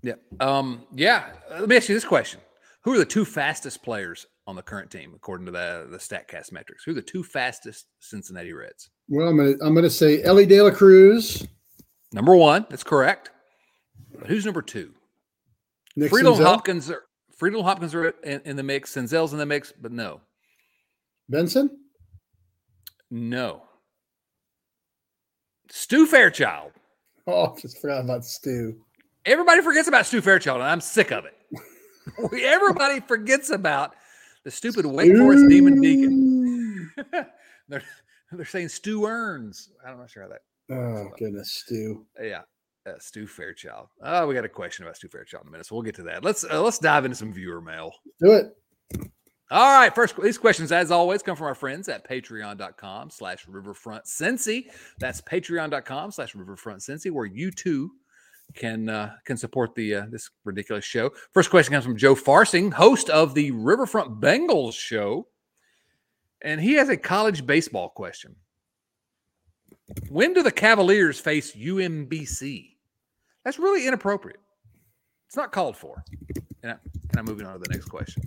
yeah, 0.02 0.14
um, 0.40 0.84
yeah. 0.94 1.30
Let 1.52 1.70
me 1.70 1.76
ask 1.76 1.90
you 1.90 1.96
this 1.96 2.06
question: 2.06 2.40
Who 2.84 2.94
are 2.94 2.98
the 2.98 3.06
two 3.06 3.26
fastest 3.26 3.84
players 3.84 4.26
on 4.48 4.56
the 4.56 4.62
current 4.62 4.92
team, 4.92 5.14
according 5.16 5.46
to 5.46 5.52
the 5.52 5.88
the 5.90 5.98
Statcast 5.98 6.52
metrics. 6.52 6.84
Who 6.84 6.92
are 6.92 6.96
the 6.96 7.02
two 7.02 7.24
fastest 7.24 7.88
Cincinnati 8.00 8.54
Reds? 8.54 8.90
Well, 9.08 9.28
I'm 9.28 9.38
gonna 9.38 9.56
I'm 9.62 9.74
gonna 9.74 9.90
say 9.90 10.22
Elly 10.24 10.46
De 10.46 10.62
La 10.62 10.72
Cruz. 10.72 11.48
Number 12.12 12.36
one, 12.36 12.66
that's 12.70 12.84
correct. 12.84 13.32
But 14.18 14.28
who's 14.28 14.46
number 14.46 14.62
two? 14.62 14.94
Nick 15.96 16.12
Friedl 16.12 16.42
Hopkins 16.42 16.90
are 16.90 17.04
Friedl 17.40 17.64
Hopkins 17.64 17.96
are 17.96 18.10
in, 18.24 18.42
in, 18.46 18.56
the 18.56 18.64
mix. 18.64 18.94
Senzel's 18.94 19.34
in 19.34 19.40
the 19.40 19.46
mix, 19.46 19.74
but 19.80 19.92
no. 19.92 20.22
Benson? 21.30 21.70
No. 23.10 23.64
Stu 25.70 26.06
Fairchild. 26.06 26.72
Oh, 27.28 27.56
just 27.58 27.80
forgot 27.80 28.04
about 28.04 28.26
Stu. 28.26 28.76
Everybody 29.26 29.62
forgets 29.62 29.88
about 29.88 30.06
Stu 30.06 30.20
Fairchild, 30.20 30.60
and 30.60 30.70
I'm 30.70 30.82
sick 30.82 31.12
of 31.12 31.24
it. 31.24 31.38
Everybody 32.44 33.00
forgets 33.00 33.50
about 33.50 33.96
the 34.44 34.52
stupid 34.52 34.86
Wake 34.86 35.16
Forest 35.16 35.48
Demon 35.48 35.80
Deacon. 35.80 36.92
they're 37.70 37.84
they're 38.34 38.46
saying 38.46 38.68
Stu 38.68 39.06
Earns. 39.06 39.70
I'm 39.88 40.00
not 40.00 40.10
sure 40.10 40.24
how 40.24 40.30
that. 40.30 40.42
Oh 40.76 41.12
goodness, 41.18 41.64
Stu. 41.66 42.06
Yeah, 42.22 42.42
uh, 42.86 43.00
Stu 43.00 43.26
Fairchild. 43.26 43.88
Oh, 44.02 44.28
we 44.28 44.34
got 44.34 44.44
a 44.44 44.50
question 44.50 44.84
about 44.84 44.98
Stu 44.98 45.08
Fairchild 45.08 45.44
in 45.44 45.48
a 45.48 45.52
minute, 45.52 45.66
so 45.66 45.76
we'll 45.76 45.84
get 45.84 45.96
to 45.96 46.04
that. 46.04 46.26
Let's 46.26 46.44
uh, 46.44 46.62
let's 46.62 46.80
dive 46.80 47.06
into 47.06 47.16
some 47.16 47.32
viewer 47.32 47.62
mail. 47.62 47.94
Do 48.20 48.34
it. 48.34 48.58
All 49.54 49.72
right. 49.72 49.94
First, 49.94 50.20
these 50.20 50.40
questions, 50.40 50.72
as 50.72 50.90
always, 50.90 51.22
come 51.22 51.36
from 51.36 51.46
our 51.46 51.54
friends 51.54 51.88
at 51.88 52.10
patreon.com 52.10 53.12
slash 53.12 53.48
riverfront 53.48 54.06
Cincy. 54.06 54.72
That's 54.98 55.22
patreon.com 55.22 56.10
slash 56.10 56.34
riverfront 56.34 56.80
Cincy, 56.80 57.12
where 57.12 57.28
you 57.28 57.52
too 57.52 57.92
can 58.56 58.90
uh, 58.90 59.14
can 59.26 59.38
support 59.38 59.76
the 59.76 59.94
uh, 59.94 60.06
this 60.10 60.32
ridiculous 60.44 60.84
show. 60.84 61.12
First 61.34 61.52
question 61.52 61.72
comes 61.72 61.86
from 61.86 61.98
Joe 61.98 62.16
Farsing, 62.16 62.74
host 62.74 63.12
of 63.12 63.36
the 63.36 63.52
Riverfront 63.52 64.20
Bengals 64.20 64.74
show, 64.74 65.28
and 66.42 66.60
he 66.60 66.74
has 66.74 66.90
a 66.90 66.98
college 66.98 67.46
baseball 67.46 67.90
question. 67.90 68.36
When 70.10 70.34
do 70.34 70.42
the 70.42 70.52
Cavaliers 70.52 71.20
face 71.20 71.56
UMBC? 71.56 72.72
That's 73.46 73.60
really 73.60 73.86
inappropriate. 73.86 74.40
It's 75.28 75.38
not 75.38 75.52
called 75.52 75.78
for. 75.78 76.04
And, 76.64 76.72
I, 76.72 76.76
and 77.10 77.20
I'm 77.20 77.26
moving 77.26 77.46
on 77.46 77.54
to 77.54 77.60
the 77.60 77.70
next 77.70 77.86
question. 77.86 78.24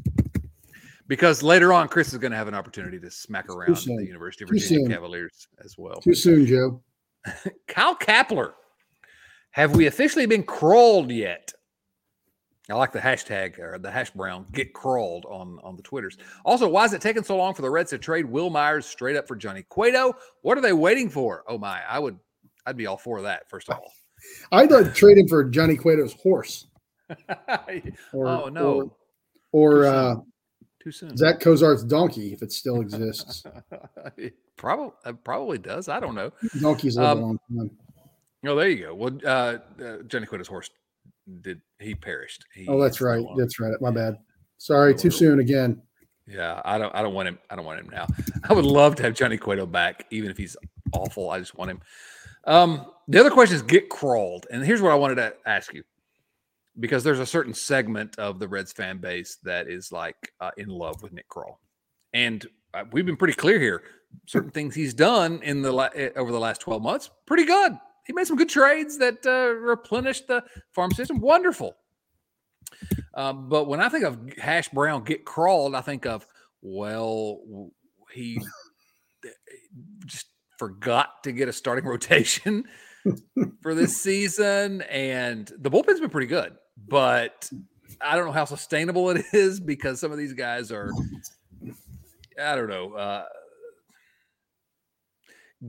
Because 1.09 1.43
later 1.43 1.73
on, 1.73 1.89
Chris 1.89 2.13
is 2.13 2.19
going 2.19 2.33
to 2.33 2.37
have 2.37 2.49
an 2.49 2.55
opportunity 2.55 2.99
to 2.99 3.11
smack 3.11 3.49
around 3.49 3.77
the 3.77 4.05
University 4.05 4.45
of 4.45 4.51
Virginia 4.51 4.89
Cavaliers 4.89 5.47
as 5.65 5.77
well. 5.79 6.01
Too 6.01 6.15
soon, 6.15 6.47
Joe. 6.47 6.83
Kyle 7.69 7.97
Kapler 7.97 8.53
have 9.57 9.75
we 9.75 9.87
officially 9.87 10.27
been 10.27 10.43
crawled 10.43 11.11
yet? 11.11 11.51
I 12.69 12.75
like 12.75 12.93
the 12.93 12.99
hashtag 12.99 13.59
or 13.59 13.79
the 13.79 13.91
hash 13.91 14.11
brown 14.11 14.45
get 14.53 14.75
crawled 14.75 15.25
on 15.25 15.59
on 15.63 15.77
the 15.77 15.83
twitters. 15.83 16.19
Also, 16.45 16.69
why 16.69 16.85
is 16.85 16.93
it 16.93 17.01
taking 17.01 17.23
so 17.23 17.39
long 17.39 17.55
for 17.55 17.63
the 17.63 17.71
Reds 17.71 17.89
to 17.91 17.99
trade 17.99 18.27
Wil 18.27 18.51
Myers 18.51 18.85
straight 18.85 19.17
up 19.17 19.27
for 19.27 19.35
Johnny 19.35 19.63
Cueto? 19.63 20.15
What 20.43 20.59
are 20.59 20.61
they 20.61 20.75
waiting 20.75 21.09
for? 21.09 21.43
Oh 21.49 21.57
my, 21.57 21.81
I 21.89 21.99
would 21.99 22.19
I'd 22.67 22.77
be 22.77 22.87
all 22.87 22.99
for 22.99 23.23
that. 23.23 23.49
First 23.49 23.71
of 23.71 23.77
all, 23.77 23.93
I'd 24.53 24.71
like 24.71 24.85
to 24.85 24.93
trade 24.93 25.17
him 25.17 25.27
for 25.27 25.43
Johnny 25.45 25.79
Cueto's 25.79 26.13
horse. 26.13 26.67
or, 28.13 28.27
oh 28.27 28.49
no, 28.49 28.93
or, 29.53 29.85
or 29.85 29.87
uh, 29.87 30.17
too 30.87 30.93
soon. 30.93 31.17
Zach 31.17 31.41
Cozart's 31.41 31.83
donkey, 31.83 32.33
if 32.33 32.43
it 32.43 32.53
still 32.53 32.81
exists. 32.81 33.45
probably 34.57 34.93
uh, 35.05 35.13
probably 35.25 35.59
does. 35.59 35.89
I 35.89 35.99
don't 35.99 36.15
know. 36.15 36.31
Donkeys 36.61 36.97
live 36.97 37.19
um, 37.19 37.19
a 37.19 37.27
long 37.27 37.39
time. 37.57 37.71
Oh, 38.47 38.55
there 38.55 38.69
you 38.69 38.85
go. 38.87 38.95
Well, 38.95 39.19
uh, 39.25 39.59
uh, 39.83 40.03
Johnny 40.07 40.27
Cueto's 40.27 40.47
horse 40.47 40.71
did 41.41 41.61
he 41.81 41.95
perished. 41.95 42.47
He 42.55 42.69
oh, 42.69 42.81
that's 42.81 43.01
right. 43.01 43.25
That's 43.37 43.59
right. 43.59 43.75
My 43.81 43.91
bad. 43.91 44.17
Sorry, 44.59 44.95
too 44.95 45.11
soon 45.11 45.41
again. 45.41 45.83
Yeah, 46.29 46.63
I 46.65 46.79
don't. 46.79 46.95
I 46.95 47.03
don't 47.03 47.15
want 47.15 47.29
him. 47.29 47.39
I 47.51 47.57
don't 47.57 47.65
want 47.65 47.81
him 47.81 47.89
now. 47.91 48.07
I 48.45 48.53
would 48.53 48.65
love 48.65 48.95
to 48.97 49.03
have 49.03 49.15
Johnny 49.15 49.37
Cueto 49.37 49.67
back, 49.67 50.07
even 50.11 50.31
if 50.31 50.37
he's 50.37 50.57
awful. 50.93 51.31
I 51.31 51.41
just 51.41 51.57
want 51.57 51.73
him. 51.73 51.81
Um, 52.45 52.87
the 53.09 53.19
other 53.19 53.31
question 53.31 53.57
is 53.57 53.63
get 53.63 53.89
crawled, 53.89 54.47
and 54.53 54.65
here's 54.65 54.81
what 54.81 54.93
I 54.93 54.95
wanted 54.95 55.17
to 55.17 55.35
ask 55.47 55.75
you, 55.75 55.83
because 56.79 57.05
there's 57.05 57.21
a 57.21 57.27
certain 57.27 57.55
segment 57.55 58.19
of 58.19 58.39
the 58.39 58.49
Reds 58.49 58.73
fan 58.73 58.99
base 58.99 59.39
that 59.45 59.69
is 59.69 59.93
like 59.93 60.33
uh, 60.41 60.51
in 60.57 60.69
love 60.69 61.03
with 61.03 61.13
Nick 61.13 61.29
Krall, 61.29 61.57
and 62.13 62.47
uh, 62.75 62.85
we've 62.93 63.07
been 63.07 63.17
pretty 63.17 63.35
clear 63.35 63.61
here. 63.61 63.83
Certain 64.27 64.51
things 64.51 64.75
he's 64.75 64.95
done 64.95 65.41
in 65.43 65.63
the 65.63 65.73
la- 65.73 65.91
eh, 65.95 66.11
over 66.17 66.33
the 66.33 66.41
last 66.41 66.61
12 66.61 66.83
months, 66.83 67.11
pretty 67.27 67.45
good 67.45 67.79
he 68.07 68.13
made 68.13 68.27
some 68.27 68.37
good 68.37 68.49
trades 68.49 68.99
that 68.99 69.27
uh, 69.27 69.53
replenished 69.55 70.29
the 70.29 70.45
farm 70.73 70.93
system. 70.93 71.21
Wonderful. 71.21 71.77
Um, 73.15 73.49
but 73.49 73.67
when 73.67 73.81
I 73.81 73.89
think 73.89 74.05
of 74.05 74.19
Hash 74.39 74.69
Brown 74.69 75.05
get 75.05 75.25
crawled, 75.25 75.75
I 75.75 75.81
think 75.81 76.07
of 76.07 76.27
well, 76.63 77.41
he 78.13 78.41
just 80.07 80.27
forgot 80.59 81.23
to 81.25 81.33
get 81.33 81.49
a 81.49 81.53
starting 81.53 81.85
rotation 81.89 82.65
for 83.63 83.75
this 83.75 84.01
season, 84.01 84.83
and 84.83 85.51
the 85.59 85.71
bullpen's 85.71 86.01
been 86.01 86.11
pretty 86.11 86.27
good, 86.29 86.55
but 86.89 87.51
I 88.01 88.17
don't 88.17 88.27
know 88.27 88.33
how 88.33 88.45
sustainable 88.45 89.11
it 89.11 89.25
is 89.33 89.61
because 89.61 90.01
some 90.01 90.13
of 90.13 90.19
these 90.19 90.33
guys 90.33 90.71
are, 90.73 90.91
I 92.41 92.55
don't 92.55 92.69
know, 92.69 92.93
uh, 92.95 93.25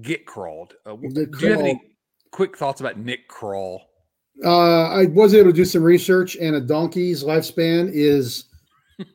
get 0.01 0.26
crawled. 0.26 0.76
Uh, 0.86 0.95
do 0.95 1.28
you 1.39 1.51
have 1.51 1.59
any 1.59 1.82
quick 2.32 2.57
thoughts 2.57 2.82
about 2.82 2.97
Nick 2.97 3.30
Krall? 3.30 3.80
Uh, 4.43 4.89
I 4.89 5.05
was 5.05 5.34
able 5.34 5.51
to 5.51 5.55
do 5.55 5.65
some 5.65 5.84
research, 5.84 6.36
and 6.36 6.55
a 6.55 6.61
donkey's 6.61 7.24
lifespan 7.24 7.89
is 7.91 8.45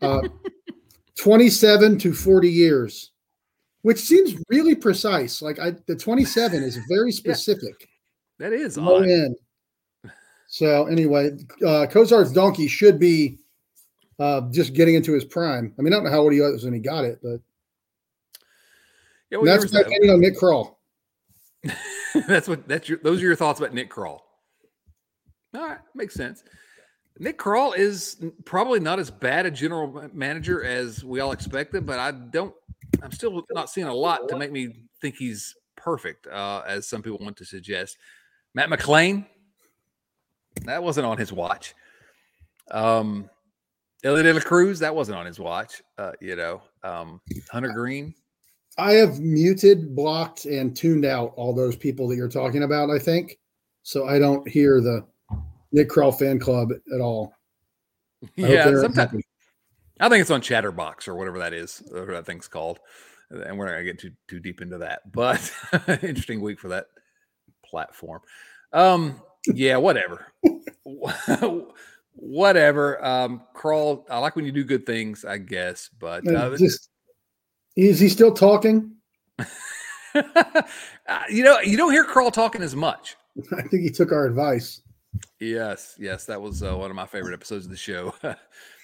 uh, 0.00 0.22
27 1.18 1.98
to 1.98 2.12
40 2.12 2.48
years, 2.50 3.12
which 3.82 3.98
seems 3.98 4.34
really 4.48 4.74
precise. 4.74 5.40
Like 5.40 5.60
I, 5.60 5.74
the 5.86 5.94
27 5.94 6.62
is 6.62 6.78
very 6.88 7.12
specific. 7.12 7.88
Yeah, 8.40 8.48
that 8.48 8.52
is 8.52 8.76
low 8.76 9.02
end. 9.02 9.36
So 10.52 10.84
anyway, 10.84 11.30
uh, 11.66 11.86
Cozart's 11.86 12.30
donkey 12.30 12.68
should 12.68 12.98
be 12.98 13.38
uh, 14.18 14.42
just 14.50 14.74
getting 14.74 14.94
into 14.94 15.14
his 15.14 15.24
prime. 15.24 15.72
I 15.78 15.82
mean, 15.82 15.94
I 15.94 15.96
don't 15.96 16.04
know 16.04 16.10
how 16.10 16.20
old 16.20 16.34
he 16.34 16.42
was 16.42 16.62
when 16.62 16.74
he 16.74 16.78
got 16.78 17.06
it, 17.06 17.20
but 17.22 17.40
yeah, 19.30 19.38
well, 19.38 19.44
that's 19.46 19.72
my 19.72 19.80
opinion 19.80 20.10
on 20.12 20.20
Nick 20.20 20.38
Krall. 20.38 20.74
that's 22.28 22.48
what 22.48 22.68
that's 22.68 22.86
your 22.86 22.98
those 22.98 23.22
are 23.22 23.24
your 23.24 23.34
thoughts 23.34 23.60
about 23.60 23.72
Nick 23.72 23.90
Krall. 23.90 24.18
All 25.54 25.68
right, 25.68 25.78
makes 25.94 26.12
sense. 26.12 26.44
Nick 27.18 27.38
Krall 27.38 27.74
is 27.74 28.22
probably 28.44 28.78
not 28.78 28.98
as 28.98 29.10
bad 29.10 29.46
a 29.46 29.50
general 29.50 30.10
manager 30.12 30.62
as 30.62 31.02
we 31.02 31.20
all 31.20 31.32
expected, 31.32 31.86
but 31.86 31.98
I 31.98 32.10
don't. 32.10 32.54
I'm 33.02 33.12
still 33.12 33.42
not 33.52 33.70
seeing 33.70 33.86
a 33.86 33.94
lot 33.94 34.28
to 34.28 34.36
make 34.36 34.52
me 34.52 34.82
think 35.00 35.14
he's 35.14 35.56
perfect, 35.76 36.26
uh, 36.26 36.60
as 36.66 36.86
some 36.86 37.00
people 37.00 37.20
want 37.22 37.38
to 37.38 37.46
suggest. 37.46 37.96
Matt 38.54 38.68
McLain, 38.68 39.24
that 40.66 40.82
wasn't 40.82 41.06
on 41.06 41.18
his 41.18 41.32
watch. 41.32 41.74
Um, 42.70 43.28
Elly 44.04 44.22
De 44.22 44.32
La 44.32 44.40
Cruz, 44.40 44.80
that 44.80 44.94
wasn't 44.94 45.18
on 45.18 45.26
his 45.26 45.38
watch. 45.38 45.82
Uh, 45.98 46.12
you 46.20 46.36
know, 46.36 46.62
um, 46.82 47.20
Hunter 47.50 47.72
Greene. 47.72 48.14
I 48.78 48.92
have 48.92 49.20
muted, 49.20 49.94
blocked, 49.94 50.46
and 50.46 50.74
tuned 50.74 51.04
out 51.04 51.34
all 51.36 51.54
those 51.54 51.76
people 51.76 52.08
that 52.08 52.16
you're 52.16 52.28
talking 52.28 52.62
about. 52.62 52.90
I 52.90 52.98
think 52.98 53.38
so. 53.82 54.08
I 54.08 54.18
don't 54.18 54.48
hear 54.48 54.80
the 54.80 55.06
Nick 55.72 55.90
Krall 55.90 56.16
fan 56.16 56.38
club 56.38 56.70
at 56.94 57.00
all. 57.00 57.34
I 58.22 58.28
yeah, 58.36 58.64
sometimes 58.80 59.22
I 60.00 60.08
think 60.08 60.22
it's 60.22 60.30
on 60.30 60.40
Chatterbox 60.40 61.06
or 61.06 61.14
whatever 61.14 61.38
that 61.40 61.52
is, 61.52 61.82
whatever 61.88 62.12
that 62.12 62.26
thing's 62.26 62.48
called. 62.48 62.80
And 63.30 63.58
we're 63.58 63.66
not 63.66 63.72
gonna 63.72 63.84
get 63.84 63.98
too 63.98 64.12
too 64.26 64.40
deep 64.40 64.60
into 64.60 64.78
that, 64.78 65.00
but 65.12 65.52
interesting 66.02 66.40
week 66.40 66.58
for 66.58 66.68
that 66.68 66.86
platform. 67.64 68.20
Um, 68.72 69.20
yeah, 69.46 69.76
whatever. 69.76 70.26
whatever. 72.14 73.04
Um, 73.04 73.42
Krall, 73.54 74.04
I 74.10 74.18
like 74.18 74.36
when 74.36 74.44
you 74.44 74.52
do 74.52 74.64
good 74.64 74.86
things, 74.86 75.24
I 75.24 75.38
guess, 75.38 75.90
but 75.98 76.26
uh, 76.26 76.56
just 76.56 76.88
is 77.76 78.00
he 78.00 78.08
still 78.08 78.32
talking? 78.32 78.92
Uh, 80.14 81.22
you 81.30 81.42
know, 81.42 81.58
you 81.60 81.76
don't 81.76 81.90
hear 81.90 82.04
Krall 82.04 82.30
talking 82.30 82.62
as 82.62 82.76
much. 82.76 83.16
I 83.58 83.62
think 83.62 83.82
he 83.82 83.88
took 83.88 84.12
our 84.12 84.26
advice. 84.26 84.82
Yes, 85.40 85.96
yes, 85.98 86.26
that 86.26 86.40
was 86.40 86.62
uh, 86.62 86.76
one 86.76 86.90
of 86.90 86.96
my 86.96 87.06
favorite 87.06 87.32
episodes 87.32 87.64
of 87.64 87.70
the 87.70 87.76
show. 87.76 88.14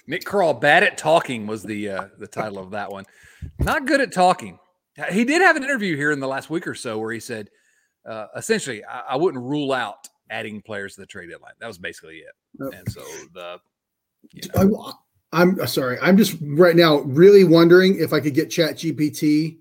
Nick 0.07 0.25
Krall, 0.25 0.59
bad 0.59 0.83
at 0.83 0.97
talking, 0.97 1.45
was 1.45 1.61
the 1.61 1.89
uh, 1.89 2.07
the 2.17 2.27
title 2.27 2.57
of 2.57 2.71
that 2.71 2.91
one. 2.91 3.05
Not 3.59 3.85
good 3.85 4.01
at 4.01 4.11
talking. 4.11 4.57
He 5.11 5.23
did 5.23 5.41
have 5.41 5.55
an 5.55 5.63
interview 5.63 5.95
here 5.95 6.11
in 6.11 6.19
the 6.19 6.27
last 6.27 6.49
week 6.49 6.67
or 6.67 6.75
so 6.75 6.97
where 6.97 7.13
he 7.13 7.19
said, 7.19 7.49
uh, 8.07 8.25
essentially, 8.35 8.83
I, 8.83 9.01
I 9.09 9.15
wouldn't 9.15 9.43
rule 9.43 9.71
out 9.71 10.09
adding 10.29 10.61
players 10.61 10.95
to 10.95 11.01
the 11.01 11.07
trade 11.07 11.29
deadline. 11.29 11.53
That 11.59 11.67
was 11.67 11.77
basically 11.77 12.17
it. 12.17 12.33
Yep. 12.59 12.73
And 12.73 12.91
so 12.91 13.01
the 13.33 13.59
you 14.31 14.41
know, 14.55 14.93
I'm 15.31 15.59
uh, 15.59 15.65
sorry. 15.65 15.97
I'm 16.01 16.17
just 16.17 16.37
right 16.41 16.75
now 16.75 16.97
really 16.99 17.43
wondering 17.43 17.99
if 17.99 18.13
I 18.13 18.19
could 18.19 18.33
get 18.33 18.49
Chat 18.49 18.75
GPT 18.75 19.57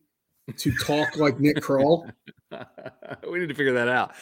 to 0.56 0.72
talk 0.82 1.16
like 1.16 1.38
Nick 1.38 1.56
Krall. 1.56 2.10
we 3.30 3.38
need 3.38 3.48
to 3.48 3.54
figure 3.54 3.74
that 3.74 3.88
out. 3.88 4.14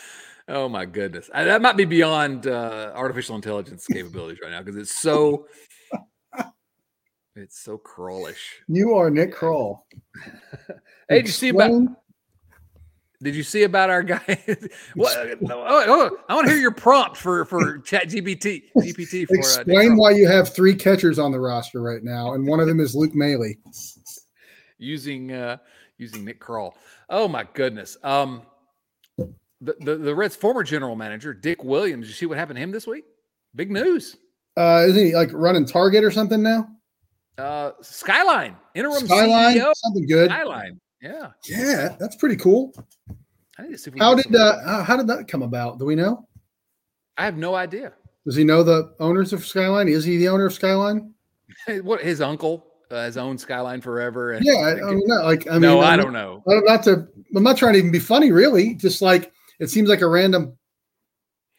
Oh 0.49 0.69
my 0.69 0.85
goodness, 0.85 1.29
I, 1.35 1.45
that 1.45 1.61
might 1.61 1.77
be 1.77 1.85
beyond 1.85 2.47
uh, 2.47 2.93
artificial 2.95 3.35
intelligence 3.35 3.87
capabilities 3.87 4.39
right 4.41 4.51
now 4.51 4.63
because 4.63 4.81
it's 4.81 4.95
so 4.95 5.49
it's 7.37 7.59
so 7.59 7.79
crawlish. 7.79 8.61
You 8.69 8.95
are 8.95 9.11
Nick 9.11 9.35
Krall. 9.35 9.81
hey, 11.09 11.17
did 11.17 11.27
you 11.27 11.33
see 11.33 11.49
about 11.49 11.97
did 13.23 13.35
you 13.35 13.43
see 13.43 13.63
about 13.63 13.91
our 13.91 14.03
guy? 14.03 14.21
what, 14.95 15.17
oh, 15.17 15.39
oh, 15.51 16.19
I 16.29 16.35
want 16.35 16.47
to 16.47 16.53
hear 16.53 16.61
your 16.61 16.73
prompt 16.73 17.17
for 17.17 17.45
for 17.45 17.79
Chat 17.79 18.09
GPT. 18.09 18.65
GPT 18.77 19.27
for 19.27 19.37
uh, 19.37 19.39
explain 19.39 19.93
uh, 19.93 19.97
why 19.97 20.11
you 20.11 20.29
have 20.29 20.55
three 20.55 20.75
catchers 20.75 21.19
on 21.19 21.33
the 21.33 21.41
roster 21.41 21.81
right 21.81 22.03
now, 22.03 22.35
and 22.35 22.47
one 22.47 22.61
of 22.61 22.67
them 22.67 22.81
is 22.81 22.95
Luke 22.95 23.15
Maile. 23.15 23.55
Using 24.79 25.33
uh, 25.33 25.57
using 25.97 26.23
Nick 26.23 26.39
Krall. 26.39 26.75
Oh 27.09 27.29
my 27.29 27.47
goodness. 27.55 27.97
Um, 28.03 28.43
the, 29.17 29.75
the 29.81 29.97
the 29.97 30.15
Reds' 30.15 30.37
former 30.37 30.63
general 30.63 30.97
manager 30.97 31.33
Dick 31.33 31.65
Williams. 31.65 32.07
Did 32.07 32.11
you 32.11 32.15
see 32.15 32.27
what 32.27 32.37
happened 32.37 32.57
to 32.59 32.63
him 32.63 32.73
this 32.73 32.87
week? 32.87 33.05
Big 33.55 33.71
news. 33.71 34.19
Uh, 34.55 34.85
isn't 34.87 35.07
he 35.07 35.15
like 35.15 35.31
running 35.33 35.65
Target 35.65 36.05
or 36.05 36.11
something 36.11 36.43
now? 36.43 36.69
Uh, 37.39 37.73
Skyline 37.81 38.57
interim 38.75 39.07
Skyline, 39.07 39.57
CEO, 39.57 39.73
something 39.75 40.07
good. 40.07 40.31
Skyline. 40.31 40.81
Yeah. 41.07 41.31
Yeah, 41.49 41.97
that's 41.99 42.17
pretty 42.17 42.37
cool. 42.37 42.75
How 43.99 44.15
did 44.15 44.35
uh, 44.35 44.83
how 44.83 44.97
did 44.97 45.07
that 45.07 45.29
come 45.29 45.43
about? 45.43 45.79
Do 45.79 45.87
we 45.87 45.95
know? 45.95 46.29
I 47.17 47.25
have 47.25 47.37
no 47.37 47.55
idea. 47.55 47.93
Does 48.27 48.37
he 48.37 48.45
know 48.45 48.63
the 48.63 48.95
owners 49.01 49.33
of 49.33 49.47
Skyline? 49.47 49.89
Is 49.89 50.05
he 50.05 50.19
the 50.19 50.29
owner 50.29 50.47
of 50.47 50.53
Skyline? 50.53 51.15
what 51.83 52.03
his 52.03 52.21
uncle 52.21 52.67
uh, 52.91 52.97
has 52.97 53.17
owned 53.17 53.41
Skyline 53.41 53.81
forever? 53.81 54.33
And, 54.33 54.45
yeah, 54.45 54.77
I, 54.85 54.91
mean, 54.91 55.03
not 55.07 55.25
like 55.25 55.49
I 55.49 55.53
mean, 55.53 55.63
no, 55.63 55.81
I'm, 55.81 56.01
I 56.01 56.03
don't 56.03 56.13
know. 56.13 56.43
I'm 56.49 56.65
Not 56.65 56.83
to, 56.85 57.07
I'm 57.35 57.43
not 57.43 57.57
trying 57.57 57.75
to 57.75 57.79
even 57.79 57.93
be 57.93 57.99
funny, 57.99 58.33
really. 58.33 58.75
Just 58.75 59.01
like 59.01 59.33
it 59.61 59.71
seems 59.71 59.89
like 59.89 60.03
a 60.03 60.09
random, 60.09 60.59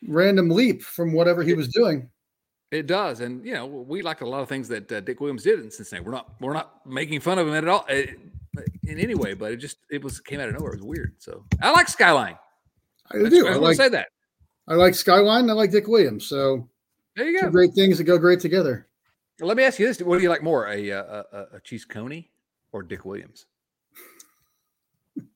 random 0.07 0.49
leap 0.49 0.83
from 0.83 1.13
whatever 1.13 1.41
he 1.41 1.53
was 1.53 1.69
doing. 1.69 2.09
It 2.69 2.85
does, 2.85 3.21
and 3.21 3.45
you 3.45 3.53
know, 3.53 3.65
we 3.65 4.01
like 4.01 4.19
a 4.19 4.27
lot 4.27 4.41
of 4.41 4.49
things 4.49 4.67
that 4.67 4.91
uh, 4.91 4.99
Dick 4.99 5.21
Williams 5.21 5.43
did 5.43 5.61
in 5.61 5.71
Cincinnati. 5.71 6.05
We're 6.05 6.11
not, 6.11 6.33
we're 6.41 6.53
not 6.53 6.85
making 6.85 7.21
fun 7.21 7.39
of 7.39 7.47
him 7.47 7.53
at 7.53 7.67
all. 7.67 7.85
It, 7.87 8.19
in 8.83 8.99
any 8.99 9.15
way, 9.15 9.33
but 9.33 9.51
it 9.51 9.57
just 9.57 9.77
it 9.89 10.03
was 10.03 10.19
came 10.19 10.39
out 10.39 10.49
of 10.49 10.55
nowhere. 10.55 10.73
It 10.73 10.81
was 10.81 10.85
weird. 10.85 11.15
So 11.19 11.43
I 11.61 11.71
like 11.71 11.87
Skyline. 11.87 12.37
I, 13.11 13.25
I 13.25 13.29
do. 13.29 13.47
I, 13.47 13.53
I 13.53 13.55
like 13.55 13.77
say 13.77 13.89
that. 13.89 14.09
I 14.67 14.75
like 14.75 14.95
Skyline. 14.95 15.49
I 15.49 15.53
like 15.53 15.71
Dick 15.71 15.87
Williams. 15.87 16.25
So 16.25 16.67
there 17.15 17.29
you 17.29 17.41
go. 17.41 17.49
great 17.49 17.73
things 17.73 17.97
that 17.97 18.03
go 18.03 18.17
great 18.17 18.39
together. 18.39 18.87
Well, 19.39 19.47
let 19.47 19.57
me 19.57 19.63
ask 19.63 19.79
you 19.79 19.87
this: 19.87 20.01
What 20.01 20.17
do 20.17 20.23
you 20.23 20.29
like 20.29 20.43
more, 20.43 20.67
a 20.67 20.89
a, 20.89 20.99
a, 20.99 21.45
a 21.53 21.59
cheese 21.61 21.85
coney 21.85 22.29
or 22.71 22.83
Dick 22.83 23.05
Williams? 23.05 23.45
I'm 25.17 25.27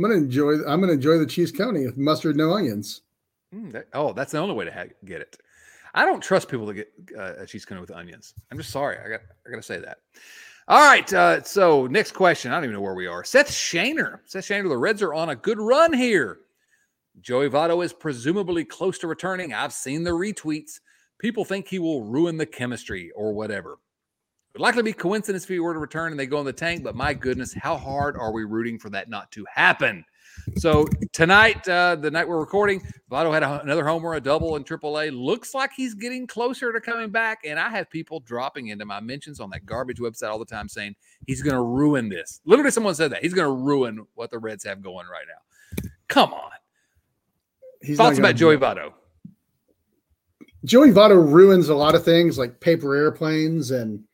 gonna 0.00 0.14
enjoy. 0.14 0.54
I'm 0.66 0.80
gonna 0.80 0.94
enjoy 0.94 1.18
the 1.18 1.26
cheese 1.26 1.52
coney 1.52 1.86
with 1.86 1.96
mustard, 1.96 2.36
no 2.36 2.52
onions. 2.52 3.02
Mm, 3.54 3.72
that, 3.72 3.88
oh, 3.92 4.12
that's 4.12 4.32
the 4.32 4.38
only 4.38 4.54
way 4.54 4.64
to 4.64 4.72
ha- 4.72 4.84
get 5.04 5.20
it. 5.20 5.36
I 5.94 6.06
don't 6.06 6.22
trust 6.22 6.48
people 6.48 6.66
to 6.66 6.74
get 6.74 6.92
uh, 7.18 7.44
cheese 7.46 7.64
coney 7.64 7.80
with 7.80 7.90
onions. 7.90 8.34
I'm 8.50 8.58
just 8.58 8.70
sorry. 8.70 8.96
I 8.98 9.08
got 9.08 9.20
I 9.46 9.50
got 9.50 9.56
to 9.56 9.62
say 9.62 9.78
that. 9.78 9.98
All 10.68 10.80
right. 10.80 11.12
Uh, 11.12 11.42
so 11.42 11.86
next 11.86 12.12
question. 12.12 12.52
I 12.52 12.56
don't 12.56 12.64
even 12.64 12.74
know 12.74 12.80
where 12.80 12.94
we 12.94 13.06
are. 13.06 13.24
Seth 13.24 13.50
Shaner. 13.50 14.20
Seth 14.26 14.46
Shaner. 14.46 14.68
The 14.68 14.76
Reds 14.76 15.02
are 15.02 15.14
on 15.14 15.30
a 15.30 15.36
good 15.36 15.58
run 15.58 15.92
here. 15.92 16.38
Joey 17.20 17.48
Votto 17.48 17.84
is 17.84 17.92
presumably 17.92 18.64
close 18.64 18.98
to 18.98 19.06
returning. 19.06 19.52
I've 19.52 19.72
seen 19.72 20.02
the 20.02 20.10
retweets. 20.10 20.80
People 21.18 21.44
think 21.44 21.68
he 21.68 21.78
will 21.78 22.02
ruin 22.04 22.36
the 22.36 22.46
chemistry 22.46 23.10
or 23.14 23.32
whatever. 23.32 23.72
It 23.72 24.58
would 24.58 24.62
likely 24.62 24.82
be 24.82 24.92
coincidence 24.92 25.44
if 25.44 25.48
he 25.48 25.60
were 25.60 25.72
to 25.72 25.78
return 25.78 26.12
and 26.12 26.20
they 26.20 26.26
go 26.26 26.40
in 26.40 26.46
the 26.46 26.52
tank, 26.52 26.82
but 26.82 26.94
my 26.94 27.14
goodness, 27.14 27.54
how 27.54 27.76
hard 27.76 28.16
are 28.16 28.32
we 28.32 28.44
rooting 28.44 28.78
for 28.78 28.90
that 28.90 29.08
not 29.08 29.30
to 29.32 29.46
happen? 29.52 30.04
So 30.56 30.86
tonight, 31.12 31.66
uh, 31.68 31.96
the 31.96 32.10
night 32.10 32.26
we're 32.26 32.38
recording, 32.38 32.82
Votto 33.10 33.32
had 33.32 33.42
a, 33.42 33.60
another 33.62 33.86
homer, 33.86 34.14
a 34.14 34.20
double 34.20 34.56
in 34.56 34.64
AAA. 34.64 35.12
Looks 35.12 35.54
like 35.54 35.70
he's 35.76 35.94
getting 35.94 36.26
closer 36.26 36.72
to 36.72 36.80
coming 36.80 37.10
back. 37.10 37.40
And 37.44 37.58
I 37.58 37.68
have 37.68 37.90
people 37.90 38.20
dropping 38.20 38.68
into 38.68 38.84
my 38.84 39.00
mentions 39.00 39.40
on 39.40 39.50
that 39.50 39.66
garbage 39.66 39.98
website 39.98 40.30
all 40.30 40.38
the 40.38 40.44
time 40.44 40.68
saying 40.68 40.94
he's 41.26 41.42
going 41.42 41.54
to 41.54 41.62
ruin 41.62 42.08
this. 42.08 42.40
Literally, 42.44 42.70
someone 42.70 42.94
said 42.94 43.12
that 43.12 43.22
he's 43.22 43.34
going 43.34 43.46
to 43.46 43.62
ruin 43.64 44.06
what 44.14 44.30
the 44.30 44.38
Reds 44.38 44.64
have 44.64 44.82
going 44.82 45.06
right 45.06 45.26
now. 45.28 45.90
Come 46.08 46.32
on. 46.32 46.50
He's 47.80 47.96
Thoughts 47.96 48.18
about 48.18 48.36
Joey 48.36 48.56
Votto? 48.56 48.92
Joey 50.64 50.90
Votto 50.90 51.32
ruins 51.32 51.68
a 51.68 51.74
lot 51.74 51.94
of 51.94 52.04
things 52.04 52.38
like 52.38 52.60
paper 52.60 52.94
airplanes 52.94 53.72
and 53.72 54.04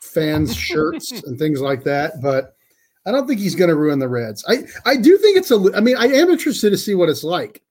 fans' 0.00 0.56
shirts 0.56 1.12
and 1.12 1.38
things 1.38 1.60
like 1.60 1.84
that. 1.84 2.20
But 2.20 2.56
I 3.04 3.10
don't 3.10 3.26
think 3.26 3.40
he's 3.40 3.56
going 3.56 3.68
to 3.68 3.76
ruin 3.76 3.98
the 3.98 4.08
Reds. 4.08 4.44
I, 4.48 4.64
I 4.86 4.96
do 4.96 5.16
think 5.18 5.36
it's 5.36 5.50
a, 5.50 5.70
I 5.74 5.80
mean, 5.80 5.96
I 5.96 6.06
am 6.06 6.30
interested 6.30 6.70
to 6.70 6.78
see 6.78 6.94
what 6.94 7.08
it's 7.08 7.24
like 7.24 7.62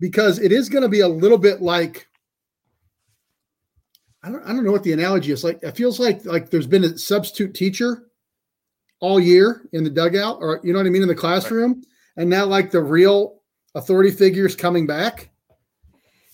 because 0.00 0.38
it 0.38 0.50
is 0.50 0.68
going 0.68 0.82
to 0.82 0.88
be 0.88 1.00
a 1.00 1.08
little 1.08 1.38
bit 1.38 1.60
like, 1.60 2.08
I 4.22 4.30
don't, 4.30 4.42
I 4.44 4.48
don't 4.48 4.64
know 4.64 4.72
what 4.72 4.82
the 4.82 4.92
analogy 4.92 5.32
is 5.32 5.44
like. 5.44 5.62
It 5.62 5.76
feels 5.76 6.00
like, 6.00 6.24
like 6.24 6.48
there's 6.48 6.66
been 6.66 6.84
a 6.84 6.96
substitute 6.96 7.54
teacher 7.54 8.06
all 9.00 9.20
year 9.20 9.68
in 9.72 9.84
the 9.84 9.90
dugout 9.90 10.38
or, 10.40 10.60
you 10.62 10.72
know 10.72 10.78
what 10.78 10.86
I 10.86 10.90
mean? 10.90 11.02
In 11.02 11.08
the 11.08 11.14
classroom. 11.14 11.74
Right. 11.74 11.84
And 12.18 12.30
now 12.30 12.46
like 12.46 12.70
the 12.70 12.82
real 12.82 13.40
authority 13.74 14.10
figures 14.10 14.56
coming 14.56 14.86
back 14.86 15.30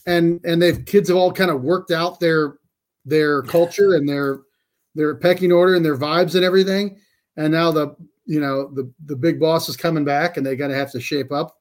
and, 0.07 0.41
and 0.45 0.63
they've 0.63 0.85
kids 0.85 1.09
have 1.09 1.17
all 1.17 1.33
kind 1.33 1.51
of 1.51 1.63
worked 1.63 1.91
out 1.91 2.21
their, 2.21 2.59
their 3.05 3.43
culture 3.43 3.95
and 3.95 4.09
their, 4.09 4.41
their 4.95 5.15
pecking 5.17 5.51
order 5.51 5.75
and 5.75 5.85
their 5.85 5.97
vibes 5.97 6.35
and 6.35 6.45
everything. 6.45 6.99
And 7.37 7.53
now 7.53 7.73
the 7.73 7.97
you 8.29 8.41
know 8.41 8.69
the 8.75 8.93
the 9.07 9.17
big 9.17 9.41
boss 9.41 9.69
is 9.69 9.77
coming 9.77 10.05
back 10.05 10.37
and 10.37 10.47
they're 10.47 10.55
going 10.55 10.71
to 10.71 10.77
have 10.77 10.93
to 10.93 11.01
shape 11.01 11.33
up. 11.33 11.57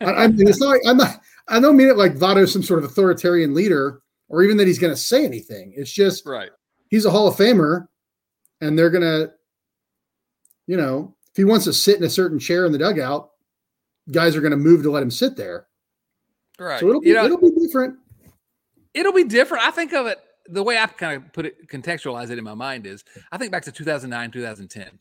I, 0.00 0.24
I 0.24 0.26
mean, 0.28 0.48
it's 0.48 0.60
not. 0.60 0.70
Like, 0.70 0.80
I'm 0.86 0.96
not. 0.96 1.20
I 1.48 1.60
don't 1.60 1.76
mean 1.76 1.88
it 1.88 1.98
like 1.98 2.14
Votto's 2.14 2.52
some 2.52 2.62
sort 2.62 2.82
of 2.82 2.86
authoritarian 2.86 3.54
leader, 3.54 4.00
or 4.28 4.42
even 4.42 4.56
that 4.56 4.66
he's 4.66 4.78
going 4.78 4.92
to 4.92 5.00
say 5.00 5.24
anything. 5.24 5.74
It's 5.76 5.92
just 5.92 6.26
right. 6.26 6.50
He's 6.88 7.04
a 7.04 7.10
Hall 7.10 7.28
of 7.28 7.36
Famer, 7.36 7.86
and 8.60 8.78
they're 8.78 8.90
going 8.90 9.02
to, 9.02 9.32
you 10.66 10.76
know, 10.76 11.14
if 11.28 11.36
he 11.36 11.44
wants 11.44 11.66
to 11.66 11.72
sit 11.72 11.98
in 11.98 12.04
a 12.04 12.10
certain 12.10 12.38
chair 12.38 12.64
in 12.64 12.72
the 12.72 12.78
dugout, 12.78 13.30
guys 14.10 14.34
are 14.34 14.40
going 14.40 14.52
to 14.52 14.56
move 14.56 14.82
to 14.82 14.90
let 14.90 15.02
him 15.02 15.10
sit 15.10 15.36
there. 15.36 15.66
Right. 16.58 16.80
So 16.80 16.88
it'll 16.88 17.00
be, 17.02 17.08
you 17.08 17.14
know, 17.14 17.26
it'll 17.26 17.40
be 17.40 17.50
different. 17.50 17.96
It'll 18.94 19.12
be 19.12 19.24
different. 19.24 19.64
I 19.64 19.70
think 19.70 19.92
of 19.92 20.06
it 20.06 20.18
the 20.48 20.62
way 20.62 20.78
I 20.78 20.86
kind 20.86 21.16
of 21.16 21.32
put 21.32 21.46
it, 21.46 21.68
contextualize 21.68 22.30
it 22.30 22.38
in 22.38 22.44
my 22.44 22.54
mind 22.54 22.86
is 22.86 23.04
I 23.30 23.36
think 23.36 23.52
back 23.52 23.64
to 23.64 23.72
2009, 23.72 24.30
2010 24.30 24.98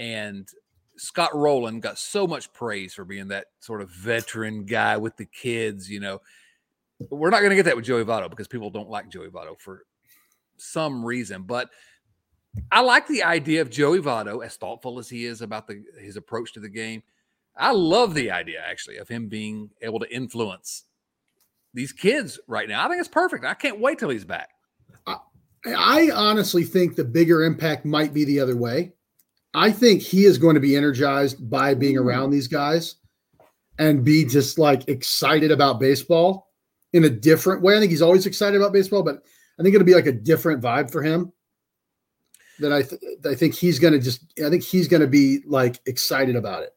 and 0.00 0.48
Scott 0.96 1.34
Rolen 1.34 1.78
got 1.78 1.98
so 1.98 2.26
much 2.26 2.52
praise 2.54 2.94
for 2.94 3.04
being 3.04 3.28
that 3.28 3.48
sort 3.60 3.82
of 3.82 3.90
veteran 3.90 4.64
guy 4.64 4.96
with 4.96 5.16
the 5.18 5.26
kids, 5.26 5.90
you 5.90 6.00
know. 6.00 6.22
We're 7.10 7.30
not 7.30 7.40
going 7.40 7.50
to 7.50 7.56
get 7.56 7.66
that 7.66 7.76
with 7.76 7.84
Joey 7.84 8.04
Votto 8.04 8.30
because 8.30 8.48
people 8.48 8.70
don't 8.70 8.88
like 8.88 9.10
Joey 9.10 9.28
Votto 9.28 9.58
for 9.58 9.84
some 10.56 11.04
reason. 11.04 11.42
But 11.42 11.68
I 12.72 12.80
like 12.80 13.06
the 13.06 13.22
idea 13.22 13.60
of 13.60 13.70
Joey 13.70 14.00
Votto, 14.00 14.44
as 14.44 14.56
thoughtful 14.56 14.98
as 14.98 15.08
he 15.08 15.26
is 15.26 15.42
about 15.42 15.66
the 15.66 15.84
his 16.00 16.16
approach 16.16 16.54
to 16.54 16.60
the 16.60 16.68
game. 16.68 17.02
I 17.56 17.72
love 17.72 18.14
the 18.14 18.30
idea 18.30 18.62
actually 18.66 18.96
of 18.96 19.08
him 19.08 19.28
being 19.28 19.70
able 19.82 20.00
to 20.00 20.14
influence 20.14 20.84
these 21.74 21.92
kids 21.92 22.40
right 22.46 22.68
now. 22.68 22.84
I 22.84 22.88
think 22.88 23.00
it's 23.00 23.08
perfect. 23.08 23.44
I 23.44 23.54
can't 23.54 23.80
wait 23.80 23.98
till 23.98 24.08
he's 24.08 24.24
back. 24.24 24.48
I, 25.06 25.18
I 25.66 26.10
honestly 26.14 26.64
think 26.64 26.96
the 26.96 27.04
bigger 27.04 27.44
impact 27.44 27.84
might 27.84 28.14
be 28.14 28.24
the 28.24 28.40
other 28.40 28.56
way. 28.56 28.94
I 29.54 29.72
think 29.72 30.02
he 30.02 30.24
is 30.24 30.38
going 30.38 30.54
to 30.54 30.60
be 30.60 30.76
energized 30.76 31.50
by 31.50 31.74
being 31.74 31.98
around 31.98 32.30
these 32.30 32.46
guys 32.46 32.96
and 33.78 34.04
be 34.04 34.24
just 34.24 34.58
like 34.58 34.88
excited 34.88 35.50
about 35.50 35.80
baseball 35.80 36.50
in 36.92 37.04
a 37.04 37.10
different 37.10 37.62
way. 37.62 37.76
I 37.76 37.80
think 37.80 37.90
he's 37.90 38.02
always 38.02 38.26
excited 38.26 38.60
about 38.60 38.72
baseball, 38.72 39.02
but 39.02 39.22
I 39.58 39.62
think 39.62 39.74
it'll 39.74 39.86
be 39.86 39.94
like 39.94 40.06
a 40.06 40.12
different 40.12 40.62
vibe 40.62 40.90
for 40.90 41.02
him. 41.02 41.32
That 42.60 42.72
I 42.72 42.82
th- 42.82 43.00
I 43.24 43.34
think 43.34 43.54
he's 43.54 43.78
going 43.78 43.94
to 43.94 43.98
just 43.98 44.22
I 44.44 44.50
think 44.50 44.62
he's 44.62 44.86
going 44.86 45.00
to 45.00 45.06
be 45.06 45.40
like 45.46 45.80
excited 45.86 46.36
about 46.36 46.62
it. 46.62 46.74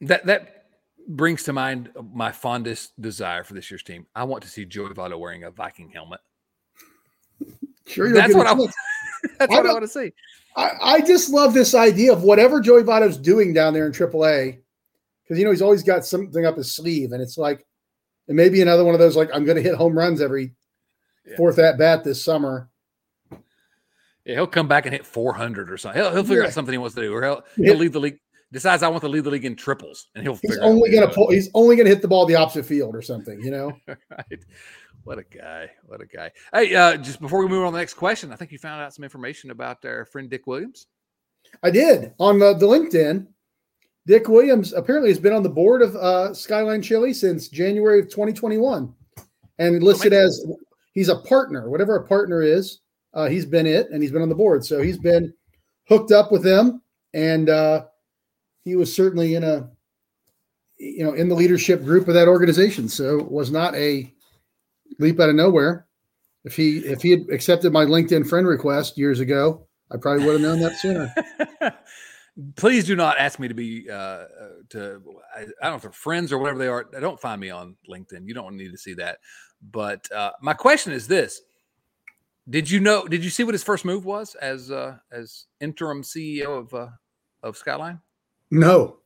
That 0.00 0.26
that 0.26 0.64
brings 1.06 1.44
to 1.44 1.52
mind 1.52 1.90
my 2.12 2.32
fondest 2.32 3.00
desire 3.00 3.44
for 3.44 3.54
this 3.54 3.70
year's 3.70 3.84
team. 3.84 4.06
I 4.14 4.24
want 4.24 4.42
to 4.42 4.48
see 4.48 4.64
Joey 4.64 4.90
Votto 4.90 5.18
wearing 5.18 5.44
a 5.44 5.50
Viking 5.50 5.90
helmet. 5.90 6.20
Sure, 7.86 8.12
that's 8.12 8.34
what 8.36 8.46
I 8.46 8.52
want. 8.52 8.72
That's 9.40 9.50
what 9.50 9.66
I, 9.66 9.70
I 9.70 9.72
want 9.72 9.84
to 9.84 9.88
see. 9.88 10.12
I, 10.54 10.70
I 10.82 11.00
just 11.00 11.30
love 11.30 11.54
this 11.54 11.74
idea 11.74 12.12
of 12.12 12.22
whatever 12.22 12.60
Joey 12.60 12.82
Votto's 12.82 13.16
doing 13.16 13.54
down 13.54 13.72
there 13.72 13.86
in 13.86 13.92
AAA, 13.92 14.58
because 15.24 15.38
you 15.38 15.44
know 15.44 15.50
he's 15.50 15.62
always 15.62 15.82
got 15.82 16.04
something 16.04 16.44
up 16.44 16.56
his 16.56 16.74
sleeve, 16.74 17.12
and 17.12 17.22
it's 17.22 17.38
like, 17.38 17.66
it 18.28 18.34
may 18.34 18.50
be 18.50 18.60
another 18.60 18.84
one 18.84 18.94
of 18.94 19.00
those 19.00 19.16
like 19.16 19.30
I'm 19.32 19.44
going 19.44 19.56
to 19.56 19.62
hit 19.62 19.74
home 19.74 19.96
runs 19.96 20.20
every 20.20 20.52
yeah. 21.26 21.36
fourth 21.36 21.58
at 21.58 21.78
bat 21.78 22.04
this 22.04 22.22
summer. 22.22 22.68
Yeah, 24.24 24.34
he'll 24.34 24.46
come 24.46 24.68
back 24.68 24.84
and 24.84 24.92
hit 24.92 25.06
400 25.06 25.70
or 25.70 25.78
something. 25.78 26.00
He'll, 26.00 26.12
he'll 26.12 26.22
figure 26.22 26.42
yeah. 26.42 26.48
out 26.48 26.52
something 26.52 26.72
he 26.72 26.78
wants 26.78 26.94
to 26.96 27.00
do, 27.00 27.14
or 27.14 27.22
he'll, 27.22 27.42
he'll 27.56 27.76
lead 27.76 27.94
the 27.94 28.00
league. 28.00 28.18
Decides 28.52 28.82
I 28.82 28.88
want 28.88 29.02
to 29.02 29.08
lead 29.08 29.24
the 29.24 29.30
league 29.30 29.44
in 29.44 29.56
triples, 29.56 30.08
and 30.14 30.24
he'll. 30.24 30.38
He's 30.42 30.58
only 30.58 30.90
going 30.90 31.08
to 31.08 31.14
pull. 31.14 31.30
He's 31.30 31.48
only 31.54 31.76
going 31.76 31.86
to 31.86 31.90
hit 31.90 32.02
the 32.02 32.08
ball 32.08 32.26
the 32.26 32.34
opposite 32.34 32.66
field 32.66 32.94
or 32.94 33.02
something. 33.02 33.40
You 33.40 33.52
know. 33.52 33.72
right. 33.88 34.44
What 35.04 35.18
a 35.18 35.24
guy! 35.24 35.70
What 35.86 36.00
a 36.00 36.06
guy! 36.06 36.30
Hey, 36.52 36.74
uh, 36.74 36.96
just 36.96 37.20
before 37.20 37.40
we 37.40 37.48
move 37.48 37.64
on 37.64 37.72
to 37.72 37.72
the 37.72 37.78
next 37.78 37.94
question, 37.94 38.32
I 38.32 38.36
think 38.36 38.52
you 38.52 38.58
found 38.58 38.82
out 38.82 38.94
some 38.94 39.02
information 39.02 39.50
about 39.50 39.84
our 39.84 40.04
friend 40.04 40.28
Dick 40.28 40.46
Williams. 40.46 40.86
I 41.62 41.70
did 41.70 42.12
on 42.18 42.38
the, 42.38 42.54
the 42.54 42.66
LinkedIn. 42.66 43.26
Dick 44.06 44.28
Williams 44.28 44.72
apparently 44.72 45.10
has 45.10 45.18
been 45.18 45.32
on 45.32 45.42
the 45.42 45.48
board 45.48 45.82
of 45.82 45.96
uh, 45.96 46.34
Skyline 46.34 46.82
Chili 46.82 47.14
since 47.14 47.48
January 47.48 48.00
of 48.00 48.08
2021, 48.08 48.92
and 49.58 49.82
listed 49.82 50.12
as 50.12 50.44
he's 50.92 51.08
a 51.08 51.16
partner. 51.20 51.70
Whatever 51.70 51.96
a 51.96 52.06
partner 52.06 52.42
is, 52.42 52.80
uh, 53.14 53.26
he's 53.26 53.46
been 53.46 53.66
it, 53.66 53.90
and 53.90 54.02
he's 54.02 54.12
been 54.12 54.22
on 54.22 54.28
the 54.28 54.34
board. 54.34 54.64
So 54.64 54.82
he's 54.82 54.98
been 54.98 55.32
hooked 55.88 56.12
up 56.12 56.30
with 56.30 56.42
them, 56.42 56.82
and 57.14 57.48
uh, 57.48 57.86
he 58.64 58.76
was 58.76 58.94
certainly 58.94 59.34
in 59.34 59.44
a 59.44 59.70
you 60.78 61.04
know 61.04 61.14
in 61.14 61.28
the 61.28 61.34
leadership 61.34 61.84
group 61.84 62.06
of 62.06 62.14
that 62.14 62.28
organization. 62.28 62.88
So 62.88 63.22
was 63.22 63.50
not 63.50 63.74
a 63.74 64.12
leap 64.98 65.20
out 65.20 65.28
of 65.28 65.34
nowhere. 65.34 65.86
If 66.44 66.56
he 66.56 66.78
if 66.78 67.02
he 67.02 67.10
had 67.10 67.28
accepted 67.30 67.72
my 67.72 67.84
LinkedIn 67.84 68.28
friend 68.28 68.46
request 68.46 68.96
years 68.96 69.20
ago, 69.20 69.66
I 69.90 69.96
probably 69.96 70.24
would 70.24 70.40
have 70.40 70.42
known 70.42 70.60
that 70.60 70.76
sooner. 70.78 71.14
Please 72.56 72.86
do 72.86 72.96
not 72.96 73.18
ask 73.18 73.38
me 73.38 73.48
to 73.48 73.54
be 73.54 73.90
uh, 73.90 73.94
uh, 73.94 74.26
to 74.70 75.02
I, 75.34 75.40
I, 75.40 75.44
don't 75.44 75.72
know 75.72 75.74
if 75.74 75.82
they're 75.82 75.92
friends 75.92 76.32
or 76.32 76.38
whatever 76.38 76.58
they 76.58 76.68
are. 76.68 76.84
Don't 76.98 77.20
find 77.20 77.40
me 77.40 77.50
on 77.50 77.76
LinkedIn. 77.90 78.26
You 78.26 78.34
don't 78.34 78.56
need 78.56 78.70
to 78.70 78.78
see 78.78 78.94
that. 78.94 79.18
But 79.70 80.10
uh, 80.12 80.30
my 80.40 80.54
question 80.54 80.92
is 80.92 81.06
this: 81.06 81.42
Did 82.48 82.70
you 82.70 82.80
know? 82.80 83.06
Did 83.06 83.22
you 83.22 83.30
see 83.30 83.44
what 83.44 83.52
his 83.52 83.64
first 83.64 83.84
move 83.84 84.06
was 84.06 84.34
as 84.36 84.70
uh, 84.70 84.96
as 85.12 85.46
interim 85.60 86.02
CEO 86.02 86.58
of 86.58 86.72
uh, 86.72 86.88
of 87.42 87.58
Skyline? 87.58 88.00
No. 88.50 88.98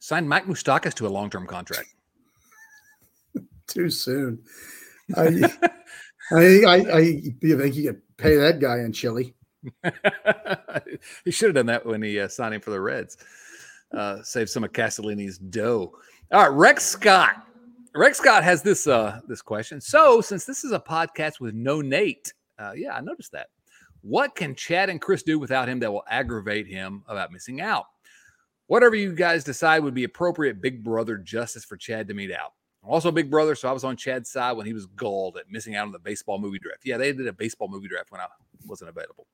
Signed 0.00 0.28
Mike 0.28 0.46
Moustakas 0.46 0.94
to 0.94 1.06
a 1.06 1.08
long 1.08 1.30
term 1.30 1.46
contract. 1.46 1.94
Too 3.66 3.90
soon. 3.90 4.42
I, 5.16 5.22
I, 6.32 6.62
I, 6.64 6.76
I, 6.92 6.98
you 7.40 7.58
think 7.58 7.74
you 7.74 7.92
could 7.92 8.02
pay 8.16 8.36
that 8.36 8.60
guy 8.60 8.78
in 8.80 8.92
chili? 8.92 9.34
he 11.24 11.30
should 11.30 11.48
have 11.48 11.54
done 11.54 11.66
that 11.66 11.84
when 11.84 12.02
he 12.02 12.20
uh, 12.20 12.28
signed 12.28 12.54
him 12.54 12.60
for 12.60 12.70
the 12.70 12.80
Reds. 12.80 13.16
Uh, 13.92 14.22
save 14.22 14.48
some 14.48 14.64
of 14.64 14.72
Castellini's 14.72 15.38
dough. 15.38 15.92
All 16.32 16.40
right, 16.42 16.52
Rex 16.56 16.84
Scott. 16.84 17.46
Rex 17.94 18.18
Scott 18.18 18.44
has 18.44 18.62
this 18.62 18.86
uh, 18.86 19.20
this 19.26 19.42
question. 19.42 19.80
So, 19.80 20.20
since 20.20 20.44
this 20.44 20.62
is 20.62 20.72
a 20.72 20.78
podcast 20.78 21.40
with 21.40 21.54
no 21.54 21.80
Nate, 21.80 22.32
uh, 22.58 22.72
yeah, 22.76 22.94
I 22.94 23.00
noticed 23.00 23.32
that. 23.32 23.48
What 24.02 24.34
can 24.34 24.54
Chad 24.54 24.88
and 24.88 25.00
Chris 25.00 25.22
do 25.22 25.38
without 25.38 25.68
him 25.68 25.80
that 25.80 25.92
will 25.92 26.04
aggravate 26.08 26.66
him 26.66 27.02
about 27.08 27.32
missing 27.32 27.60
out? 27.60 27.86
Whatever 28.68 28.94
you 28.94 29.12
guys 29.12 29.42
decide 29.42 29.82
would 29.82 29.94
be 29.94 30.04
appropriate 30.04 30.62
big 30.62 30.84
brother 30.84 31.18
justice 31.18 31.64
for 31.64 31.76
Chad 31.76 32.06
to 32.08 32.14
mete 32.14 32.32
out. 32.32 32.52
I'm 32.84 32.90
also 32.90 33.10
a 33.10 33.12
big 33.12 33.30
brother, 33.30 33.54
so 33.54 33.68
I 33.68 33.72
was 33.72 33.84
on 33.84 33.96
Chad's 33.96 34.30
side 34.30 34.52
when 34.52 34.66
he 34.66 34.72
was 34.72 34.86
galled 34.86 35.36
at 35.36 35.50
missing 35.50 35.76
out 35.76 35.86
on 35.86 35.92
the 35.92 35.98
baseball 35.98 36.38
movie 36.38 36.58
draft. 36.58 36.80
Yeah, 36.84 36.96
they 36.96 37.12
did 37.12 37.26
a 37.26 37.32
baseball 37.32 37.68
movie 37.68 37.88
draft 37.88 38.10
when 38.10 38.20
I 38.20 38.26
wasn't 38.66 38.90
available. 38.90 39.26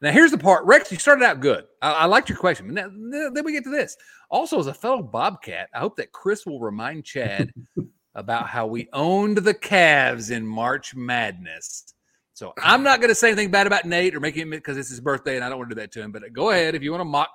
Now, 0.00 0.10
here's 0.10 0.30
the 0.30 0.38
part, 0.38 0.64
Rex. 0.64 0.90
You 0.90 0.98
started 0.98 1.24
out 1.24 1.40
good. 1.40 1.64
I, 1.80 1.92
I 1.92 2.04
liked 2.06 2.28
your 2.28 2.38
question. 2.38 2.72
Now, 2.74 2.88
then 2.88 3.44
we 3.44 3.52
get 3.52 3.64
to 3.64 3.70
this. 3.70 3.96
Also, 4.30 4.58
as 4.58 4.66
a 4.66 4.74
fellow 4.74 5.02
Bobcat, 5.02 5.68
I 5.74 5.78
hope 5.78 5.96
that 5.96 6.12
Chris 6.12 6.44
will 6.44 6.60
remind 6.60 7.04
Chad 7.04 7.52
about 8.14 8.48
how 8.48 8.66
we 8.66 8.88
owned 8.92 9.38
the 9.38 9.54
Cavs 9.54 10.30
in 10.30 10.46
March 10.46 10.94
Madness. 10.94 11.94
So 12.34 12.52
I'm 12.62 12.84
not 12.84 13.00
going 13.00 13.08
to 13.08 13.16
say 13.16 13.28
anything 13.28 13.50
bad 13.50 13.66
about 13.66 13.84
Nate 13.84 14.14
or 14.14 14.20
make 14.20 14.36
him 14.36 14.50
because 14.50 14.76
it's 14.76 14.88
his 14.88 15.00
birthday 15.00 15.34
and 15.34 15.44
I 15.44 15.48
don't 15.48 15.58
want 15.58 15.70
to 15.70 15.74
do 15.74 15.80
that 15.80 15.90
to 15.92 16.02
him. 16.02 16.12
But 16.12 16.32
go 16.32 16.50
ahead 16.50 16.76
if 16.76 16.82
you 16.82 16.92
want 16.92 17.00
to 17.00 17.04
mock 17.04 17.30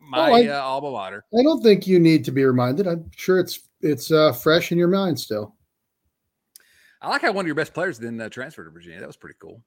my 0.00 0.30
oh, 0.30 0.34
I, 0.34 0.46
uh, 0.48 0.60
alma 0.60 0.90
mater. 0.90 1.24
I 1.38 1.42
don't 1.44 1.62
think 1.62 1.86
you 1.86 2.00
need 2.00 2.24
to 2.24 2.32
be 2.32 2.44
reminded. 2.44 2.88
I'm 2.88 3.08
sure 3.14 3.38
it's 3.38 3.68
it's 3.82 4.10
uh, 4.10 4.32
fresh 4.32 4.72
in 4.72 4.78
your 4.78 4.88
mind 4.88 5.18
still. 5.18 5.54
I 7.00 7.08
like 7.08 7.22
how 7.22 7.32
one 7.32 7.44
of 7.44 7.48
your 7.48 7.56
best 7.56 7.74
players 7.74 7.98
then 7.98 8.20
uh, 8.20 8.28
transferred 8.28 8.64
to 8.64 8.70
Virginia. 8.70 9.00
That 9.00 9.06
was 9.08 9.16
pretty 9.16 9.36
cool. 9.40 9.60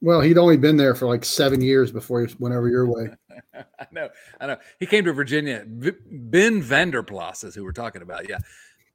Well, 0.00 0.20
he'd 0.20 0.38
only 0.38 0.56
been 0.56 0.76
there 0.76 0.94
for 0.94 1.06
like 1.06 1.24
seven 1.24 1.60
years 1.60 1.90
before 1.90 2.24
he 2.24 2.32
went 2.38 2.54
over 2.54 2.68
your 2.68 2.86
way. 2.86 3.08
I 3.54 3.86
know, 3.90 4.08
I 4.40 4.46
know. 4.46 4.56
He 4.78 4.86
came 4.86 5.04
to 5.04 5.12
Virginia. 5.12 5.64
Ben 5.66 6.62
Vander 6.62 7.02
Plas 7.02 7.42
is 7.42 7.54
who 7.54 7.64
we're 7.64 7.72
talking 7.72 8.02
about. 8.02 8.28
Yeah, 8.28 8.38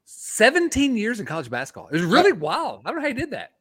seventeen 0.05 0.95
years 0.95 1.19
in 1.19 1.25
college 1.25 1.49
basketball. 1.49 1.89
It 1.89 1.93
was 1.93 2.03
really 2.03 2.31
wild. 2.31 2.83
I 2.85 2.89
don't 2.89 2.97
know 2.97 3.01
how 3.01 3.09
he 3.09 3.13
did 3.13 3.31
that. 3.31 3.51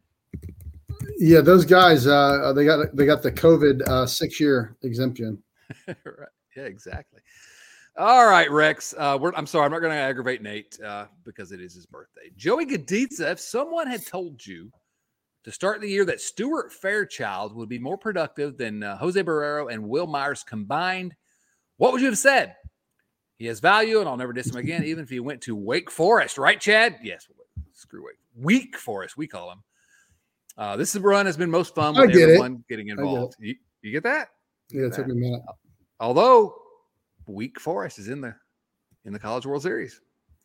Yeah, 1.18 1.40
those 1.40 1.64
guys. 1.64 2.06
Uh, 2.06 2.52
they 2.54 2.64
got 2.64 2.94
they 2.94 3.06
got 3.06 3.22
the 3.22 3.32
COVID 3.32 3.88
uh, 3.88 4.06
six 4.06 4.38
year 4.38 4.76
exemption. 4.82 5.42
right. 5.88 6.28
Yeah, 6.56 6.64
exactly. 6.64 7.20
All 7.98 8.26
right, 8.26 8.50
Rex. 8.50 8.94
Uh, 8.96 9.18
I'm 9.36 9.46
sorry, 9.46 9.66
I'm 9.66 9.70
not 9.70 9.80
going 9.80 9.92
to 9.92 9.98
aggravate 9.98 10.40
Nate 10.40 10.78
uh, 10.80 11.06
because 11.24 11.52
it 11.52 11.60
is 11.60 11.74
his 11.74 11.84
birthday. 11.84 12.30
Joey 12.36 12.64
Gaditza, 12.64 13.32
if 13.32 13.40
someone 13.40 13.86
had 13.86 14.06
told 14.06 14.44
you 14.44 14.70
to 15.44 15.52
start 15.52 15.80
the 15.80 15.88
year 15.88 16.04
that 16.06 16.20
Stuart 16.20 16.72
Fairchild 16.72 17.54
would 17.54 17.68
be 17.68 17.78
more 17.78 17.98
productive 17.98 18.56
than 18.56 18.82
uh, 18.82 18.96
Jose 18.96 19.22
Barrero 19.22 19.70
and 19.70 19.88
Wil 19.88 20.06
Myers 20.06 20.42
combined, 20.42 21.14
what 21.76 21.92
would 21.92 22.00
you 22.00 22.06
have 22.06 22.18
said? 22.18 22.56
He 23.36 23.46
has 23.46 23.60
value, 23.60 24.00
and 24.00 24.08
I'll 24.08 24.16
never 24.16 24.32
diss 24.32 24.48
him 24.48 24.56
again, 24.56 24.84
even 24.84 25.02
if 25.02 25.10
he 25.10 25.20
went 25.20 25.42
to 25.42 25.56
Wake 25.56 25.90
Forest, 25.90 26.38
right, 26.38 26.60
Chad? 26.60 26.98
Yes, 27.02 27.28
screw 27.74 28.04
Wake. 28.04 28.16
Weak 28.34 28.78
Forest, 28.78 29.18
we 29.18 29.26
call 29.26 29.50
him. 29.50 29.62
Uh, 30.56 30.76
this 30.76 30.96
run 30.96 31.26
has 31.26 31.36
been 31.36 31.50
most 31.50 31.74
fun 31.74 31.94
with 31.94 32.10
everyone 32.10 32.54
it. 32.54 32.68
getting 32.68 32.88
involved. 32.88 33.34
You, 33.38 33.56
you, 33.82 33.90
get 33.90 34.02
that? 34.04 34.28
Yeah, 34.70 34.86
it 34.86 34.94
took 34.94 35.06
me 35.06 35.12
a 35.12 35.16
minute. 35.16 35.42
Although 35.98 36.61
Weak 37.26 37.60
Forest 37.60 37.98
is 37.98 38.08
in 38.08 38.20
the 38.20 38.34
in 39.04 39.12
the 39.12 39.18
College 39.18 39.46
World 39.46 39.62
Series 39.62 40.00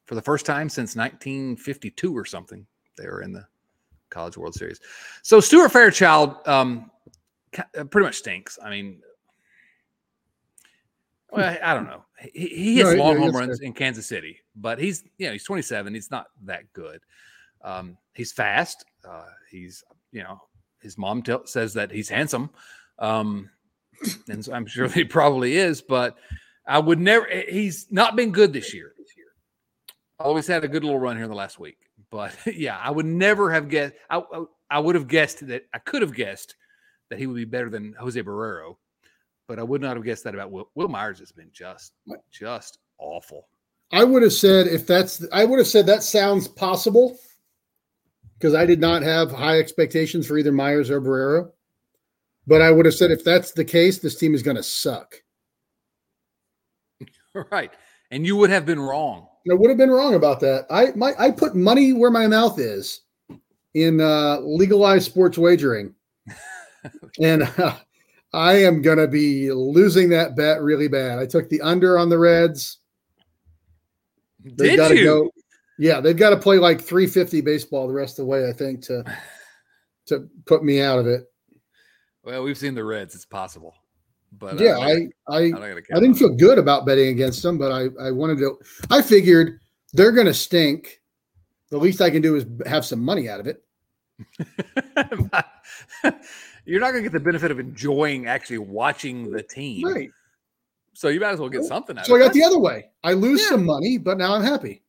for 0.05 0.15
the 0.15 0.21
first 0.21 0.45
time 0.45 0.69
since 0.69 0.95
1952 0.95 2.15
or 2.15 2.25
something. 2.25 2.65
They 2.97 3.05
were 3.05 3.21
in 3.21 3.31
the 3.31 3.45
College 4.09 4.37
World 4.37 4.55
Series. 4.55 4.79
So 5.21 5.39
Stuart 5.39 5.69
Fairchild 5.69 6.47
um, 6.47 6.89
uh, 7.57 7.83
pretty 7.85 8.05
much 8.05 8.15
stinks. 8.15 8.57
I 8.63 8.69
mean, 8.69 9.01
well, 11.31 11.57
I 11.61 11.73
don't 11.73 11.85
know. 11.85 12.05
He, 12.31 12.47
he 12.47 12.75
hits 12.77 12.93
no, 12.93 13.03
long 13.03 13.17
home 13.17 13.35
runs 13.35 13.59
in 13.59 13.73
Kansas 13.73 14.07
City, 14.07 14.39
but 14.55 14.79
he's 14.79 15.03
you 15.17 15.27
know 15.27 15.33
he's 15.33 15.43
27. 15.43 15.93
He's 15.93 16.09
not 16.09 16.27
that 16.45 16.71
good. 16.73 17.01
Um, 17.61 17.97
he's 18.13 18.31
fast. 18.31 18.85
Uh, 19.07 19.25
he's 19.51 19.83
you 20.11 20.23
know 20.23 20.41
his 20.81 20.97
mom 20.97 21.21
t- 21.21 21.35
says 21.45 21.73
that 21.73 21.91
he's 21.91 22.09
handsome, 22.09 22.49
um, 22.99 23.49
and 24.29 24.43
so 24.43 24.53
I'm 24.53 24.65
sure 24.65 24.87
he 24.89 25.03
probably 25.03 25.57
is. 25.57 25.81
But 25.81 26.17
I 26.67 26.79
would 26.79 26.99
never. 26.99 27.27
Eh, 27.29 27.45
he's 27.49 27.87
not 27.89 28.15
been 28.15 28.31
good 28.31 28.53
this 28.53 28.73
year. 28.73 28.93
Always 30.19 30.47
had 30.47 30.63
a 30.63 30.67
good 30.67 30.83
little 30.83 30.99
run 30.99 31.15
here 31.15 31.25
in 31.25 31.29
the 31.29 31.35
last 31.35 31.59
week, 31.59 31.77
but 32.09 32.35
yeah, 32.47 32.77
I 32.77 32.89
would 32.89 33.05
never 33.05 33.51
have 33.51 33.69
guessed. 33.69 33.93
I, 34.09 34.21
I, 34.69 34.79
would 34.79 34.95
have 34.95 35.07
guessed 35.07 35.47
that 35.47 35.67
I 35.73 35.77
could 35.77 36.01
have 36.01 36.13
guessed 36.13 36.55
that 37.09 37.19
he 37.19 37.27
would 37.27 37.35
be 37.35 37.45
better 37.45 37.69
than 37.69 37.93
Jose 37.99 38.19
Barrero, 38.21 38.77
but 39.47 39.59
I 39.59 39.63
would 39.63 39.79
not 39.79 39.95
have 39.95 40.03
guessed 40.03 40.23
that 40.23 40.33
about 40.33 40.51
Will. 40.51 40.71
Wil 40.73 40.87
Myers. 40.87 41.19
Has 41.19 41.31
been 41.31 41.51
just 41.53 41.93
just 42.31 42.79
awful. 42.97 43.47
I 43.91 44.03
would 44.03 44.23
have 44.23 44.33
said 44.33 44.67
if 44.67 44.87
that's 44.87 45.23
I 45.31 45.45
would 45.45 45.59
have 45.59 45.67
said 45.67 45.85
that 45.85 46.01
sounds 46.01 46.47
possible 46.47 47.17
because 48.39 48.55
I 48.55 48.65
did 48.65 48.79
not 48.79 49.03
have 49.03 49.31
high 49.31 49.59
expectations 49.59 50.25
for 50.25 50.37
either 50.37 50.51
Myers 50.51 50.89
or 50.89 50.99
Barrero. 50.99 51.51
But 52.47 52.61
I 52.61 52.71
would 52.71 52.85
have 52.85 52.95
said 52.95 53.11
if 53.11 53.23
that's 53.23 53.51
the 53.51 53.65
case, 53.65 53.99
this 53.99 54.17
team 54.17 54.33
is 54.33 54.41
going 54.41 54.57
to 54.57 54.63
suck. 54.63 55.21
Right. 57.51 57.71
And 58.09 58.25
you 58.25 58.35
would 58.37 58.49
have 58.49 58.65
been 58.65 58.79
wrong. 58.79 59.27
I 59.49 59.53
would 59.53 59.69
have 59.69 59.77
been 59.77 59.91
wrong 59.91 60.15
about 60.15 60.39
that. 60.41 60.65
I 60.69 60.91
my 60.95 61.13
I 61.19 61.31
put 61.31 61.55
money 61.55 61.93
where 61.93 62.11
my 62.11 62.27
mouth 62.27 62.59
is 62.59 63.01
in 63.73 64.01
uh, 64.01 64.39
legalized 64.39 65.05
sports 65.05 65.37
wagering, 65.37 65.93
and 67.21 67.43
uh, 67.43 67.75
I 68.33 68.53
am 68.63 68.81
going 68.81 68.97
to 68.97 69.07
be 69.07 69.51
losing 69.51 70.09
that 70.09 70.35
bet 70.35 70.61
really 70.61 70.87
bad. 70.87 71.19
I 71.19 71.25
took 71.25 71.49
the 71.49 71.61
under 71.61 71.97
on 71.97 72.09
the 72.09 72.17
Reds. 72.17 72.79
They 74.43 74.75
Did 74.75 74.97
you? 74.97 75.05
Go, 75.05 75.31
yeah, 75.77 75.99
they've 75.99 76.17
got 76.17 76.31
to 76.31 76.37
play 76.37 76.57
like 76.57 76.81
350 76.81 77.41
baseball 77.41 77.87
the 77.87 77.93
rest 77.93 78.19
of 78.19 78.25
the 78.25 78.29
way, 78.29 78.49
I 78.49 78.53
think, 78.53 78.81
to 78.83 79.03
to 80.07 80.27
put 80.45 80.63
me 80.63 80.81
out 80.81 80.99
of 80.99 81.07
it. 81.07 81.25
Well, 82.23 82.43
we've 82.43 82.57
seen 82.57 82.75
the 82.75 82.83
Reds; 82.83 83.15
it's 83.15 83.25
possible. 83.25 83.75
But 84.39 84.59
yeah, 84.59 84.77
I 84.77 85.07
I, 85.27 85.51
I, 85.51 85.73
I 85.93 85.99
didn't 85.99 86.15
feel 86.15 86.35
good 86.35 86.57
about 86.57 86.85
betting 86.85 87.09
against 87.09 87.41
them, 87.43 87.57
but 87.57 87.71
I 87.71 87.87
I 87.99 88.11
wanted 88.11 88.37
to. 88.39 88.59
I 88.89 89.01
figured 89.01 89.59
they're 89.93 90.11
going 90.11 90.27
to 90.27 90.33
stink. 90.33 91.01
The 91.69 91.77
least 91.77 92.01
I 92.01 92.09
can 92.09 92.21
do 92.21 92.35
is 92.35 92.45
have 92.65 92.85
some 92.85 93.03
money 93.03 93.27
out 93.29 93.39
of 93.39 93.47
it. 93.47 93.63
You're 96.65 96.81
not 96.81 96.91
going 96.91 97.03
to 97.03 97.09
get 97.09 97.13
the 97.13 97.19
benefit 97.19 97.51
of 97.51 97.59
enjoying 97.59 98.27
actually 98.27 98.57
watching 98.59 99.31
the 99.31 99.43
team, 99.43 99.85
right? 99.85 100.09
So 100.93 101.09
you 101.09 101.19
might 101.19 101.31
as 101.31 101.39
well 101.39 101.49
get 101.49 101.61
oh, 101.61 101.67
something 101.67 101.97
out. 101.97 102.05
So 102.05 102.15
of 102.15 102.21
it. 102.21 102.23
So 102.23 102.25
I 102.25 102.27
got 102.27 102.33
the 102.33 102.43
other 102.43 102.59
way. 102.59 102.89
I 103.03 103.13
lose 103.13 103.41
yeah. 103.41 103.49
some 103.49 103.65
money, 103.65 103.97
but 103.97 104.17
now 104.17 104.33
I'm 104.33 104.43
happy. 104.43 104.81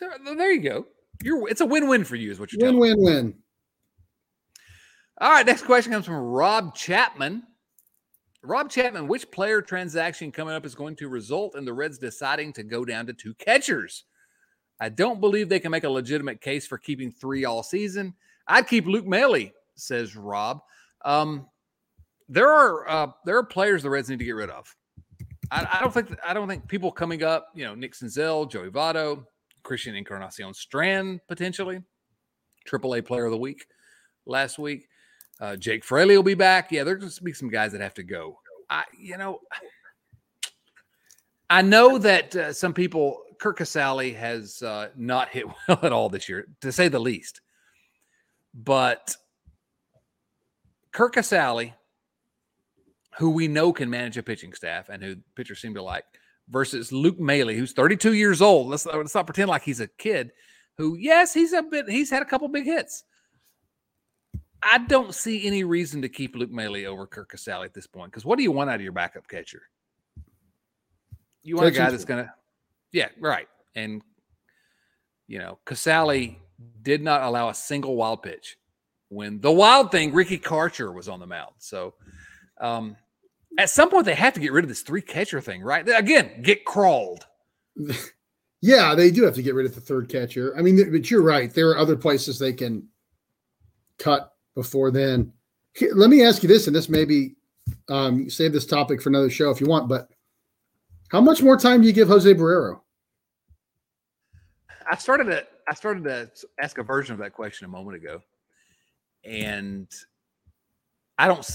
There 0.00 0.52
you 0.52 0.60
go. 0.60 0.86
You're 1.22 1.48
it's 1.48 1.60
a 1.60 1.66
win-win 1.66 2.04
for 2.04 2.16
you, 2.16 2.30
is 2.30 2.40
what 2.40 2.52
you're 2.52 2.72
win, 2.72 2.78
win, 2.78 2.94
win. 2.98 3.34
All 5.18 5.30
right, 5.30 5.46
next 5.46 5.62
question 5.62 5.92
comes 5.92 6.06
from 6.06 6.14
Rob 6.14 6.74
Chapman. 6.74 7.42
Rob 8.44 8.70
Chapman, 8.70 9.06
which 9.06 9.30
player 9.30 9.62
transaction 9.62 10.32
coming 10.32 10.54
up 10.54 10.66
is 10.66 10.74
going 10.74 10.96
to 10.96 11.08
result 11.08 11.56
in 11.56 11.64
the 11.64 11.72
Reds 11.72 11.98
deciding 11.98 12.52
to 12.54 12.64
go 12.64 12.84
down 12.84 13.06
to 13.06 13.12
two 13.12 13.34
catchers? 13.34 14.04
I 14.80 14.88
don't 14.88 15.20
believe 15.20 15.48
they 15.48 15.60
can 15.60 15.70
make 15.70 15.84
a 15.84 15.88
legitimate 15.88 16.40
case 16.40 16.66
for 16.66 16.76
keeping 16.76 17.12
three 17.12 17.44
all 17.44 17.62
season. 17.62 18.14
I'd 18.48 18.66
keep 18.66 18.86
Luke 18.86 19.06
Maile, 19.06 19.50
says 19.76 20.16
Rob. 20.16 20.60
Um, 21.04 21.46
there 22.28 22.50
are 22.50 22.88
uh, 22.88 23.12
there 23.24 23.36
are 23.36 23.44
players 23.44 23.84
the 23.84 23.90
Reds 23.90 24.08
need 24.08 24.18
to 24.18 24.24
get 24.24 24.32
rid 24.32 24.50
of. 24.50 24.74
I, 25.50 25.68
I, 25.74 25.80
don't 25.80 25.92
think 25.92 26.16
I 26.26 26.34
don't 26.34 26.48
think 26.48 26.66
people 26.66 26.90
coming 26.90 27.22
up, 27.22 27.48
you 27.54 27.64
know, 27.64 27.74
Nick 27.74 27.92
Senzel, 27.92 28.50
Joey 28.50 28.70
Votto, 28.70 29.24
Christian 29.62 29.94
Encarnacion 29.94 30.54
Strand 30.54 31.20
potentially, 31.28 31.80
Triple 32.64 32.96
A 32.96 33.02
Player 33.02 33.26
of 33.26 33.32
the 33.32 33.38
Week 33.38 33.66
last 34.26 34.58
week. 34.58 34.88
Uh, 35.42 35.56
Jake 35.56 35.84
Fraley 35.84 36.16
will 36.16 36.22
be 36.22 36.34
back. 36.34 36.70
Yeah, 36.70 36.84
there's 36.84 37.00
going 37.00 37.10
to 37.10 37.24
be 37.24 37.32
some 37.32 37.50
guys 37.50 37.72
that 37.72 37.80
have 37.80 37.94
to 37.94 38.04
go. 38.04 38.38
I, 38.70 38.84
you 38.96 39.16
know, 39.18 39.40
I 41.50 41.62
know 41.62 41.98
that 41.98 42.36
uh, 42.36 42.52
some 42.52 42.72
people, 42.72 43.18
Curt 43.40 43.58
Casali 43.58 44.14
has 44.14 44.62
uh, 44.62 44.90
not 44.96 45.30
hit 45.30 45.46
well 45.68 45.80
at 45.82 45.92
all 45.92 46.08
this 46.08 46.28
year, 46.28 46.46
to 46.60 46.70
say 46.70 46.86
the 46.86 47.00
least. 47.00 47.40
But 48.54 49.16
Curt 50.92 51.12
Casali, 51.12 51.72
who 53.18 53.30
we 53.30 53.48
know 53.48 53.72
can 53.72 53.90
manage 53.90 54.16
a 54.18 54.22
pitching 54.22 54.52
staff 54.52 54.90
and 54.90 55.02
who 55.02 55.16
pitchers 55.34 55.60
seem 55.60 55.74
to 55.74 55.82
like, 55.82 56.04
versus 56.50 56.92
Luke 56.92 57.18
Maile, 57.18 57.48
who's 57.48 57.72
32 57.72 58.12
years 58.12 58.40
old. 58.40 58.68
Let's, 58.68 58.86
let's 58.86 59.14
not 59.14 59.26
pretend 59.26 59.48
like 59.48 59.62
he's 59.62 59.80
a 59.80 59.88
kid. 59.88 60.30
Who, 60.78 60.96
yes, 60.96 61.34
he's 61.34 61.52
a 61.52 61.62
bit. 61.62 61.88
He's 61.88 62.10
had 62.10 62.22
a 62.22 62.26
couple 62.26 62.46
big 62.46 62.64
hits. 62.64 63.02
I 64.62 64.78
don't 64.78 65.14
see 65.14 65.46
any 65.46 65.64
reason 65.64 66.02
to 66.02 66.08
keep 66.08 66.36
Luke 66.36 66.50
Maile 66.50 66.86
over 66.86 67.06
Curt 67.06 67.28
Casali 67.28 67.64
at 67.64 67.74
this 67.74 67.86
point. 67.86 68.10
Because 68.10 68.24
what 68.24 68.36
do 68.36 68.42
you 68.42 68.52
want 68.52 68.70
out 68.70 68.76
of 68.76 68.82
your 68.82 68.92
backup 68.92 69.26
catcher? 69.26 69.62
You 71.42 71.56
want 71.56 71.68
a 71.68 71.72
guy 71.72 71.90
that's 71.90 72.04
gonna, 72.04 72.32
yeah, 72.92 73.08
right. 73.18 73.48
And 73.74 74.02
you 75.26 75.38
know, 75.38 75.58
Casali 75.66 76.36
did 76.82 77.02
not 77.02 77.22
allow 77.22 77.48
a 77.48 77.54
single 77.54 77.96
wild 77.96 78.22
pitch 78.22 78.56
when 79.08 79.40
the 79.40 79.50
wild 79.50 79.90
thing 79.90 80.12
Ricky 80.12 80.38
Karcher 80.38 80.94
was 80.94 81.08
on 81.08 81.20
the 81.20 81.26
mound. 81.26 81.54
So, 81.58 81.94
um, 82.60 82.96
at 83.58 83.70
some 83.70 83.90
point 83.90 84.06
they 84.06 84.14
have 84.14 84.34
to 84.34 84.40
get 84.40 84.52
rid 84.52 84.64
of 84.64 84.68
this 84.68 84.82
three 84.82 85.02
catcher 85.02 85.40
thing, 85.40 85.62
right? 85.62 85.86
Again, 85.88 86.42
get 86.42 86.64
crawled. 86.64 87.26
yeah, 88.60 88.94
they 88.94 89.10
do 89.10 89.24
have 89.24 89.34
to 89.34 89.42
get 89.42 89.54
rid 89.54 89.66
of 89.66 89.74
the 89.74 89.80
third 89.80 90.08
catcher. 90.08 90.56
I 90.56 90.62
mean, 90.62 90.90
but 90.92 91.10
you're 91.10 91.22
right. 91.22 91.52
There 91.52 91.70
are 91.70 91.78
other 91.78 91.96
places 91.96 92.38
they 92.38 92.52
can 92.52 92.88
cut 93.98 94.32
before 94.54 94.90
then. 94.90 95.32
Here, 95.74 95.92
let 95.94 96.10
me 96.10 96.22
ask 96.22 96.42
you 96.42 96.48
this, 96.48 96.66
and 96.66 96.76
this 96.76 96.88
maybe 96.88 97.36
um, 97.88 98.28
save 98.28 98.52
this 98.52 98.66
topic 98.66 99.00
for 99.00 99.08
another 99.08 99.30
show 99.30 99.50
if 99.50 99.60
you 99.60 99.66
want. 99.66 99.88
But 99.88 100.08
how 101.08 101.20
much 101.20 101.42
more 101.42 101.56
time 101.56 101.80
do 101.80 101.86
you 101.86 101.92
give 101.92 102.08
Jose 102.08 102.32
Barrero? 102.34 102.80
I 104.90 104.96
started 104.96 105.24
to 105.24 105.46
I 105.68 105.74
started 105.74 106.04
to 106.04 106.30
ask 106.60 106.78
a 106.78 106.82
version 106.82 107.14
of 107.14 107.20
that 107.20 107.32
question 107.32 107.64
a 107.64 107.68
moment 107.68 107.96
ago, 107.96 108.20
and 109.24 109.88
I 111.18 111.28
don't. 111.28 111.48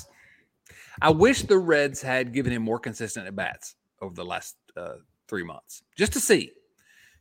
I 1.02 1.12
wish 1.12 1.44
the 1.44 1.58
Reds 1.58 2.02
had 2.02 2.34
given 2.34 2.52
him 2.52 2.64
more 2.64 2.80
consistent 2.80 3.28
at 3.28 3.36
bats 3.36 3.76
over 4.02 4.16
the 4.16 4.26
last 4.26 4.56
uh, 4.76 4.96
three 5.28 5.44
months 5.44 5.84
just 5.96 6.14
to 6.14 6.20
see. 6.20 6.52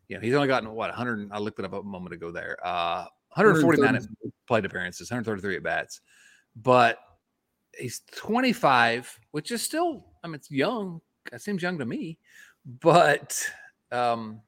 you 0.09 0.16
know, 0.16 0.22
he's 0.22 0.35
only 0.35 0.49
gotten 0.49 0.70
what 0.72 0.89
100. 0.89 1.29
I 1.33 1.39
looked 1.39 1.59
it 1.59 1.64
up 1.64 1.74
a 1.74 1.83
moment 1.83 2.14
ago 2.14 2.31
there. 2.31 2.57
Uh, 2.64 3.07
149 3.35 4.26
plate 4.47 4.64
appearances, 4.64 5.11
133 5.11 5.57
at 5.57 5.62
bats, 5.62 6.01
but 6.55 6.99
he's 7.78 8.03
25, 8.14 9.18
which 9.32 9.51
is 9.51 9.62
still, 9.62 10.07
I 10.22 10.28
mean, 10.28 10.36
it's 10.36 10.51
young. 10.51 11.01
It 11.32 11.42
seems 11.42 11.62
young 11.62 11.78
to 11.78 11.86
me, 11.86 12.18
but 12.80 13.38
um, 13.92 14.40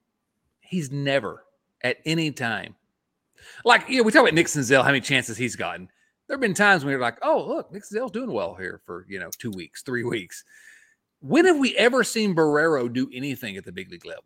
he's 0.60 0.90
never 0.90 1.44
at 1.82 1.98
any 2.04 2.30
time. 2.30 2.74
Like, 3.64 3.88
you 3.88 3.98
know, 3.98 4.02
we 4.02 4.12
talk 4.12 4.22
about 4.22 4.34
Nick 4.34 4.46
Senzel, 4.46 4.82
how 4.82 4.88
many 4.88 5.00
chances 5.00 5.36
he's 5.36 5.56
gotten. 5.56 5.88
There 6.26 6.34
have 6.34 6.40
been 6.40 6.54
times 6.54 6.84
when 6.84 6.92
you're 6.92 7.00
like, 7.00 7.18
oh, 7.22 7.44
look, 7.46 7.72
Nick 7.72 7.84
Senzel's 7.84 8.12
doing 8.12 8.32
well 8.32 8.54
here 8.54 8.80
for, 8.84 9.06
you 9.08 9.18
know, 9.18 9.30
two 9.38 9.50
weeks, 9.50 9.82
three 9.82 10.04
weeks. 10.04 10.44
When 11.20 11.46
have 11.46 11.58
we 11.58 11.76
ever 11.76 12.04
seen 12.04 12.34
Barrero 12.34 12.92
do 12.92 13.08
anything 13.12 13.56
at 13.56 13.64
the 13.64 13.72
big 13.72 13.90
league 13.90 14.04
level? 14.04 14.24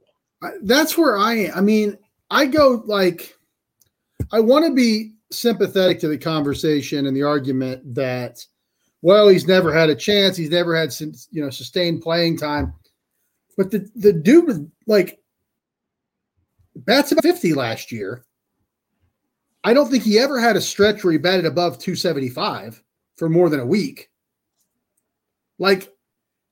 That's 0.62 0.99
where 0.99 1.16
I 1.16 1.35
am. 1.35 1.53
I 1.55 1.61
mean, 1.61 1.97
I 2.31 2.47
go 2.47 2.83
like, 2.87 3.37
I 4.31 4.41
want 4.41 4.64
to 4.66 4.73
be 4.73 5.12
sympathetic 5.31 5.99
to 6.01 6.09
the 6.09 6.18
conversation 6.18 7.07
and 7.07 7.16
the 7.16 7.23
argument 7.23 7.95
that, 7.95 8.45
well, 9.01 9.29
he's 9.29 9.47
never 9.47 9.73
had 9.73 9.91
a 9.91 9.95
chance. 9.95 10.37
He's 10.37 10.51
never 10.51 10.77
had, 10.77 10.95
you 11.31 11.43
know, 11.43 11.51
sustained 11.51 12.03
playing 12.03 12.39
time. 12.39 12.75
But 13.57 13.70
the, 13.70 13.91
the 13.95 14.12
dude 14.12 14.47
was 14.47 14.61
like, 14.87 15.18
bats 16.75 17.12
about 17.12 17.23
50 17.23 17.55
last 17.55 17.93
year. 17.93 18.25
I 19.64 19.75
don't 19.75 19.91
think 19.91 20.03
he 20.03 20.18
ever 20.18 20.41
had 20.41 20.57
a 20.57 20.61
stretch 20.61 21.05
where 21.05 21.12
he 21.12 21.18
batted 21.18 21.47
above 21.47 21.79
275 21.79 22.83
for 23.16 23.29
more 23.29 23.49
than 23.49 23.61
a 23.61 23.66
week. 23.66 24.11
Like, 25.59 25.93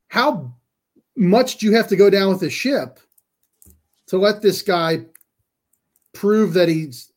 how 0.09 0.55
much 1.17 1.59
do 1.59 1.67
you 1.67 1.73
have 1.75 1.89
to 1.89 1.97
go 1.97 2.11
down 2.11 2.29
with 2.29 2.41
the 2.41 2.51
ship 2.51 3.01
to 4.07 4.19
let 4.19 4.43
this 4.43 4.63
guy 4.63 5.07
prove 6.13 6.55
that 6.55 6.69
he's 6.69 7.10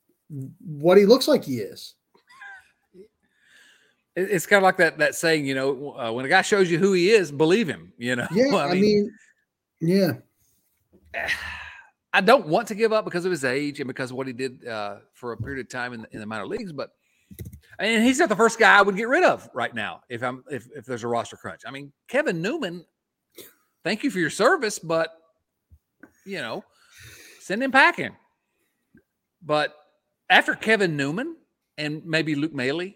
what 0.60 0.98
he 0.98 1.06
looks 1.06 1.28
like 1.28 1.44
he 1.44 1.58
is? 1.58 1.96
It's 4.16 4.46
kind 4.46 4.58
of 4.58 4.64
like 4.64 4.78
that 4.78 5.00
that 5.00 5.16
saying, 5.16 5.48
you 5.48 5.56
know, 5.56 5.98
uh, 5.98 6.12
when 6.12 6.24
a 6.26 6.30
guy 6.30 6.44
shows 6.44 6.70
you 6.70 6.78
who 6.78 6.94
he 6.94 7.10
is, 7.10 7.32
believe 7.32 7.68
him. 7.68 7.94
You 7.98 8.16
know, 8.16 8.28
yeah. 8.32 8.46
I, 8.56 8.74
mean, 8.74 8.74
I 8.74 8.76
mean, 8.76 9.18
yeah. 9.82 10.12
I 12.16 12.22
don't 12.22 12.48
want 12.48 12.68
to 12.68 12.76
give 12.76 12.94
up 12.94 13.06
because 13.06 13.26
of 13.26 13.32
his 13.32 13.44
age 13.44 13.80
and 13.80 13.88
because 13.88 14.12
of 14.12 14.18
what 14.18 14.28
he 14.28 14.34
did 14.34 14.68
uh, 14.68 14.98
for 15.14 15.32
a 15.32 15.38
period 15.38 15.66
of 15.66 15.70
time 15.70 15.94
in 15.94 16.04
the, 16.04 16.08
in 16.12 16.20
the 16.20 16.28
minor 16.28 16.46
leagues, 16.46 16.72
but 16.72 16.92
and 17.80 18.04
he's 18.04 18.20
not 18.20 18.30
the 18.30 18.36
first 18.36 18.60
guy 18.60 18.78
I 18.78 18.84
would 18.84 18.96
get 18.96 19.08
rid 19.08 19.24
of 19.24 19.50
right 19.56 19.74
now 19.74 20.02
if 20.10 20.22
I'm 20.22 20.44
if 20.52 20.68
if 20.76 20.86
there's 20.86 21.04
a 21.04 21.08
roster 21.08 21.38
crunch. 21.38 21.62
I 21.66 21.72
mean, 21.72 21.92
Kevin 22.08 22.40
Newman, 22.40 22.86
thank 23.84 24.04
you 24.04 24.12
for 24.12 24.20
your 24.20 24.30
service, 24.30 24.78
but 24.78 25.10
you 26.24 26.38
know, 26.38 26.64
send 27.40 27.64
him 27.64 27.72
packing. 27.72 28.16
But 29.42 29.76
after 30.30 30.56
Kevin 30.56 30.98
Newman 30.98 31.36
and 31.78 32.06
maybe 32.06 32.36
Luke 32.36 32.54
Maile, 32.54 32.92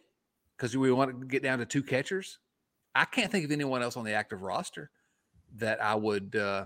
because 0.55 0.75
we 0.75 0.91
want 0.91 1.19
to 1.19 1.25
get 1.25 1.43
down 1.43 1.59
to 1.59 1.65
two 1.65 1.83
catchers, 1.83 2.39
I 2.95 3.05
can't 3.05 3.31
think 3.31 3.45
of 3.45 3.51
anyone 3.51 3.81
else 3.83 3.97
on 3.97 4.05
the 4.05 4.13
active 4.13 4.41
roster 4.41 4.89
that 5.57 5.81
I 5.81 5.95
would 5.95 6.35
uh, 6.35 6.65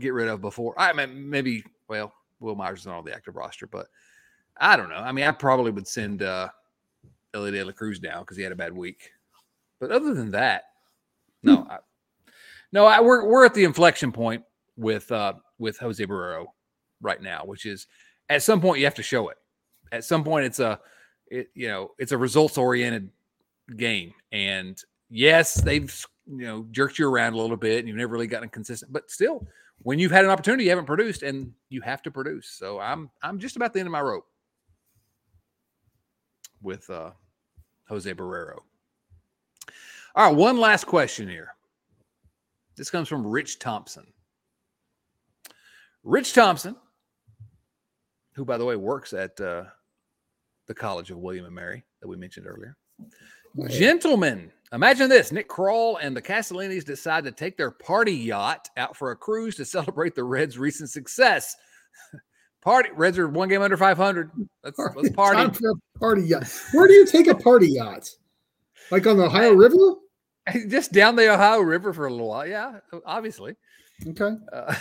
get 0.00 0.12
rid 0.12 0.28
of 0.28 0.40
before. 0.40 0.74
I 0.78 0.92
mean, 0.92 1.30
maybe, 1.30 1.64
well, 1.88 2.12
Wil 2.40 2.56
Myers 2.56 2.80
is 2.80 2.86
not 2.86 2.98
on 2.98 3.04
the 3.04 3.14
active 3.14 3.36
roster, 3.36 3.66
but 3.66 3.86
I 4.56 4.76
don't 4.76 4.88
know. 4.88 4.96
I 4.96 5.12
mean, 5.12 5.24
I 5.24 5.32
probably 5.32 5.70
would 5.70 5.88
send 5.88 6.22
uh, 6.22 6.48
Elly 7.32 7.50
De 7.50 7.64
La 7.64 7.72
Cruz 7.72 7.98
down 7.98 8.20
because 8.20 8.36
he 8.36 8.42
had 8.42 8.52
a 8.52 8.56
bad 8.56 8.72
week. 8.72 9.10
But 9.80 9.90
other 9.90 10.14
than 10.14 10.30
that, 10.32 10.64
no, 11.42 11.56
hmm. 11.56 11.70
I, 11.70 11.78
no, 12.72 12.86
I, 12.86 13.00
we're 13.00 13.26
we're 13.26 13.44
at 13.44 13.54
the 13.54 13.64
inflection 13.64 14.12
point 14.12 14.44
with 14.76 15.10
uh, 15.12 15.34
with 15.58 15.78
Jose 15.78 16.04
Barrero 16.04 16.46
right 17.00 17.20
now, 17.20 17.44
which 17.44 17.66
is 17.66 17.86
at 18.28 18.42
some 18.42 18.60
point 18.60 18.78
you 18.78 18.86
have 18.86 18.94
to 18.94 19.02
show 19.02 19.28
it. 19.28 19.36
At 19.92 20.04
some 20.04 20.24
point, 20.24 20.46
it's 20.46 20.60
a 20.60 20.80
it, 21.28 21.48
you 21.54 21.68
know 21.68 21.92
it's 21.98 22.12
a 22.12 22.18
results 22.18 22.58
oriented 22.58 23.10
game, 23.76 24.14
and 24.32 24.78
yes, 25.08 25.54
they've 25.54 26.06
you 26.26 26.46
know 26.46 26.66
jerked 26.70 26.98
you 26.98 27.08
around 27.08 27.34
a 27.34 27.38
little 27.38 27.56
bit, 27.56 27.80
and 27.80 27.88
you've 27.88 27.96
never 27.96 28.12
really 28.12 28.26
gotten 28.26 28.48
consistent, 28.48 28.92
but 28.92 29.10
still 29.10 29.46
when 29.78 29.98
you've 29.98 30.12
had 30.12 30.24
an 30.24 30.30
opportunity, 30.30 30.64
you 30.64 30.70
haven't 30.70 30.86
produced, 30.86 31.22
and 31.22 31.52
you 31.68 31.80
have 31.82 32.02
to 32.02 32.10
produce. 32.10 32.48
So 32.48 32.80
I'm 32.80 33.10
I'm 33.22 33.38
just 33.38 33.56
about 33.56 33.72
the 33.72 33.80
end 33.80 33.86
of 33.86 33.92
my 33.92 34.00
rope 34.00 34.26
with 36.62 36.88
uh, 36.90 37.10
Jose 37.88 38.12
Barrero. 38.14 38.60
All 40.16 40.28
right, 40.28 40.34
one 40.34 40.58
last 40.58 40.86
question 40.86 41.28
here. 41.28 41.54
This 42.76 42.90
comes 42.90 43.08
from 43.08 43.26
Rich 43.26 43.58
Thompson. 43.58 44.06
Rich 46.02 46.34
Thompson, 46.34 46.76
who 48.34 48.44
by 48.44 48.58
the 48.58 48.64
way 48.64 48.76
works 48.76 49.12
at 49.12 49.40
uh, 49.40 49.64
the 50.66 50.74
College 50.74 51.10
of 51.10 51.18
William 51.18 51.44
and 51.44 51.54
Mary 51.54 51.84
that 52.00 52.08
we 52.08 52.16
mentioned 52.16 52.46
earlier. 52.46 52.76
Gentlemen, 53.68 54.50
imagine 54.72 55.08
this 55.08 55.30
Nick 55.30 55.48
Krall 55.48 55.98
and 56.00 56.16
the 56.16 56.22
Castellinis 56.22 56.84
decide 56.84 57.24
to 57.24 57.32
take 57.32 57.56
their 57.56 57.70
party 57.70 58.12
yacht 58.12 58.68
out 58.76 58.96
for 58.96 59.12
a 59.12 59.16
cruise 59.16 59.56
to 59.56 59.64
celebrate 59.64 60.14
the 60.14 60.24
Reds' 60.24 60.58
recent 60.58 60.90
success. 60.90 61.54
party 62.62 62.88
Reds 62.94 63.18
are 63.18 63.28
one 63.28 63.48
game 63.48 63.62
under 63.62 63.76
500. 63.76 64.30
Let's, 64.64 64.76
party, 64.76 65.00
let's 65.00 65.14
party. 65.14 65.58
party 65.98 66.22
yacht. 66.22 66.52
Where 66.72 66.88
do 66.88 66.94
you 66.94 67.06
take 67.06 67.28
a 67.28 67.34
party 67.34 67.68
yacht? 67.68 68.10
Like 68.90 69.06
on 69.06 69.16
the 69.16 69.24
Ohio 69.24 69.52
River? 69.52 69.94
Just 70.68 70.92
down 70.92 71.16
the 71.16 71.32
Ohio 71.32 71.60
River 71.60 71.92
for 71.92 72.06
a 72.06 72.10
little 72.10 72.28
while. 72.28 72.46
Yeah, 72.46 72.80
obviously. 73.06 73.56
Okay. 74.08 74.32
Uh, 74.52 74.74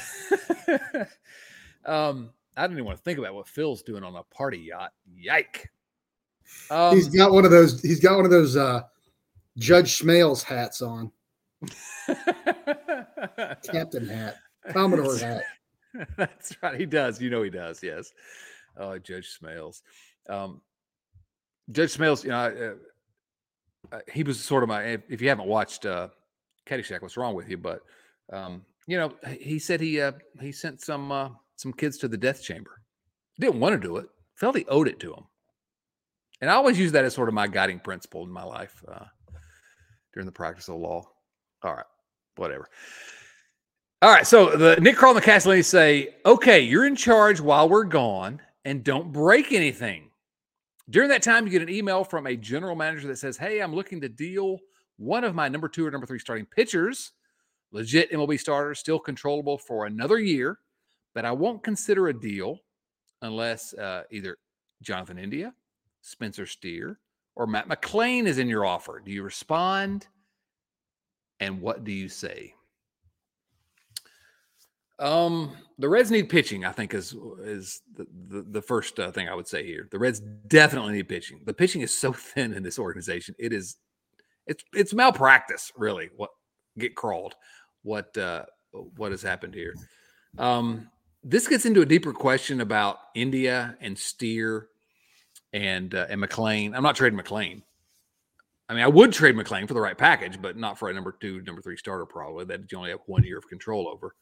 um, 1.85 2.31
I 2.55 2.63
didn't 2.63 2.77
even 2.77 2.85
want 2.85 2.97
to 2.97 3.03
think 3.03 3.19
about 3.19 3.33
what 3.33 3.47
Phil's 3.47 3.81
doing 3.81 4.03
on 4.03 4.15
a 4.15 4.23
party 4.23 4.59
yacht. 4.59 4.93
Yike. 5.15 5.69
Um, 6.69 6.95
he's 6.95 7.07
got 7.09 7.31
one 7.31 7.45
of 7.45 7.51
those. 7.51 7.81
He's 7.81 7.99
got 7.99 8.15
one 8.15 8.25
of 8.25 8.31
those 8.31 8.55
uh, 8.55 8.81
Judge 9.57 9.97
Smails 9.99 10.43
hats 10.43 10.81
on. 10.81 11.11
Captain 13.71 14.07
hat, 14.07 14.37
Commodore 14.71 15.17
hat. 15.17 15.43
That's 16.17 16.55
right. 16.61 16.79
He 16.79 16.85
does. 16.85 17.21
You 17.21 17.29
know 17.29 17.43
he 17.43 17.49
does. 17.49 17.81
Yes. 17.81 18.13
Oh, 18.77 18.97
Judge 18.97 19.37
Smails. 19.39 19.81
Um, 20.29 20.61
Judge 21.71 21.97
Smails. 21.97 22.23
You 22.23 22.31
know, 22.31 22.75
uh, 23.91 23.95
uh, 23.95 23.99
he 24.11 24.23
was 24.23 24.43
sort 24.43 24.63
of 24.63 24.69
my. 24.69 24.99
If 25.09 25.21
you 25.21 25.29
haven't 25.29 25.47
watched 25.47 25.85
uh, 25.85 26.09
Caddyshack, 26.65 27.01
what's 27.01 27.17
wrong 27.17 27.35
with 27.35 27.49
you? 27.49 27.57
But 27.57 27.81
um, 28.31 28.65
you 28.87 28.97
know, 28.97 29.13
he 29.39 29.59
said 29.59 29.79
he 29.79 30.01
uh, 30.01 30.13
he 30.41 30.51
sent 30.51 30.81
some 30.81 31.11
uh, 31.11 31.29
some 31.63 31.73
kids 31.73 31.97
to 31.97 32.07
the 32.07 32.17
death 32.17 32.43
chamber. 32.43 32.81
Didn't 33.39 33.59
want 33.59 33.73
to 33.73 33.87
do 33.87 33.97
it. 33.97 34.05
Felt 34.35 34.55
he 34.55 34.65
owed 34.67 34.87
it 34.87 34.99
to 34.99 35.09
them. 35.09 35.25
And 36.41 36.51
I 36.51 36.55
always 36.55 36.77
use 36.77 36.91
that 36.91 37.05
as 37.05 37.15
sort 37.15 37.29
of 37.29 37.33
my 37.33 37.47
guiding 37.47 37.79
principle 37.79 38.23
in 38.23 38.29
my 38.29 38.43
life 38.43 38.83
uh, 38.87 39.05
during 40.13 40.25
the 40.25 40.31
practice 40.31 40.67
of 40.67 40.75
law. 40.75 41.03
All 41.63 41.73
right, 41.73 41.85
whatever. 42.35 42.67
All 44.01 44.11
right, 44.11 44.27
so 44.27 44.57
the 44.57 44.75
Nick 44.81 44.97
Krall 44.97 45.15
and 45.15 45.17
the 45.17 45.21
Castellini 45.21 45.63
say, 45.63 46.15
okay, 46.25 46.59
you're 46.59 46.85
in 46.85 46.97
charge 46.97 47.39
while 47.39 47.69
we're 47.69 47.85
gone 47.85 48.41
and 48.65 48.83
don't 48.83 49.13
break 49.13 49.53
anything. 49.53 50.09
During 50.89 51.07
that 51.09 51.23
time, 51.23 51.45
you 51.45 51.51
get 51.51 51.61
an 51.61 51.69
email 51.69 52.03
from 52.03 52.27
a 52.27 52.35
general 52.35 52.75
manager 52.75 53.07
that 53.07 53.17
says, 53.17 53.37
hey, 53.37 53.61
I'm 53.61 53.73
looking 53.73 54.01
to 54.01 54.09
deal 54.09 54.59
one 54.97 55.23
of 55.23 55.33
my 55.33 55.47
number 55.47 55.69
two 55.69 55.87
or 55.87 55.91
number 55.91 56.05
three 56.05 56.19
starting 56.19 56.45
pitchers, 56.45 57.13
legit 57.71 58.11
MLB 58.11 58.37
starters, 58.37 58.79
still 58.79 58.99
controllable 58.99 59.57
for 59.57 59.85
another 59.85 60.19
year, 60.19 60.59
but 61.13 61.25
I 61.25 61.31
won't 61.31 61.63
consider 61.63 62.07
a 62.07 62.19
deal 62.19 62.59
unless 63.21 63.73
uh, 63.73 64.03
either 64.11 64.37
Jonathan 64.81 65.17
India 65.17 65.53
Spencer 66.01 66.45
Steer 66.45 66.99
or 67.35 67.47
Matt 67.47 67.67
McLain 67.67 68.25
is 68.25 68.37
in 68.37 68.47
your 68.47 68.65
offer? 68.65 69.01
Do 69.03 69.11
you 69.11 69.23
respond? 69.23 70.07
And 71.39 71.61
what 71.61 71.83
do 71.83 71.91
you 71.91 72.09
say? 72.09 72.53
Um, 74.99 75.55
the 75.79 75.89
Reds 75.89 76.11
need 76.11 76.29
pitching. 76.29 76.65
I 76.65 76.71
think 76.71 76.93
is 76.93 77.15
is 77.41 77.81
the 77.95 78.05
the, 78.27 78.41
the 78.43 78.61
first 78.61 78.99
uh, 78.99 79.11
thing 79.11 79.27
I 79.27 79.33
would 79.33 79.47
say 79.47 79.65
here. 79.65 79.87
The 79.91 79.99
Reds 79.99 80.21
definitely 80.47 80.93
need 80.93 81.09
pitching. 81.09 81.41
The 81.45 81.53
pitching 81.53 81.81
is 81.81 81.97
so 81.97 82.13
thin 82.13 82.53
in 82.53 82.63
this 82.63 82.77
organization. 82.77 83.35
It 83.39 83.51
is, 83.51 83.77
it's 84.45 84.63
it's 84.73 84.93
malpractice 84.93 85.71
really. 85.75 86.09
What 86.15 86.29
get 86.77 86.95
crawled? 86.95 87.35
What 87.81 88.15
uh, 88.17 88.45
what 88.95 89.11
has 89.11 89.23
happened 89.23 89.55
here? 89.55 89.73
Um, 90.37 90.89
this 91.23 91.47
gets 91.47 91.65
into 91.65 91.81
a 91.81 91.85
deeper 91.85 92.13
question 92.13 92.61
about 92.61 92.97
India 93.15 93.77
and 93.79 93.97
Steer 93.97 94.67
and 95.53 95.93
uh, 95.95 96.07
and 96.09 96.21
McLain. 96.21 96.75
I'm 96.75 96.83
not 96.83 96.95
trading 96.95 97.19
McLain. 97.19 97.61
I 98.69 98.73
mean, 98.73 98.83
I 98.83 98.87
would 98.87 99.11
trade 99.11 99.35
McLain 99.35 99.67
for 99.67 99.73
the 99.73 99.81
right 99.81 99.97
package, 99.97 100.41
but 100.41 100.57
not 100.57 100.79
for 100.79 100.89
a 100.89 100.93
number 100.93 101.15
two, 101.19 101.41
number 101.41 101.61
three 101.61 101.77
starter, 101.77 102.05
probably 102.05 102.45
that 102.45 102.71
you 102.71 102.77
only 102.77 102.91
have 102.91 103.01
one 103.07 103.23
year 103.23 103.37
of 103.37 103.47
control 103.47 103.87
over. 103.87 104.15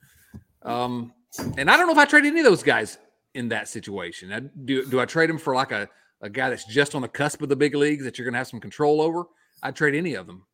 Um, 0.63 1.13
and 1.57 1.69
I 1.69 1.77
don't 1.77 1.87
know 1.87 1.93
if 1.93 1.99
I 1.99 2.05
trade 2.05 2.25
any 2.25 2.39
of 2.39 2.45
those 2.45 2.63
guys 2.63 2.97
in 3.33 3.49
that 3.49 3.67
situation. 3.67 4.33
I, 4.33 4.39
do 4.39 4.85
do 4.85 4.99
I 4.99 5.05
trade 5.05 5.29
him 5.29 5.37
for 5.37 5.55
like 5.55 5.71
a, 5.71 5.87
a 6.21 6.29
guy 6.29 6.49
that's 6.49 6.65
just 6.65 6.95
on 6.95 7.01
the 7.01 7.07
cusp 7.07 7.41
of 7.41 7.49
the 7.49 7.55
big 7.55 7.75
leagues 7.75 8.03
that 8.03 8.17
you're 8.17 8.25
going 8.25 8.33
to 8.33 8.39
have 8.39 8.47
some 8.47 8.59
control 8.59 9.01
over? 9.01 9.25
I'd 9.63 9.75
trade 9.75 9.95
any 9.95 10.15
of 10.15 10.27
them 10.27 10.45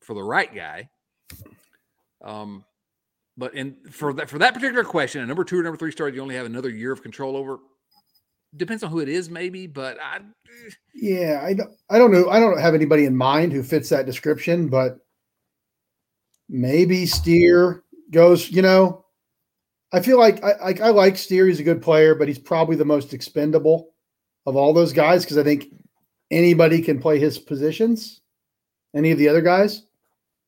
for 0.00 0.14
the 0.14 0.22
right 0.22 0.52
guy. 0.54 0.88
Um, 2.22 2.64
but 3.36 3.54
in 3.54 3.76
for 3.90 4.12
that 4.14 4.28
for 4.28 4.38
that 4.38 4.54
particular 4.54 4.84
question, 4.84 5.22
a 5.22 5.26
number 5.26 5.44
two 5.44 5.58
or 5.58 5.62
number 5.62 5.76
three 5.76 5.92
star, 5.92 6.08
you 6.08 6.20
only 6.20 6.34
have 6.34 6.46
another 6.46 6.70
year 6.70 6.92
of 6.92 7.02
control 7.02 7.36
over. 7.36 7.58
Depends 8.54 8.82
on 8.82 8.90
who 8.90 9.00
it 9.00 9.08
is, 9.08 9.30
maybe, 9.30 9.66
but 9.66 9.98
I. 10.00 10.20
Yeah, 10.94 11.40
I 11.42 11.54
don't. 11.54 11.70
I 11.88 11.98
don't 11.98 12.12
know. 12.12 12.28
I 12.28 12.38
don't 12.38 12.60
have 12.60 12.74
anybody 12.74 13.06
in 13.06 13.16
mind 13.16 13.52
who 13.52 13.62
fits 13.62 13.88
that 13.88 14.04
description, 14.04 14.68
but 14.68 14.98
maybe 16.48 17.06
Steer 17.06 17.82
goes. 18.10 18.50
You 18.50 18.60
know, 18.60 19.06
I 19.92 20.00
feel 20.00 20.18
like 20.18 20.44
I, 20.44 20.52
I, 20.52 20.74
I 20.84 20.90
like 20.90 21.16
Steer. 21.16 21.46
He's 21.46 21.60
a 21.60 21.64
good 21.64 21.80
player, 21.80 22.14
but 22.14 22.28
he's 22.28 22.38
probably 22.38 22.76
the 22.76 22.84
most 22.84 23.14
expendable 23.14 23.94
of 24.44 24.56
all 24.56 24.72
those 24.72 24.92
guys 24.92 25.24
because 25.24 25.38
I 25.38 25.44
think 25.44 25.72
anybody 26.30 26.82
can 26.82 27.00
play 27.00 27.18
his 27.18 27.38
positions. 27.38 28.20
Any 28.94 29.10
of 29.10 29.18
the 29.18 29.28
other 29.28 29.40
guys? 29.40 29.84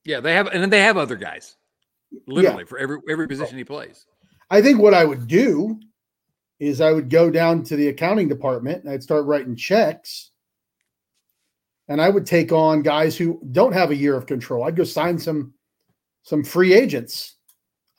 Yeah, 0.03 0.19
they 0.19 0.33
have, 0.33 0.47
and 0.47 0.61
then 0.61 0.69
they 0.69 0.81
have 0.81 0.97
other 0.97 1.15
guys, 1.15 1.55
literally 2.27 2.63
yeah. 2.63 2.67
for 2.67 2.77
every 2.77 2.99
every 3.09 3.27
position 3.27 3.57
he 3.57 3.63
plays. 3.63 4.05
I 4.49 4.61
think 4.61 4.79
what 4.79 4.93
I 4.93 5.05
would 5.05 5.27
do 5.27 5.79
is 6.59 6.81
I 6.81 6.91
would 6.91 7.09
go 7.09 7.29
down 7.29 7.63
to 7.63 7.75
the 7.75 7.87
accounting 7.87 8.29
department 8.29 8.83
and 8.83 8.91
I'd 8.91 9.03
start 9.03 9.25
writing 9.25 9.55
checks, 9.55 10.31
and 11.87 12.01
I 12.01 12.09
would 12.09 12.25
take 12.25 12.51
on 12.51 12.81
guys 12.81 13.17
who 13.17 13.41
don't 13.51 13.73
have 13.73 13.91
a 13.91 13.95
year 13.95 14.15
of 14.15 14.25
control. 14.25 14.63
I'd 14.63 14.75
go 14.75 14.83
sign 14.83 15.17
some 15.17 15.53
some 16.23 16.43
free 16.43 16.73
agents. 16.73 17.35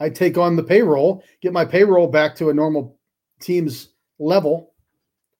I'd 0.00 0.14
take 0.14 0.36
on 0.36 0.56
the 0.56 0.62
payroll, 0.62 1.24
get 1.40 1.52
my 1.52 1.64
payroll 1.64 2.06
back 2.06 2.34
to 2.36 2.50
a 2.50 2.54
normal 2.54 2.98
team's 3.40 3.90
level, 4.18 4.74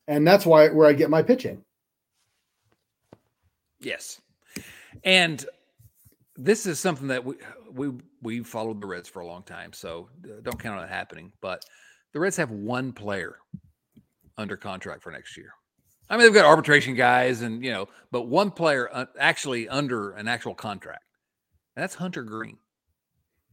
and 0.09 0.27
that's 0.27 0.47
why 0.47 0.69
where 0.69 0.89
I 0.89 0.93
get 0.93 1.11
my 1.11 1.23
pitching. 1.23 1.63
Yes, 3.81 4.21
and 5.05 5.45
this 6.37 6.67
is 6.67 6.79
something 6.79 7.09
that 7.09 7.25
we 7.25 7.37
we 7.73 7.93
we 8.23 8.43
followed 8.43 8.81
the 8.81 8.87
Reds 8.87 9.09
for 9.09 9.21
a 9.21 9.27
long 9.27 9.43
time, 9.43 9.73
so 9.73 10.09
don't 10.43 10.59
count 10.59 10.79
on 10.79 10.85
it 10.85 10.91
happening. 10.91 11.33
But 11.41 11.65
the 12.13 12.21
Reds 12.21 12.37
have 12.37 12.51
one 12.51 12.93
player 12.93 13.39
under 14.37 14.57
contract 14.57 15.03
for 15.03 15.11
next 15.11 15.37
year. 15.37 15.51
I 16.09 16.17
mean, 16.17 16.27
they've 16.27 16.35
got 16.35 16.45
arbitration 16.45 16.95
guys, 16.95 17.43
and 17.43 17.65
you 17.65 17.73
know, 17.73 17.89
but 18.11 18.23
one 18.23 18.51
player 18.51 18.89
uh, 18.93 19.07
actually 19.19 19.69
under 19.69 20.13
an 20.13 20.29
actual 20.29 20.55
contract, 20.55 21.05
and 21.75 21.83
that's 21.83 21.95
Hunter 21.95 22.23
Greene. 22.23 22.59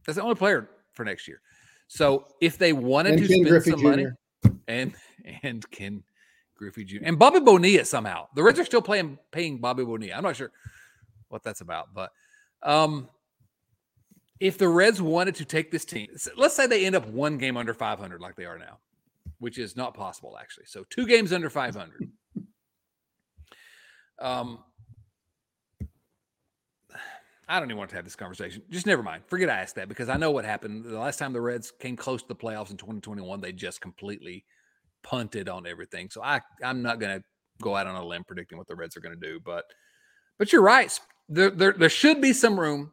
That's 0.06 0.16
the 0.16 0.22
only 0.22 0.36
player 0.36 0.68
for 0.92 1.04
next 1.04 1.26
year. 1.26 1.40
So 1.88 2.26
if 2.40 2.58
they 2.58 2.72
wanted 2.72 3.14
and 3.14 3.22
to 3.22 3.28
Ken 3.28 3.36
spend 3.36 3.48
Griffey 3.48 3.70
some 3.70 3.80
Jr. 3.80 3.88
money, 3.88 4.06
and 4.68 4.94
and 5.42 5.70
Ken 5.70 6.02
Griffey 6.56 6.84
Jr. 6.84 6.98
and 7.02 7.18
Bobby 7.18 7.40
Bonilla 7.40 7.84
somehow, 7.84 8.28
the 8.34 8.42
Reds 8.42 8.60
are 8.60 8.64
still 8.64 8.82
playing 8.82 9.18
paying 9.32 9.58
Bobby 9.58 9.84
Bonilla. 9.84 10.14
I'm 10.16 10.22
not 10.22 10.36
sure 10.36 10.52
what 11.28 11.42
that's 11.42 11.60
about, 11.60 11.94
but 11.94 12.12
um, 12.64 13.08
if 14.40 14.58
the 14.58 14.68
Reds 14.68 15.00
wanted 15.00 15.34
to 15.36 15.44
take 15.44 15.70
this 15.70 15.84
team, 15.84 16.08
let's 16.36 16.56
say 16.56 16.66
they 16.66 16.84
end 16.86 16.96
up 16.96 17.06
one 17.06 17.38
game 17.38 17.56
under 17.56 17.74
500 17.74 18.20
like 18.20 18.36
they 18.36 18.44
are 18.44 18.58
now, 18.58 18.78
which 19.38 19.58
is 19.58 19.76
not 19.76 19.94
possible 19.94 20.36
actually. 20.40 20.66
So 20.66 20.84
two 20.90 21.06
games 21.06 21.32
under 21.32 21.50
500. 21.50 22.10
Um, 24.18 24.58
I 27.46 27.58
don't 27.58 27.68
even 27.68 27.76
want 27.76 27.90
to 27.90 27.96
have 27.96 28.04
this 28.04 28.16
conversation. 28.16 28.62
Just 28.70 28.86
never 28.86 29.02
mind. 29.02 29.22
Forget 29.26 29.50
I 29.50 29.60
asked 29.60 29.74
that 29.74 29.88
because 29.88 30.08
I 30.08 30.16
know 30.16 30.30
what 30.30 30.46
happened. 30.46 30.84
The 30.84 30.98
last 30.98 31.18
time 31.18 31.32
the 31.32 31.40
Reds 31.40 31.70
came 31.78 31.96
close 31.96 32.22
to 32.22 32.28
the 32.28 32.34
playoffs 32.34 32.70
in 32.70 32.78
2021, 32.78 33.40
they 33.40 33.52
just 33.52 33.80
completely 33.80 34.44
punted 35.02 35.48
on 35.48 35.66
everything. 35.66 36.08
So 36.10 36.22
I 36.22 36.40
I'm 36.62 36.80
not 36.80 36.98
going 37.00 37.18
to 37.18 37.24
go 37.62 37.76
out 37.76 37.86
on 37.86 37.96
a 37.96 38.04
limb 38.04 38.24
predicting 38.24 38.56
what 38.56 38.66
the 38.66 38.74
Reds 38.74 38.96
are 38.96 39.00
going 39.00 39.18
to 39.18 39.26
do, 39.26 39.38
but 39.44 39.64
but 40.38 40.52
you're 40.52 40.62
right 40.62 40.98
there, 41.28 41.50
there, 41.50 41.72
there 41.72 41.88
should 41.88 42.20
be 42.20 42.32
some 42.32 42.58
room. 42.58 42.92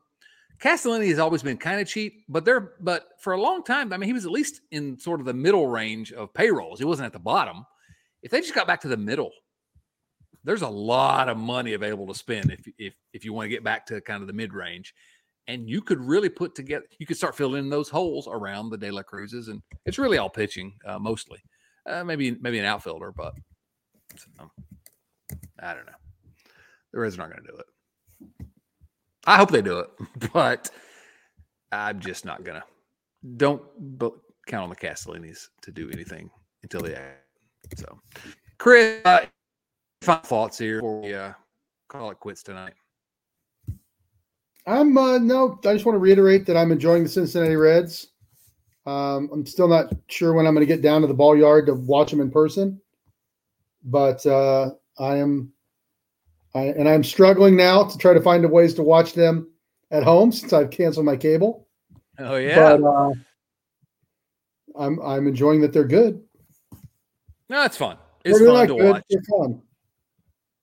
Castellini 0.62 1.10
has 1.10 1.20
always 1.20 1.42
been 1.42 1.58
kind 1.58 1.82
of 1.82 1.88
cheap, 1.88 2.24
but 2.30 2.46
there, 2.46 2.74
but 2.82 3.10
for 3.20 3.34
a 3.34 3.42
long 3.42 3.64
time, 3.64 3.92
I 3.92 3.98
mean, 3.98 4.08
he 4.08 4.14
was 4.14 4.26
at 4.26 4.32
least 4.32 4.62
in 4.72 4.98
sort 5.00 5.20
of 5.20 5.26
the 5.26 5.34
middle 5.34 5.68
range 5.68 6.12
of 6.12 6.34
payrolls. 6.34 6.78
He 6.78 6.86
wasn't 6.86 7.08
at 7.08 7.14
the 7.14 7.20
bottom. 7.20 7.66
If 8.22 8.30
they 8.30 8.42
just 8.42 8.54
got 8.54 8.68
back 8.68 8.82
to 8.82 8.88
the 8.88 8.98
middle, 8.98 9.32
there's 10.44 10.62
a 10.62 10.70
lot 10.70 11.30
of 11.30 11.38
money 11.38 11.74
available 11.74 12.08
to 12.08 12.16
spend 12.16 12.52
if 12.52 12.68
if 12.78 12.94
if 13.14 13.26
you 13.26 13.34
want 13.34 13.46
to 13.46 13.50
get 13.50 13.64
back 13.64 13.86
to 13.88 14.02
kind 14.02 14.22
of 14.22 14.28
the 14.28 14.34
mid 14.34 14.54
range, 14.54 14.94
and 15.48 15.70
you 15.70 15.82
could 15.82 16.00
really 16.00 16.30
put 16.30 16.56
together. 16.56 16.86
You 17.00 17.06
could 17.06 17.18
start 17.18 17.36
filling 17.36 17.60
in 17.60 17.70
those 17.70 17.90
holes 17.90 18.28
around 18.28 18.70
the 18.70 18.78
De 18.78 18.92
La 18.92 19.02
Cruzes, 19.02 19.50
and 19.50 19.62
it's 19.86 20.00
really 20.00 20.18
all 20.18 20.30
pitching 20.30 20.74
uh, 20.86 21.00
mostly. 21.00 21.40
Uh, 21.88 22.04
maybe 22.04 22.38
maybe 22.42 22.60
an 22.60 22.66
outfielder, 22.66 23.12
but 23.12 23.34
um, 24.40 24.52
I 25.60 25.74
don't 25.74 25.86
know. 25.86 25.92
The 26.94 27.00
Reds 27.00 27.16
are 27.16 27.20
not 27.20 27.32
going 27.32 27.44
to 27.44 27.52
do 27.52 27.58
it. 27.58 27.66
I 29.26 29.38
hope 29.38 29.52
they 29.52 29.62
do 29.62 29.80
it, 29.80 29.90
but 30.34 30.70
I'm 31.72 32.00
just 32.00 32.26
not 32.26 32.44
gonna. 32.44 32.64
Don't 33.38 33.62
count 34.48 34.64
on 34.64 34.70
the 34.70 34.76
Castellinis 34.76 35.50
to 35.62 35.72
do 35.72 35.90
anything 35.92 36.30
until 36.64 36.82
they 36.82 36.96
act. 36.96 37.20
So, 37.78 38.00
Chris, 38.58 39.02
uh, 39.06 39.26
final 40.02 40.24
thoughts 40.24 40.58
here 40.58 40.78
before 40.78 41.02
we 41.02 41.14
uh, 41.14 41.34
call 41.88 42.12
it 42.12 42.20
quits 42.20 42.44
tonight. 42.44 42.74
I'm 44.66 44.98
uh, 44.98 45.18
no. 45.18 45.60
I 45.66 45.74
just 45.74 45.86
want 45.86 45.96
to 45.96 46.00
reiterate 46.00 46.46
that 46.48 46.58
I'm 46.58 46.72
enjoying 46.72 47.04
the 47.04 47.10
Cincinnati 47.10 47.56
Reds. 47.56 48.08
Um, 48.86 49.30
I'm 49.32 49.46
still 49.46 49.68
not 49.68 49.94
sure 50.08 50.34
when 50.34 50.48
I'm 50.48 50.56
going 50.56 50.66
to 50.66 50.74
get 50.74 50.82
down 50.82 51.02
to 51.02 51.08
the 51.08 51.14
ball 51.14 51.38
yard 51.38 51.68
to 51.68 51.76
watch 51.76 52.10
them 52.10 52.20
in 52.20 52.32
person, 52.32 52.82
but 53.84 54.26
uh, 54.26 54.72
I 54.98 55.18
am 55.18 55.54
I, 56.54 56.64
and 56.64 56.88
I'm 56.88 57.04
struggling 57.04 57.56
now 57.56 57.84
to 57.84 57.98
try 57.98 58.14
to 58.14 58.22
find 58.22 58.50
ways 58.50 58.74
to 58.76 58.84
watch 58.84 59.14
them 59.14 59.50
at 59.90 60.04
home 60.04 60.32
since 60.32 60.54
I've 60.54 60.70
canceled 60.70 61.06
my 61.06 61.16
cable. 61.16 61.68
Oh 62.20 62.36
yeah. 62.36 62.78
But, 62.78 62.84
uh, 62.84 63.14
I'm 64.76 65.00
I'm 65.02 65.28
enjoying 65.28 65.62
that 65.62 65.74
they're 65.74 65.84
good. 65.84 66.22
No, 67.50 67.64
it's 67.64 67.78
fun. 67.78 67.98
It's 68.24 68.40
they're 68.40 68.48
fun 68.48 68.68
to 68.68 68.76
good. 68.76 68.92
watch. 68.92 69.04
They're 69.10 69.22
fun. 69.24 69.62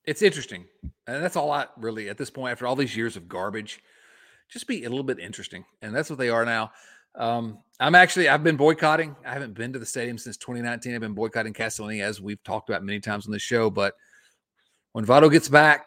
It's 0.04 0.22
interesting, 0.22 0.64
and 1.06 1.22
that's 1.22 1.36
all 1.36 1.50
I 1.50 1.66
really 1.76 2.08
at 2.08 2.16
this 2.16 2.30
point 2.30 2.52
after 2.52 2.66
all 2.66 2.76
these 2.76 2.96
years 2.96 3.16
of 3.16 3.28
garbage, 3.28 3.80
just 4.48 4.66
be 4.66 4.84
a 4.84 4.88
little 4.88 5.04
bit 5.04 5.18
interesting, 5.18 5.64
and 5.82 5.94
that's 5.94 6.08
what 6.08 6.18
they 6.18 6.30
are 6.30 6.44
now. 6.44 6.72
Um, 7.14 7.58
I'm 7.80 7.94
actually 7.94 8.28
I've 8.28 8.44
been 8.44 8.56
boycotting. 8.56 9.16
I 9.26 9.32
haven't 9.32 9.54
been 9.54 9.72
to 9.74 9.78
the 9.78 9.86
stadium 9.86 10.16
since 10.16 10.36
2019. 10.38 10.94
I've 10.94 11.00
been 11.00 11.14
boycotting 11.14 11.52
Castellini 11.52 12.02
as 12.02 12.20
we've 12.20 12.42
talked 12.42 12.70
about 12.70 12.84
many 12.84 13.00
times 13.00 13.26
on 13.26 13.32
the 13.32 13.38
show, 13.38 13.70
but 13.70 13.94
when 14.98 15.06
Votto 15.06 15.30
gets 15.30 15.48
back, 15.48 15.86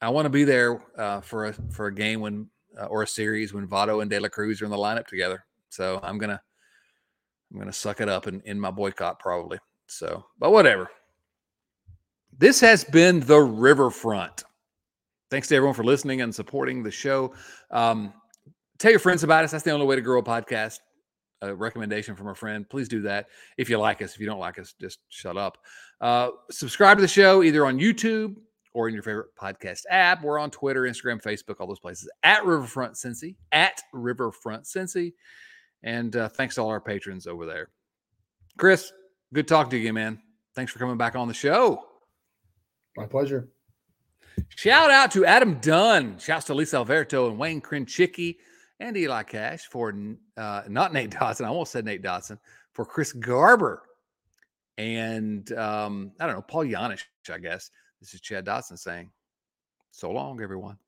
I 0.00 0.08
want 0.08 0.24
to 0.24 0.30
be 0.30 0.44
there 0.44 0.82
uh, 0.96 1.20
for 1.20 1.48
a 1.48 1.52
for 1.70 1.88
a 1.88 1.94
game 1.94 2.20
when 2.20 2.48
uh, 2.80 2.86
or 2.86 3.02
a 3.02 3.06
series 3.06 3.52
when 3.52 3.68
Votto 3.68 4.00
and 4.00 4.10
De 4.10 4.18
La 4.18 4.30
Cruz 4.30 4.62
are 4.62 4.64
in 4.64 4.70
the 4.70 4.76
lineup 4.78 5.06
together. 5.06 5.44
So 5.68 6.00
I'm 6.02 6.16
gonna 6.16 6.40
I'm 7.52 7.58
gonna 7.58 7.74
suck 7.74 8.00
it 8.00 8.08
up 8.08 8.26
and 8.26 8.40
in 8.46 8.58
my 8.58 8.70
boycott 8.70 9.18
probably. 9.18 9.58
So, 9.86 10.24
but 10.38 10.50
whatever. 10.50 10.88
This 12.38 12.58
has 12.60 12.84
been 12.84 13.20
the 13.20 13.36
Riverfront. 13.36 14.44
Thanks 15.30 15.48
to 15.48 15.56
everyone 15.56 15.74
for 15.74 15.84
listening 15.84 16.22
and 16.22 16.34
supporting 16.34 16.82
the 16.82 16.90
show. 16.90 17.34
Um, 17.70 18.14
tell 18.78 18.92
your 18.92 19.00
friends 19.00 19.24
about 19.24 19.44
us. 19.44 19.50
That's 19.50 19.64
the 19.64 19.72
only 19.72 19.84
way 19.84 19.96
to 19.96 20.00
grow 20.00 20.20
a 20.20 20.22
podcast 20.22 20.78
a 21.42 21.54
recommendation 21.54 22.14
from 22.14 22.28
a 22.28 22.34
friend, 22.34 22.68
please 22.68 22.88
do 22.88 23.02
that. 23.02 23.28
If 23.56 23.70
you 23.70 23.78
like 23.78 24.02
us, 24.02 24.14
if 24.14 24.20
you 24.20 24.26
don't 24.26 24.38
like 24.38 24.58
us, 24.58 24.74
just 24.80 25.00
shut 25.08 25.36
up. 25.36 25.58
Uh, 26.00 26.30
subscribe 26.50 26.98
to 26.98 27.02
the 27.02 27.08
show 27.08 27.42
either 27.42 27.66
on 27.66 27.78
YouTube 27.78 28.36
or 28.72 28.88
in 28.88 28.94
your 28.94 29.02
favorite 29.02 29.34
podcast 29.40 29.82
app. 29.90 30.22
We're 30.22 30.38
on 30.38 30.50
Twitter, 30.50 30.82
Instagram, 30.82 31.22
Facebook, 31.22 31.56
all 31.58 31.66
those 31.66 31.80
places 31.80 32.08
at 32.22 32.44
Riverfront 32.44 32.94
Cincy, 32.94 33.36
at 33.52 33.80
Riverfront 33.92 34.64
Cincy. 34.64 35.14
And 35.82 36.14
uh, 36.14 36.28
thanks 36.28 36.56
to 36.56 36.62
all 36.62 36.68
our 36.68 36.80
patrons 36.80 37.26
over 37.26 37.46
there. 37.46 37.70
Chris, 38.58 38.92
good 39.32 39.48
talking 39.48 39.70
to 39.70 39.78
you, 39.78 39.92
man. 39.92 40.20
Thanks 40.54 40.72
for 40.72 40.78
coming 40.78 40.98
back 40.98 41.16
on 41.16 41.28
the 41.28 41.34
show. 41.34 41.84
My 42.96 43.06
pleasure. 43.06 43.48
Shout 44.56 44.90
out 44.90 45.10
to 45.12 45.24
Adam 45.24 45.58
Dunn. 45.60 46.18
Shouts 46.18 46.46
to 46.46 46.54
Lisa 46.54 46.76
Alberto 46.76 47.28
and 47.28 47.38
Wayne 47.38 47.60
Krinchicki 47.60 48.36
and 48.80 48.96
Eli 48.96 49.22
Cash 49.22 49.66
for 49.66 49.94
uh, 50.36 50.62
not 50.68 50.92
Nate 50.92 51.10
Dodson. 51.10 51.46
I 51.46 51.50
almost 51.50 51.72
said 51.72 51.84
Nate 51.84 52.02
Dodson 52.02 52.38
for 52.72 52.84
Chris 52.84 53.12
Garber 53.12 53.82
and 54.80 55.52
um, 55.52 56.12
I 56.18 56.26
don't 56.26 56.36
know 56.36 56.42
Paul 56.42 56.64
Yanish. 56.64 57.02
I 57.30 57.38
guess 57.38 57.70
this 58.00 58.14
is 58.14 58.20
Chad 58.20 58.46
Dodson 58.46 58.78
saying, 58.78 59.10
"So 59.90 60.10
long, 60.10 60.40
everyone." 60.40 60.78